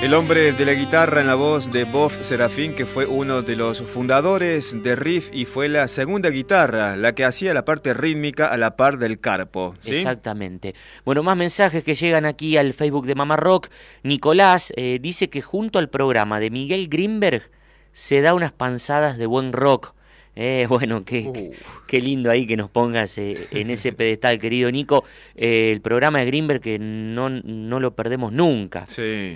El 0.04 0.12
hombre 0.12 0.52
de 0.52 0.66
la 0.66 0.74
guitarra 0.74 1.22
en 1.22 1.26
la 1.26 1.34
voz 1.34 1.72
de 1.72 1.84
Bob 1.84 2.12
Serafín, 2.20 2.74
que 2.74 2.84
fue 2.84 3.06
uno 3.06 3.40
de 3.40 3.56
los 3.56 3.80
fundadores 3.80 4.82
de 4.82 4.96
Riff 4.96 5.30
y 5.32 5.46
fue 5.46 5.70
la 5.70 5.88
segunda 5.88 6.28
guitarra, 6.28 6.94
la 6.94 7.14
que 7.14 7.24
hacía 7.24 7.54
la 7.54 7.64
parte 7.64 7.94
rítmica 7.94 8.48
a 8.48 8.58
la 8.58 8.76
par 8.76 8.98
del 8.98 9.18
carpo. 9.18 9.74
Exactamente. 9.82 10.74
Bueno, 11.06 11.22
más 11.22 11.38
mensajes 11.38 11.84
que 11.84 11.94
llegan 11.94 12.26
aquí 12.26 12.58
al 12.58 12.74
Facebook 12.74 13.06
de 13.06 13.14
Mamá 13.14 13.38
Rock. 13.38 13.70
Nicolás 14.02 14.74
eh, 14.76 14.98
dice 15.00 15.30
que 15.30 15.40
junto 15.40 15.78
al 15.78 15.88
programa 15.88 16.38
de 16.38 16.50
Miguel 16.50 16.90
Grimberg 16.90 17.50
se 17.94 18.20
da 18.20 18.34
unas 18.34 18.52
panzadas 18.52 19.16
de 19.16 19.24
buen 19.24 19.54
rock. 19.54 19.93
Eh, 20.36 20.66
bueno, 20.68 21.04
qué, 21.04 21.30
qué- 21.32 21.52
qué 21.86 22.00
lindo 22.00 22.30
ahí 22.30 22.46
que 22.46 22.56
nos 22.56 22.70
pongas 22.70 23.16
eh, 23.18 23.46
en 23.52 23.70
ese 23.70 23.92
pedestal, 23.98 24.38
querido 24.38 24.70
Nico. 24.70 25.04
Eh, 25.36 25.70
el 25.72 25.80
programa 25.80 26.18
de 26.20 26.26
Grimberg 26.26 26.60
que 26.60 26.78
no, 26.78 27.30
no 27.30 27.80
lo 27.80 27.94
perdemos 27.94 28.32
nunca. 28.32 28.86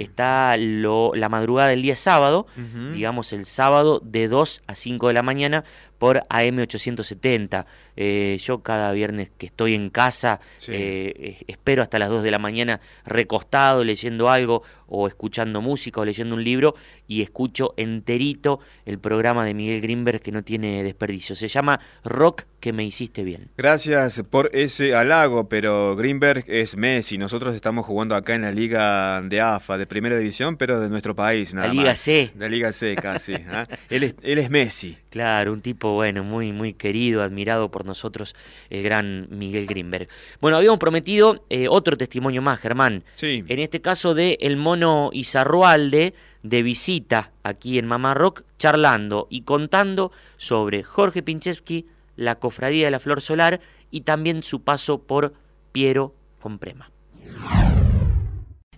Está 0.01 0.57
lo- 0.57 1.13
la 1.15 1.29
madrugada 1.29 1.69
del 1.71 1.83
día 1.83 1.97
sábado, 1.97 2.47
digamos 2.95 3.33
el 3.33 3.47
sábado 3.47 4.01
de 4.05 4.29
2 4.29 4.63
a 4.67 4.75
5 4.75 5.09
de 5.09 5.15
la 5.15 5.23
mañana 5.23 5.65
por 5.99 6.23
AM870. 6.29 7.67
Eh, 7.97 8.39
yo 8.41 8.63
cada 8.63 8.93
viernes 8.93 9.31
que 9.37 9.47
estoy 9.47 9.75
en 9.75 9.91
casa 9.91 10.41
Sí. 10.57 10.71
eh, 10.75 11.39
espero 11.49 11.83
hasta 11.83 11.99
las 11.99 12.09
2 12.11 12.23
de 12.23 12.31
la 12.31 12.39
mañana 12.39 12.81
recostado 13.05 13.83
leyendo 13.85 14.29
algo 14.29 14.63
o 14.89 15.07
escuchando 15.07 15.61
música 15.61 16.01
o 16.01 16.05
leyendo 16.05 16.35
un 16.35 16.45
libro 16.45 16.75
y 17.07 17.23
escucho 17.23 17.75
enterito 17.77 18.61
el 18.85 18.99
programa 18.99 19.45
de 19.45 19.55
Miguel 19.55 19.81
Grimberg 19.81 20.21
que 20.21 20.33
no 20.33 20.43
tiene 20.43 20.83
desperdicio. 20.83 21.37
Se 21.37 21.49
llama 21.49 21.81
Rock 22.05 22.45
que 22.61 22.73
me 22.73 22.85
hiciste 22.85 23.23
bien. 23.23 23.49
Gracias 23.57 24.23
por 24.29 24.51
ese 24.53 24.95
halago, 24.95 25.49
pero 25.49 25.95
Greenberg 25.97 26.45
es 26.49 26.77
Messi. 26.77 27.17
Nosotros 27.19 27.55
estamos 27.55 27.87
jugando 27.87 28.17
acá 28.17 28.35
en 28.35 28.43
la 28.43 28.53
Liga 28.53 29.23
de 29.23 29.41
AFA, 29.41 29.79
de 29.79 29.87
Primera 29.87 30.19
División, 30.19 30.57
pero 30.57 30.81
de 30.81 30.89
nuestro 30.89 31.15
país, 31.15 31.55
nada 31.55 31.69
La 31.69 31.73
Liga 31.73 31.91
más. 31.91 31.99
C. 31.99 32.33
La 32.37 32.49
Liga 32.49 32.73
C, 32.73 32.97
casi. 32.97 33.35
¿ah? 33.35 33.67
él, 33.91 34.03
es, 34.03 34.15
él 34.23 34.39
es 34.39 34.51
Messi. 34.51 34.99
Claro, 35.11 35.53
un 35.53 35.63
tipo 35.63 35.95
bueno, 35.95 36.23
muy 36.23 36.53
muy 36.53 36.75
querido, 36.75 37.23
admirado 37.23 37.71
por 37.71 37.85
nosotros, 37.85 38.35
el 38.71 38.83
gran 38.83 39.29
Miguel 39.31 39.67
Grimberg. 39.67 40.09
Bueno, 40.41 40.57
habíamos 40.57 40.79
prometido 40.79 41.45
eh, 41.49 41.67
otro 41.69 41.97
testimonio 41.97 42.43
más, 42.43 42.59
Germán. 42.59 43.05
Sí. 43.15 43.45
En 43.49 43.59
este 43.59 43.81
caso 43.81 44.15
de 44.15 44.37
el 44.41 44.57
mono 44.57 44.78
Izarrualde 45.13 46.15
de 46.43 46.63
visita 46.63 47.33
aquí 47.43 47.79
en 47.79 47.87
Mamá 47.87 48.15
Rock, 48.15 48.43
charlando 48.59 49.27
y 49.31 49.43
contando 49.43 50.13
sobre 50.37 50.83
Jorge 50.83 51.23
Pinchevsky, 51.23 51.87
la 52.17 52.37
cofradía 52.37 52.87
de 52.87 52.91
la 52.91 53.01
Flor 53.01 53.21
Solar 53.21 53.61
y 53.91 54.03
también 54.03 54.43
su 54.43 54.63
paso 54.63 54.99
por 54.99 55.35
Piero 55.73 56.15
Comprema. 56.41 56.91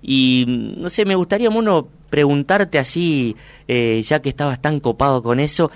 Y 0.03 0.45
mm, 0.47 0.81
no 0.81 0.89
sé, 0.89 1.05
me 1.05 1.15
gustaría, 1.15 1.51
Mono, 1.51 1.89
preguntarte 2.09 2.79
así, 2.79 3.37
eh, 3.69 4.01
ya 4.03 4.21
que 4.21 4.31
estabas 4.31 4.61
tan 4.61 4.81
copado 4.81 5.23
con 5.23 5.41
eso, 5.41 5.71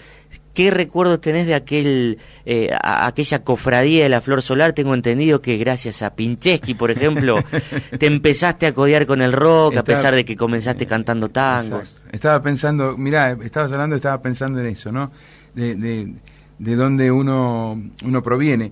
¿qué 0.54 0.70
recuerdos 0.70 1.20
tenés 1.20 1.46
de 1.46 1.54
aquel, 1.54 2.18
eh, 2.46 2.70
a- 2.72 3.06
aquella 3.06 3.44
cofradía 3.44 4.04
de 4.04 4.08
la 4.08 4.20
Flor 4.20 4.40
Solar? 4.40 4.72
Tengo 4.72 4.94
entendido 4.94 5.42
que 5.42 5.56
gracias 5.58 6.00
a 6.02 6.14
Pincheski, 6.14 6.72
por 6.74 6.90
ejemplo, 6.90 7.36
te 7.98 8.06
empezaste 8.06 8.66
a 8.66 8.72
codear 8.72 9.04
con 9.06 9.20
el 9.20 9.32
rock, 9.32 9.76
a 9.76 9.84
pesar 9.84 10.14
de 10.14 10.24
que 10.24 10.36
comenzaste 10.36 10.86
cantando 10.86 11.28
tangos. 11.28 11.80
Exacto. 11.90 12.08
Estaba 12.12 12.42
pensando, 12.42 12.96
mirá, 12.96 13.32
estabas 13.42 13.70
hablando, 13.72 13.96
estaba 13.96 14.22
pensando 14.22 14.60
en 14.60 14.66
eso, 14.66 14.90
¿no? 14.90 15.10
De, 15.54 15.74
de- 15.74 16.14
de 16.56 16.76
dónde 16.76 17.10
uno, 17.10 17.82
uno 18.04 18.22
proviene. 18.22 18.70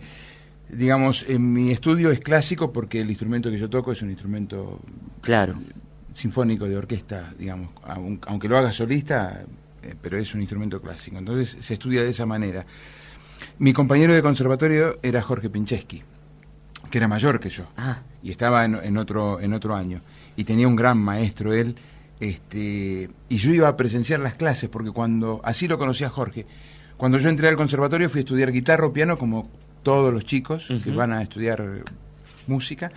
Digamos, 0.71 1.25
en 1.29 1.53
mi 1.53 1.71
estudio 1.71 2.11
es 2.11 2.21
clásico 2.21 2.73
porque 2.73 3.01
el 3.01 3.11
instrumento 3.11 3.51
que 3.51 3.59
yo 3.59 3.69
toco 3.69 3.93
es 3.93 4.01
un 4.01 4.11
instrumento 4.11 4.81
claro. 5.21 5.57
sinfónico 6.15 6.65
de 6.67 6.77
orquesta, 6.77 7.31
digamos, 7.39 7.71
aun- 7.85 8.21
aunque 8.27 8.49
lo 8.49 8.57
haga 8.57 8.73
solista, 8.73 9.43
pero 10.01 10.19
es 10.19 10.35
un 10.35 10.41
instrumento 10.41 10.81
clásico. 10.81 11.19
Entonces 11.19 11.57
se 11.65 11.75
estudia 11.75 12.03
de 12.03 12.11
esa 12.11 12.27
manera. 12.27 12.65
Mi 13.59 13.73
compañero 13.73 14.15
de 14.15 14.23
conservatorio 14.23 14.97
era 15.03 15.21
Jorge 15.23 15.51
Pincheski, 15.51 16.03
que 16.91 16.99
era 16.99 17.09
mayor 17.09 17.41
que 17.41 17.49
yo 17.49 17.65
Ah, 17.77 18.01
y 18.23 18.31
estaba 18.31 18.65
en, 18.65 18.77
en 18.83 18.97
otro 18.97 19.41
en 19.41 19.53
otro 19.53 19.75
año 19.75 20.01
y 20.37 20.45
tenía 20.45 20.69
un 20.69 20.77
gran 20.77 20.99
maestro 20.99 21.53
él 21.53 21.77
este 22.21 23.11
y 23.29 23.37
yo 23.37 23.53
iba 23.53 23.69
a 23.69 23.77
presenciar 23.77 24.21
las 24.21 24.35
clases 24.35 24.69
porque 24.71 24.91
cuando 24.91 25.41
así 25.45 25.67
lo 25.67 25.79
conocí 25.79 26.05
a 26.05 26.09
Jorge 26.09 26.47
cuando 26.97 27.19
yo 27.19 27.29
entré 27.29 27.49
al 27.49 27.57
conservatorio 27.57 28.09
fui 28.09 28.21
a 28.21 28.23
estudiar 28.23 28.53
guitarra 28.53 28.87
o 28.87 28.93
piano 28.93 29.19
como 29.19 29.51
todos 29.83 30.13
los 30.13 30.25
chicos 30.25 30.69
que 30.85 30.91
van 30.93 31.13
a 31.13 31.23
estudiar 31.23 31.83
música 32.47 32.93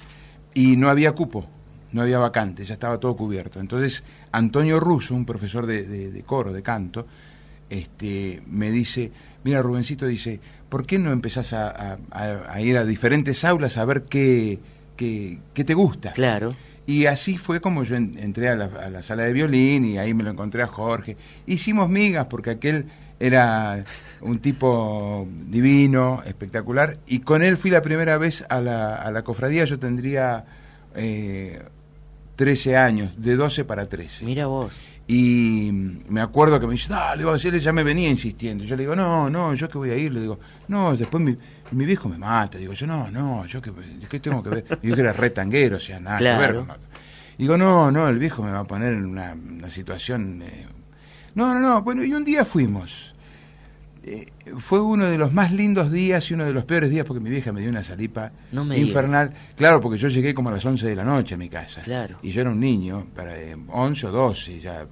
y 0.54 0.76
no 0.76 0.90
había 0.90 1.14
cupo 1.14 1.48
no 1.92 2.02
había 2.02 2.20
vacante 2.20 2.66
ya 2.66 2.76
estaba 2.76 3.00
todo 3.00 3.16
cubierto 3.16 3.60
entonces 3.60 4.04
Antonio 4.38 4.80
Russo 4.80 5.16
un 5.16 5.26
profesor 5.26 5.66
de, 5.66 5.84
de- 5.84 6.12
de 6.12 6.22
coro 6.24 6.52
de 6.54 6.62
canto 6.62 7.06
este, 7.70 8.42
me 8.48 8.72
dice, 8.72 9.12
mira 9.44 9.62
Rubencito, 9.62 10.06
dice, 10.06 10.40
¿por 10.70 10.86
qué 10.86 11.00
no 11.00 11.12
empezás 11.12 11.54
a, 11.54 11.70
a- 11.70 11.98
a- 12.12 12.54
a 12.54 12.62
ir 12.62 12.78
a 12.78 12.86
diferentes 12.86 13.44
aulas 13.44 13.78
a 13.78 13.86
ver 13.86 14.04
qué, 14.04 14.60
qué, 14.96 15.40
qué 15.54 15.64
te 15.64 15.74
gusta? 15.74 16.12
claro. 16.12 16.56
Y 16.88 17.08
así 17.08 17.40
fue 17.40 17.62
como 17.62 17.84
yo 17.84 17.96
en- 17.96 18.16
entré 18.20 18.48
a 18.50 18.56
la, 18.56 18.66
a 18.66 18.92
la 18.92 19.02
sala 19.02 19.24
de 19.24 19.34
violín 19.34 19.86
y 19.86 19.98
ahí 19.98 20.14
me 20.14 20.22
lo 20.24 20.30
encontré 20.30 20.62
a 20.62 20.68
Jorge. 20.68 21.18
Hicimos 21.48 21.90
migas 21.90 22.28
porque 22.28 22.52
aquel 22.52 22.86
era 23.20 23.84
un 24.22 24.38
tipo 24.38 25.28
divino, 25.48 26.22
espectacular, 26.28 27.00
y 27.08 27.22
con 27.22 27.42
él 27.42 27.58
fui 27.58 27.72
la 27.72 27.82
primera 27.82 28.20
vez 28.20 28.46
a 28.50 28.62
la, 28.62 28.98
a 28.98 29.10
la 29.10 29.24
cofradía, 29.24 29.66
yo 29.66 29.80
tendría 29.80 30.46
eh, 30.94 31.60
13 32.36 32.78
años, 32.78 33.12
de 33.18 33.36
12 33.36 33.66
para 33.66 33.86
13. 33.88 34.26
Mira 34.26 34.48
vos. 34.48 34.74
Y 35.08 35.70
me 36.10 36.20
acuerdo 36.20 36.60
que 36.60 36.66
me 36.66 36.74
dice, 36.74 36.90
dale, 36.92 37.24
vos, 37.26 37.44
y 37.46 37.48
él 37.50 37.60
ya 37.60 37.72
me 37.72 37.84
venía 37.84 38.10
insistiendo. 38.10 38.64
Yo 38.64 38.76
le 38.76 38.84
digo, 38.84 38.96
no, 38.96 39.30
no, 39.30 39.54
yo 39.54 39.70
que 39.70 39.78
voy 39.78 39.92
a 39.92 39.96
ir. 39.98 40.12
Le 40.12 40.22
digo, 40.22 40.40
no, 40.68 40.98
después 40.98 41.24
mi, 41.24 41.36
mi 41.72 41.86
viejo 41.86 42.10
me 42.10 42.18
mata. 42.18 42.58
Digo, 42.58 42.74
yo 42.74 42.88
no, 42.88 43.12
no, 43.12 43.46
yo 43.46 43.62
que, 43.62 43.72
¿qué 44.10 44.20
tengo 44.20 44.42
que 44.42 44.50
ver? 44.50 44.66
Mi 44.82 44.88
viejo 44.88 45.02
era 45.02 45.14
re 45.14 45.30
tanguero, 45.30 45.78
o 45.78 45.80
sea, 45.80 46.00
nada 46.00 46.18
que 46.18 46.24
ver. 46.24 46.38
Claro. 46.38 46.66
con- 46.68 46.78
Digo, 47.38 47.58
no, 47.58 47.92
no, 47.92 48.08
el 48.08 48.18
viejo 48.18 48.42
me 48.44 48.52
va 48.52 48.60
a 48.60 48.64
poner 48.64 48.94
en 48.94 49.06
una, 49.06 49.34
una 49.34 49.70
situación... 49.70 50.42
eh, 50.42 50.66
No, 51.36 51.54
no, 51.54 51.60
no, 51.60 51.82
bueno, 51.82 52.04
y 52.04 52.14
un 52.14 52.24
día 52.24 52.46
fuimos. 52.46 53.14
Eh, 54.08 54.28
fue 54.60 54.80
uno 54.82 55.06
de 55.06 55.18
los 55.18 55.34
más 55.34 55.52
lindos 55.52 55.92
días 55.92 56.30
y 56.30 56.36
uno 56.36 56.46
de 56.46 56.54
los 56.54 56.64
peores 56.64 56.92
días 56.92 57.08
porque 57.08 57.20
mi 57.20 57.32
vieja 57.32 57.52
me 57.52 57.62
dio 57.62 57.72
una 57.72 57.84
salipa 57.84 58.32
No 58.52 58.64
digas. 58.64 58.78
infernal. 58.78 59.32
Claro, 59.56 59.82
porque 59.82 59.98
yo 59.98 60.10
llegué 60.10 60.36
como 60.36 60.50
a 60.50 60.52
las 60.52 60.64
11 60.64 60.88
de 60.88 60.96
la 60.96 61.04
noche 61.04 61.34
a 61.34 61.38
mi 61.40 61.50
casa. 61.50 61.82
Claro. 61.82 62.18
Y 62.22 62.30
yo 62.30 62.42
era 62.42 62.52
un 62.52 62.60
niño, 62.60 63.08
para 63.16 63.36
eh, 63.36 63.58
11 63.68 64.06
o 64.08 64.12
12 64.12 64.60
ya. 64.60 64.86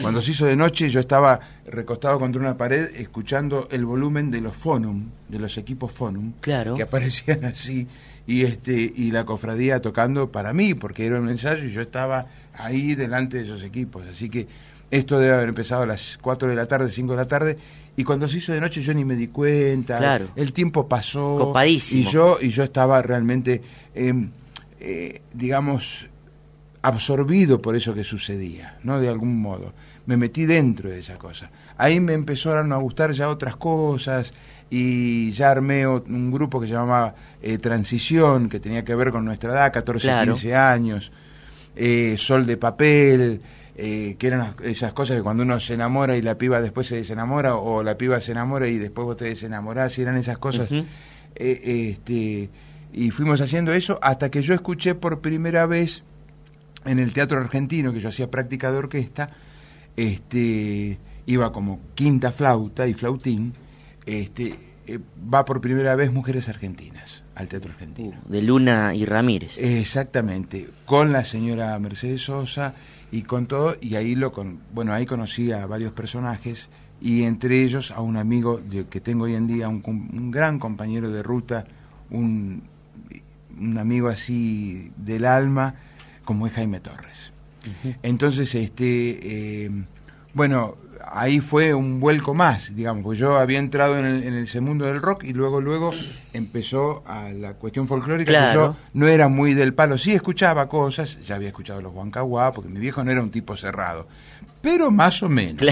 Cuando 0.00 0.22
se 0.22 0.30
hizo 0.32 0.46
de 0.46 0.54
noche 0.56 0.88
yo 0.88 1.00
estaba 1.00 1.40
recostado 1.66 2.18
contra 2.20 2.40
una 2.40 2.56
pared 2.56 2.90
escuchando 2.96 3.66
el 3.72 3.84
volumen 3.84 4.30
de 4.30 4.40
los 4.40 4.56
Fonum, 4.56 5.06
de 5.28 5.38
los 5.40 5.58
equipos 5.58 5.90
Fonum, 5.92 6.32
Claro. 6.40 6.74
que 6.76 6.82
aparecían 6.84 7.44
así, 7.46 7.88
y 8.26 8.42
este 8.42 8.72
y 8.94 9.10
la 9.10 9.24
cofradía 9.24 9.80
tocando 9.82 10.30
para 10.30 10.52
mí, 10.52 10.74
porque 10.74 11.06
era 11.06 11.20
un 11.20 11.28
ensayo 11.28 11.64
y 11.64 11.72
yo 11.72 11.80
estaba 11.80 12.26
ahí 12.56 12.94
delante 12.94 13.38
de 13.38 13.44
esos 13.44 13.64
equipos. 13.64 14.04
Así 14.08 14.28
que 14.30 14.46
esto 14.92 15.18
debe 15.18 15.34
haber 15.34 15.48
empezado 15.48 15.82
a 15.82 15.86
las 15.86 16.18
4 16.20 16.48
de 16.48 16.54
la 16.54 16.66
tarde, 16.66 16.88
5 16.90 17.12
de 17.12 17.16
la 17.16 17.26
tarde, 17.26 17.58
y 17.96 18.04
cuando 18.04 18.26
se 18.28 18.38
hizo 18.38 18.52
de 18.52 18.60
noche 18.60 18.82
yo 18.82 18.92
ni 18.94 19.04
me 19.04 19.14
di 19.16 19.28
cuenta, 19.28 19.98
Claro. 19.98 20.28
el 20.36 20.52
tiempo 20.52 20.88
pasó, 20.88 21.36
Copadísimo. 21.38 22.02
y 22.08 22.12
yo, 22.12 22.38
y 22.40 22.48
yo 22.50 22.64
estaba 22.64 23.00
realmente, 23.02 23.62
eh, 23.94 24.12
eh, 24.80 25.20
digamos, 25.32 26.06
absorbido 26.82 27.60
por 27.62 27.76
eso 27.76 27.94
que 27.94 28.04
sucedía, 28.04 28.78
¿no? 28.82 29.00
De 29.00 29.08
algún 29.08 29.40
modo. 29.40 29.72
Me 30.06 30.16
metí 30.18 30.44
dentro 30.44 30.90
de 30.90 30.98
esa 30.98 31.16
cosa. 31.16 31.50
Ahí 31.78 31.98
me 31.98 32.12
empezaron 32.12 32.72
a 32.72 32.76
gustar 32.76 33.12
ya 33.12 33.28
otras 33.30 33.56
cosas 33.56 34.34
y 34.70 35.30
ya 35.32 35.50
armé 35.50 35.86
un 35.86 36.30
grupo 36.30 36.60
que 36.60 36.66
se 36.66 36.74
llamaba 36.74 37.14
eh, 37.42 37.56
Transición, 37.58 38.48
que 38.50 38.60
tenía 38.60 38.84
que 38.84 38.94
ver 38.94 39.10
con 39.12 39.24
nuestra 39.24 39.50
edad, 39.52 39.72
14, 39.72 40.06
Claro. 40.08 40.34
15 40.34 40.54
años, 40.54 41.10
eh, 41.74 42.16
Sol 42.18 42.44
de 42.44 42.56
Papel, 42.58 43.40
eh, 43.76 44.14
que 44.18 44.28
eran 44.28 44.54
esas 44.62 44.92
cosas 44.92 45.16
que 45.16 45.22
cuando 45.22 45.42
uno 45.42 45.58
se 45.58 45.74
enamora 45.74 46.16
y 46.16 46.22
la 46.22 46.38
piba 46.38 46.60
después 46.60 46.86
se 46.86 46.96
desenamora, 46.96 47.56
o 47.56 47.82
la 47.82 47.96
piba 47.98 48.20
se 48.20 48.32
enamora 48.32 48.68
y 48.68 48.78
después 48.78 49.04
vos 49.04 49.16
te 49.16 49.24
desenamorás, 49.24 49.98
y 49.98 50.02
eran 50.02 50.16
esas 50.16 50.38
cosas. 50.38 50.70
Eh, 50.72 50.84
este, 51.34 52.50
y 52.92 53.10
fuimos 53.10 53.40
haciendo 53.40 53.72
eso 53.72 53.98
hasta 54.00 54.30
que 54.30 54.42
yo 54.42 54.54
escuché 54.54 54.94
por 54.94 55.20
primera 55.20 55.66
vez 55.66 56.02
en 56.84 57.00
el 57.00 57.12
teatro 57.12 57.40
argentino, 57.40 57.92
que 57.92 58.00
yo 58.00 58.10
hacía 58.10 58.30
práctica 58.30 58.70
de 58.70 58.78
orquesta, 58.78 59.30
este, 59.96 60.98
iba 61.26 61.52
como 61.52 61.80
quinta 61.96 62.30
flauta 62.30 62.86
y 62.86 62.94
flautín, 62.94 63.54
este, 64.06 64.54
eh, 64.86 65.00
va 65.32 65.44
por 65.44 65.60
primera 65.60 65.96
vez 65.96 66.12
Mujeres 66.12 66.48
Argentinas 66.48 67.22
al 67.34 67.48
teatro 67.48 67.72
argentino. 67.72 68.16
De 68.28 68.42
Luna 68.42 68.94
y 68.94 69.04
Ramírez. 69.06 69.58
Exactamente, 69.58 70.68
con 70.84 71.12
la 71.12 71.24
señora 71.24 71.76
Mercedes 71.80 72.22
Sosa 72.22 72.74
y 73.14 73.22
con 73.22 73.46
todo, 73.46 73.76
y 73.80 73.94
ahí 73.96 74.14
lo 74.14 74.32
con, 74.32 74.58
bueno, 74.72 74.92
ahí 74.92 75.06
conocí 75.06 75.52
a 75.52 75.66
varios 75.66 75.92
personajes 75.92 76.68
y 77.00 77.22
entre 77.22 77.62
ellos 77.62 77.90
a 77.90 78.00
un 78.00 78.16
amigo 78.16 78.58
de- 78.58 78.86
que 78.86 79.00
tengo 79.00 79.24
hoy 79.24 79.34
en 79.34 79.46
día, 79.46 79.68
un, 79.68 79.82
un 79.86 80.30
gran 80.30 80.58
compañero 80.58 81.10
de 81.10 81.22
ruta, 81.22 81.64
un, 82.10 82.62
un 83.60 83.78
amigo 83.78 84.08
así 84.08 84.90
del 84.96 85.24
alma, 85.26 85.74
como 86.24 86.46
es 86.46 86.54
Jaime 86.54 86.80
Torres. 86.80 87.30
Entonces, 88.02 88.54
este, 88.54 89.64
eh, 89.66 89.70
bueno, 90.34 90.76
ahí 91.10 91.40
fue 91.40 91.74
un 91.74 92.00
vuelco 92.00 92.34
más, 92.34 92.74
digamos, 92.74 93.02
porque 93.04 93.18
yo 93.18 93.38
había 93.38 93.58
entrado 93.58 93.98
en 93.98 94.04
el, 94.04 94.22
en 94.24 94.34
ese 94.34 94.60
mundo 94.60 94.84
del 94.86 95.00
rock 95.00 95.24
y 95.24 95.32
luego, 95.32 95.60
luego 95.60 95.92
empezó 96.32 97.02
a 97.06 97.28
la 97.30 97.54
cuestión 97.54 97.86
folclórica 97.88 98.32
que 98.48 98.54
yo 98.54 98.76
no 98.94 99.06
era 99.06 99.28
muy 99.28 99.54
del 99.54 99.74
palo, 99.74 99.98
sí 99.98 100.12
escuchaba 100.12 100.68
cosas, 100.68 101.18
ya 101.24 101.36
había 101.36 101.48
escuchado 101.48 101.80
los 101.80 101.92
Huancahuá, 101.94 102.52
porque 102.52 102.68
mi 102.70 102.80
viejo 102.80 103.02
no 103.04 103.10
era 103.10 103.22
un 103.22 103.30
tipo 103.30 103.56
cerrado, 103.56 104.06
pero 104.60 104.90
más 104.90 105.22
o 105.22 105.28
menos, 105.28 105.62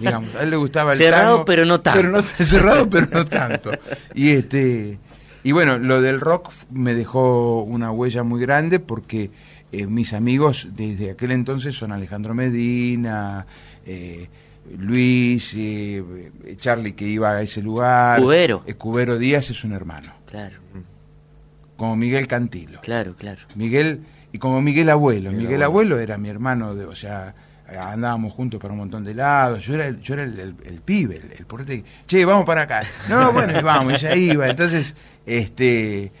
digamos, 0.00 0.34
a 0.34 0.42
él 0.42 0.50
le 0.50 0.56
gustaba 0.56 0.92
el 0.92 0.98
Cerrado, 0.98 1.32
tango, 1.36 1.44
pero 1.44 1.64
no 1.64 1.80
tanto. 1.80 2.00
pero 2.00 2.10
no- 2.10 2.22
cerrado, 2.44 2.90
pero 2.90 3.06
no 3.10 3.24
tanto. 3.24 3.70
Y 4.14 4.30
este 4.30 4.98
y 5.44 5.50
bueno, 5.52 5.78
lo 5.78 6.00
del 6.00 6.20
rock 6.20 6.50
me 6.70 6.94
dejó 6.94 7.62
una 7.62 7.90
huella 7.90 8.22
muy 8.22 8.40
grande 8.40 8.78
porque 8.78 9.30
eh, 9.72 9.86
mis 9.86 10.12
amigos 10.12 10.68
desde 10.76 11.10
aquel 11.12 11.32
entonces 11.32 11.74
son 11.74 11.90
Alejandro 11.92 12.34
Medina, 12.34 13.46
eh, 13.86 14.28
Luis, 14.78 15.52
eh, 15.54 16.02
eh, 16.44 16.56
Charlie 16.58 16.92
que 16.92 17.04
iba 17.06 17.32
a 17.32 17.42
ese 17.42 17.60
lugar. 17.62 18.20
Cubero. 18.20 18.62
Eh, 18.66 18.74
Cubero 18.74 19.18
Díaz 19.18 19.50
es 19.50 19.64
un 19.64 19.72
hermano. 19.72 20.12
Claro, 20.26 20.56
Como 21.76 21.96
Miguel 21.96 22.26
Cantilo. 22.26 22.80
claro, 22.80 23.14
claro. 23.16 23.40
Miguel, 23.56 24.00
y 24.32 24.38
como 24.38 24.62
Miguel 24.62 24.88
Abuelo. 24.90 25.30
Miguel 25.30 25.44
Miguel, 25.46 25.62
Abuelo. 25.62 25.98
era 25.98 26.16
mi 26.16 26.28
hermano, 26.28 26.74
de, 26.74 26.84
o 26.86 26.94
sea, 26.94 27.34
andábamos 27.80 28.32
juntos 28.32 28.60
para 28.60 28.72
un 28.72 28.78
montón 28.80 29.04
de 29.04 29.14
lados. 29.14 29.64
Yo 29.64 29.74
era 29.74 29.86
el, 29.88 30.00
yo 30.00 30.14
era 30.14 30.22
el, 30.24 30.38
el- 30.38 30.54
el 30.64 30.80
pibe, 30.80 31.16
el, 31.38 31.46
que, 31.66 31.84
Che, 32.06 32.24
vamos 32.24 32.44
para 32.46 32.62
acá. 32.62 32.82
No, 33.08 33.32
bueno, 33.34 33.58
y 33.58 33.62
vamos, 33.62 34.00
ya 34.00 34.14
iba. 34.14 34.48
Entonces, 34.48 34.94
este, 35.26 36.12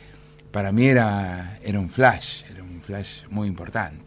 para 0.50 0.72
mí 0.72 0.86
era, 0.86 1.58
era 1.62 1.78
un 1.78 1.88
flash, 1.90 2.42
era 2.52 2.62
un 2.62 2.80
flash 2.82 3.22
muy 3.30 3.46
importante. 3.48 4.01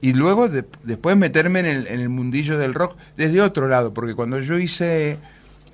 Y 0.00 0.12
luego 0.12 0.48
de- 0.48 0.64
después 0.84 1.16
meterme 1.16 1.60
en 1.60 1.66
el, 1.66 1.86
en 1.88 2.00
el 2.00 2.08
mundillo 2.08 2.58
del 2.58 2.74
rock 2.74 2.96
desde 3.16 3.40
otro 3.40 3.66
lado, 3.68 3.92
porque 3.92 4.14
cuando 4.14 4.38
yo 4.40 4.58
hice 4.58 5.18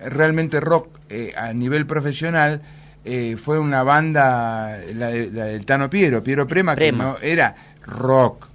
realmente 0.04 0.60
rock 0.60 0.88
eh, 1.10 1.32
a 1.36 1.52
nivel 1.52 1.86
profesional, 1.86 2.62
eh, 3.04 3.36
fue 3.42 3.58
una 3.58 3.82
banda, 3.82 4.78
la, 4.94 5.08
de- 5.08 5.30
la 5.30 5.44
del 5.44 5.66
Tano 5.66 5.90
Piero, 5.90 6.22
Piero 6.24 6.46
Prema, 6.46 6.74
Prema. 6.74 6.98
que 6.98 7.10
no 7.10 7.16
era 7.20 7.54
rock. 7.86 8.46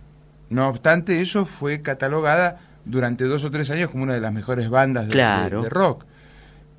No 0.49 0.67
obstante, 0.69 1.21
eso 1.21 1.45
fue 1.45 1.81
catalogada 1.83 2.59
durante 2.85 3.25
dos 3.25 3.43
o 3.45 3.51
tres 3.51 3.69
años 3.69 3.89
como 3.91 4.03
una 4.03 4.15
de 4.15 4.21
las 4.21 4.33
mejores 4.33 4.69
bandas 4.69 5.05
de, 5.05 5.11
Claro. 5.11 5.57
de- 5.59 5.63
de 5.65 5.69
rock. 5.69 6.05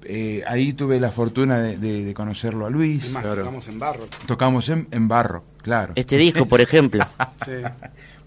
Eh, 0.03 0.43
ahí 0.49 0.73
tuve 0.73 0.99
la 0.99 1.11
fortuna 1.11 1.59
de, 1.61 1.77
de- 1.79 2.05
de 2.07 2.15
conocerlo 2.15 2.67
a 2.67 2.71
Luis. 2.71 3.09
Más, 3.11 3.23
tocamos 3.23 3.69
en 3.69 3.79
barro. 3.79 4.09
Tocamos 4.27 4.69
en, 4.71 4.89
en 4.91 5.07
barro, 5.09 5.45
claro. 5.63 5.93
Este 5.95 6.17
disco, 6.17 6.47
por 6.47 6.61
ejemplo. 6.61 7.07
Sí. 7.45 7.53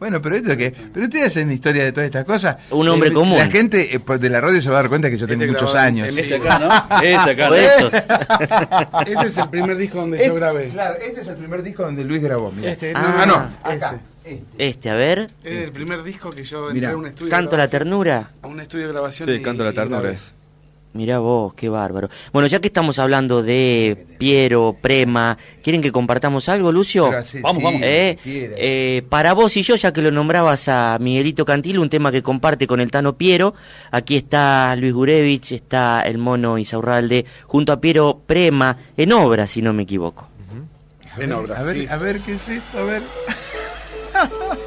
Bueno, 0.04 0.22
pero 0.22 0.36
esto 0.36 0.58
que, 0.58 0.70
pero 0.92 1.06
ustedes 1.06 1.28
hacen 1.30 1.50
historia 1.50 1.86
de 1.86 1.94
todas 1.94 2.08
estas 2.08 2.26
cosas. 2.26 2.58
Un 2.72 2.90
hombre 2.90 3.08
Eh, 3.08 3.14
común. 3.14 3.38
La 3.38 3.48
gente 3.50 3.96
eh, 3.96 4.18
de 4.20 4.30
la 4.30 4.42
radio 4.42 4.62
se 4.62 4.70
va 4.70 4.80
a 4.80 4.82
dar 4.82 4.90
cuenta 4.90 5.10
que 5.10 5.18
yo 5.18 5.26
tengo 5.26 5.44
Este 5.44 5.54
muchos 5.54 5.72
grabado 5.72 5.88
años. 5.88 6.10
Este 6.10 6.36
acá, 6.36 6.60
¿no? 6.60 7.02
Ese 7.02 7.30
acá. 7.30 9.04
Ese 9.08 9.28
es 9.28 9.38
el 9.38 9.50
primer 9.50 9.78
disco 9.78 10.00
donde 10.00 10.18
Este- 10.18 10.28
yo 10.28 10.36
grabé. 10.36 10.68
Claro, 10.70 10.96
este 10.96 11.22
es 11.22 11.28
el 11.30 11.36
primer 11.36 11.64
disco 11.64 11.84
donde 11.84 12.04
Luis 12.04 12.22
grabó. 12.22 12.52
mira. 12.52 12.72
Este, 12.72 12.92
Ah, 12.94 13.24
no, 13.26 13.36
ah, 13.38 13.48
no, 13.66 13.72
ese. 13.76 13.86
acá. 13.86 13.96
Este. 14.26 14.44
Este, 14.58 14.90
a 14.90 14.96
ver. 14.96 15.30
Es 15.42 15.64
el 15.64 15.72
primer 15.72 16.04
disco 16.04 16.30
que 16.32 16.44
yo 16.44 16.64
entré 16.70 16.74
Mirá, 16.82 16.92
a 16.92 16.98
un 16.98 17.08
estudio. 17.08 17.26
de 17.28 17.32
Canto 17.32 17.56
a 17.56 17.60
la 17.60 17.68
ternura. 17.70 18.30
A 18.42 18.48
un 18.48 18.60
estudio 18.60 18.88
de 18.88 18.92
grabación. 18.92 19.30
Sí, 19.30 19.36
y- 19.36 19.42
canto 19.42 19.64
la 19.64 19.72
ternura 19.72 20.12
es. 20.12 20.34
Mirá 20.94 21.18
vos, 21.18 21.56
qué 21.56 21.70
bárbaro. 21.70 22.10
Bueno, 22.32 22.48
ya 22.48 22.60
que 22.60 22.68
estamos 22.68 23.00
hablando 23.00 23.42
de 23.42 24.06
Piero, 24.20 24.78
Prema, 24.80 25.36
¿quieren 25.64 25.82
que 25.82 25.92
compartamos 25.92 26.48
algo, 26.50 26.72
Lucio? 26.72 27.10
Vamos, 27.10 27.28
sí, 27.28 27.40
vamos. 27.42 27.82
Eh, 27.84 28.18
eh, 28.26 29.04
para 29.10 29.34
vos 29.34 29.58
y 29.58 29.64
yo, 29.64 29.76
ya 29.76 29.92
que 29.92 30.04
lo 30.04 30.12
nombrabas 30.12 30.68
a 30.68 30.98
Miguelito 31.00 31.46
Cantil, 31.46 31.80
un 31.80 31.90
tema 31.90 32.12
que 32.12 32.22
comparte 32.22 32.68
con 32.68 32.80
el 32.80 32.92
Tano 32.92 33.14
Piero. 33.14 33.56
Aquí 33.90 34.16
está 34.16 34.76
Luis 34.76 34.94
Gurevich, 34.94 35.54
está 35.54 36.02
el 36.02 36.20
mono 36.20 36.60
Isaurralde, 36.60 37.26
junto 37.48 37.72
a 37.72 37.82
Piero 37.82 38.22
Prema, 38.28 38.78
en 38.96 39.14
obra, 39.14 39.48
si 39.48 39.64
no 39.64 39.74
me 39.74 39.84
equivoco. 39.84 40.28
En 41.18 41.32
obras, 41.32 41.60
a 41.60 41.64
ver, 41.64 41.76
sí. 41.76 41.88
a 41.90 41.98
ver 41.98 42.20
qué 42.20 42.34
es 42.34 42.50
esto, 42.50 42.78
a 42.78 42.84
ver. 42.84 43.02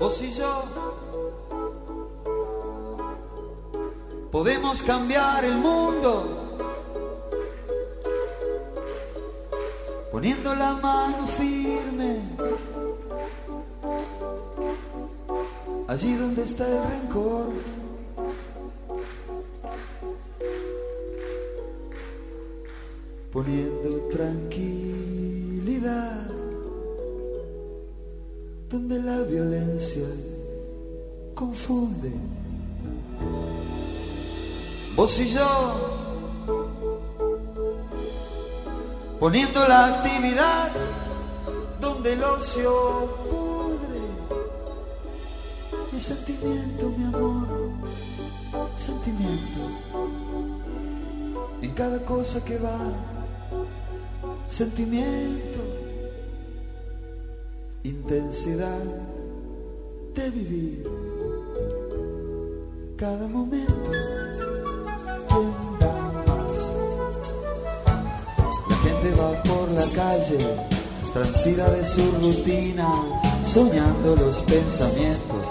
Vos 0.00 0.20
y 0.22 0.32
yo 0.32 0.64
podemos 4.32 4.82
cambiar 4.82 5.44
el 5.44 5.56
mundo 5.56 6.24
poniendo 10.10 10.54
la 10.54 10.72
mano 10.72 11.26
firme 11.26 12.22
allí 15.86 16.14
donde 16.14 16.44
está 16.44 16.66
el 16.66 16.82
rencor. 16.82 17.50
Poniendo 23.30 24.08
tranquilidad 24.10 26.29
donde 28.70 29.02
la 29.02 29.22
violencia 29.22 30.06
confunde. 31.34 32.12
Vos 34.94 35.18
y 35.18 35.26
yo, 35.26 35.48
poniendo 39.18 39.66
la 39.66 39.86
actividad 39.86 40.70
donde 41.80 42.12
el 42.12 42.22
ocio 42.22 43.08
pudre. 43.28 44.00
Mi 45.90 45.98
sentimiento, 45.98 46.90
mi 46.90 47.04
amor, 47.06 47.48
sentimiento. 48.76 49.60
En 51.60 51.70
cada 51.72 51.98
cosa 52.04 52.44
que 52.44 52.56
va, 52.58 52.78
sentimiento 54.46 55.58
intensidad 57.84 58.84
de 60.14 60.30
vivir 60.30 60.90
cada 62.96 63.26
momento. 63.26 63.90
¿Quién 65.28 65.54
da 65.78 65.94
más? 66.26 66.54
La 68.68 68.76
gente 68.76 69.14
va 69.14 69.42
por 69.44 69.70
la 69.70 69.86
calle, 69.94 70.46
transida 71.14 71.70
de 71.70 71.86
su 71.86 72.02
rutina, 72.20 72.90
soñando 73.44 74.16
los 74.16 74.42
pensamientos, 74.42 75.46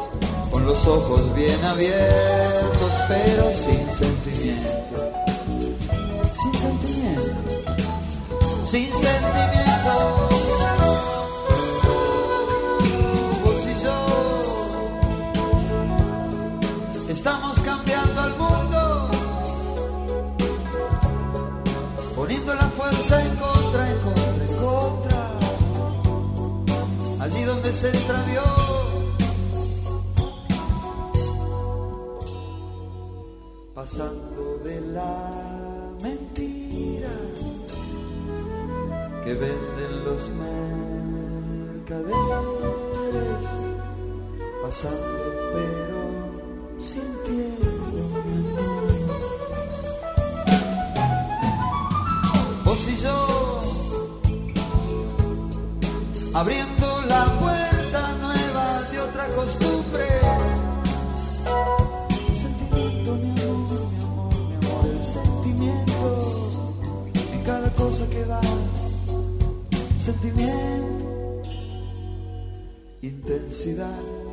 con 0.51 0.65
los 0.65 0.86
ojos 0.86 1.34
bien 1.36 1.63
abiertos, 1.63 2.91
pero 3.07 3.51
sin 3.53 3.89
sentimiento. 3.89 5.11
Sin 6.34 6.53
sentimiento. 6.53 7.84
Sin 8.63 8.93
sentimiento. 8.93 10.38
Estamos 17.20 17.59
cambiando 17.59 18.22
al 18.22 18.38
mundo, 18.38 19.11
poniendo 22.15 22.55
la 22.55 22.70
fuerza 22.70 23.22
en 23.22 23.36
contra, 23.36 23.91
en 23.91 23.99
contra, 23.99 24.45
en 24.49 24.55
contra, 24.55 25.30
allí 27.20 27.43
donde 27.43 27.74
se 27.74 27.89
extravió. 27.89 28.41
Pasando 33.76 34.59
de 34.63 34.80
la 34.80 35.30
mentira 36.01 37.11
que 39.26 39.34
venden 39.34 40.05
los 40.05 40.30
mercaderes 41.80 42.20
pasando 44.63 45.20
pero 45.53 45.78
sintiendo 46.80 47.65
mi 47.93 47.99
amor. 47.99 48.89
Vos 52.63 52.88
y 52.88 52.95
yo 52.95 53.59
abriendo 56.34 57.01
la 57.07 57.25
puerta 57.39 58.13
nueva 58.13 58.82
de 58.91 58.99
otra 58.99 59.27
costumbre. 59.36 60.07
Sentimiento, 62.34 63.15
mi 63.15 63.30
amor, 63.32 63.88
mi 63.91 64.01
amor, 64.01 64.34
mi 64.47 64.55
amor, 64.55 64.86
el 64.86 65.03
sentimiento 65.03 66.49
en 67.34 67.43
cada 67.43 67.69
cosa 67.75 68.09
que 68.09 68.23
va. 68.23 68.41
Sentimiento 69.99 70.89
intensidad 73.01 74.28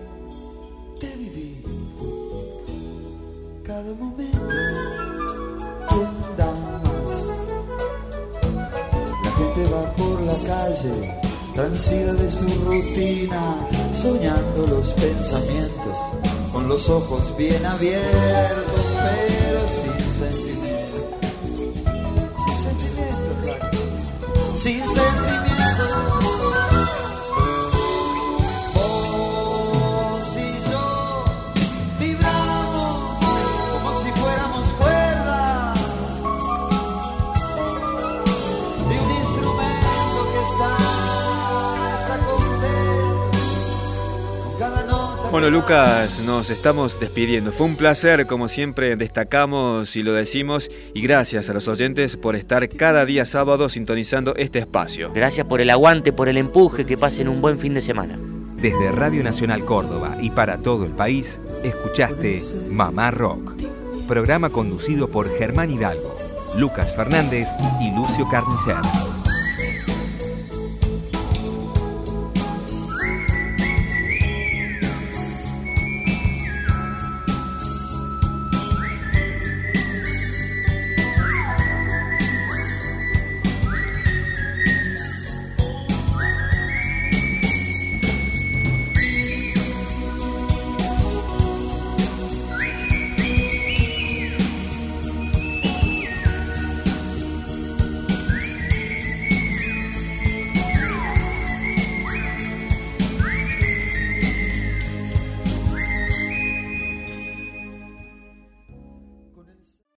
gente 9.37 9.73
va 9.73 9.93
por 9.95 10.21
la 10.23 10.35
calle, 10.47 11.15
transida 11.55 12.13
de 12.15 12.31
su 12.31 12.49
rutina, 12.65 13.69
soñando 13.93 14.67
los 14.67 14.93
pensamientos, 14.95 15.97
con 16.53 16.69
los 16.69 16.89
ojos 16.89 17.37
bien 17.37 17.65
abiertos, 17.65 18.87
pero 18.95 19.69
sin 19.69 20.13
sentimiento. 20.13 20.99
Sin 22.45 22.57
sentimiento. 22.57 23.31
Sin 24.57 24.89
sentimiento. 24.89 25.36
Bueno, 45.37 45.51
Lucas, 45.51 46.23
nos 46.25 46.49
estamos 46.49 46.99
despidiendo. 46.99 47.53
Fue 47.53 47.67
un 47.67 47.77
placer, 47.77 48.27
como 48.27 48.49
siempre, 48.49 48.97
destacamos 48.97 49.95
y 49.95 50.03
lo 50.03 50.15
decimos. 50.15 50.71
Y 50.95 51.03
gracias 51.03 51.51
a 51.51 51.53
los 51.53 51.69
oyentes 51.69 52.17
por 52.17 52.37
estar 52.37 52.67
cada 52.71 53.05
día 53.05 53.27
sábado 53.27 53.69
sintonizando 53.69 54.35
este 54.37 54.61
espacio. 54.61 55.13
Gracias 55.13 55.47
por 55.47 55.61
el 55.61 55.69
aguante, 55.69 56.11
por 56.11 56.31
el 56.31 56.39
empuje, 56.39 56.87
que 56.87 56.97
pasen 56.97 57.29
un 57.29 57.43
buen 57.43 57.59
fin 57.59 57.75
de 57.75 57.83
semana. 57.83 58.17
Desde 58.57 58.91
Radio 58.93 59.23
Nacional 59.23 59.63
Córdoba 59.63 60.17
y 60.23 60.31
para 60.31 60.57
todo 60.57 60.87
el 60.87 60.93
país, 60.93 61.39
escuchaste 61.63 62.41
Mamá 62.71 63.11
Rock, 63.11 63.61
programa 64.09 64.49
conducido 64.49 65.11
por 65.11 65.29
Germán 65.37 65.71
Hidalgo, 65.71 66.17
Lucas 66.57 66.97
Fernández 66.97 67.49
y 67.83 67.95
Lucio 67.95 68.27
Carnicer. 68.31 68.77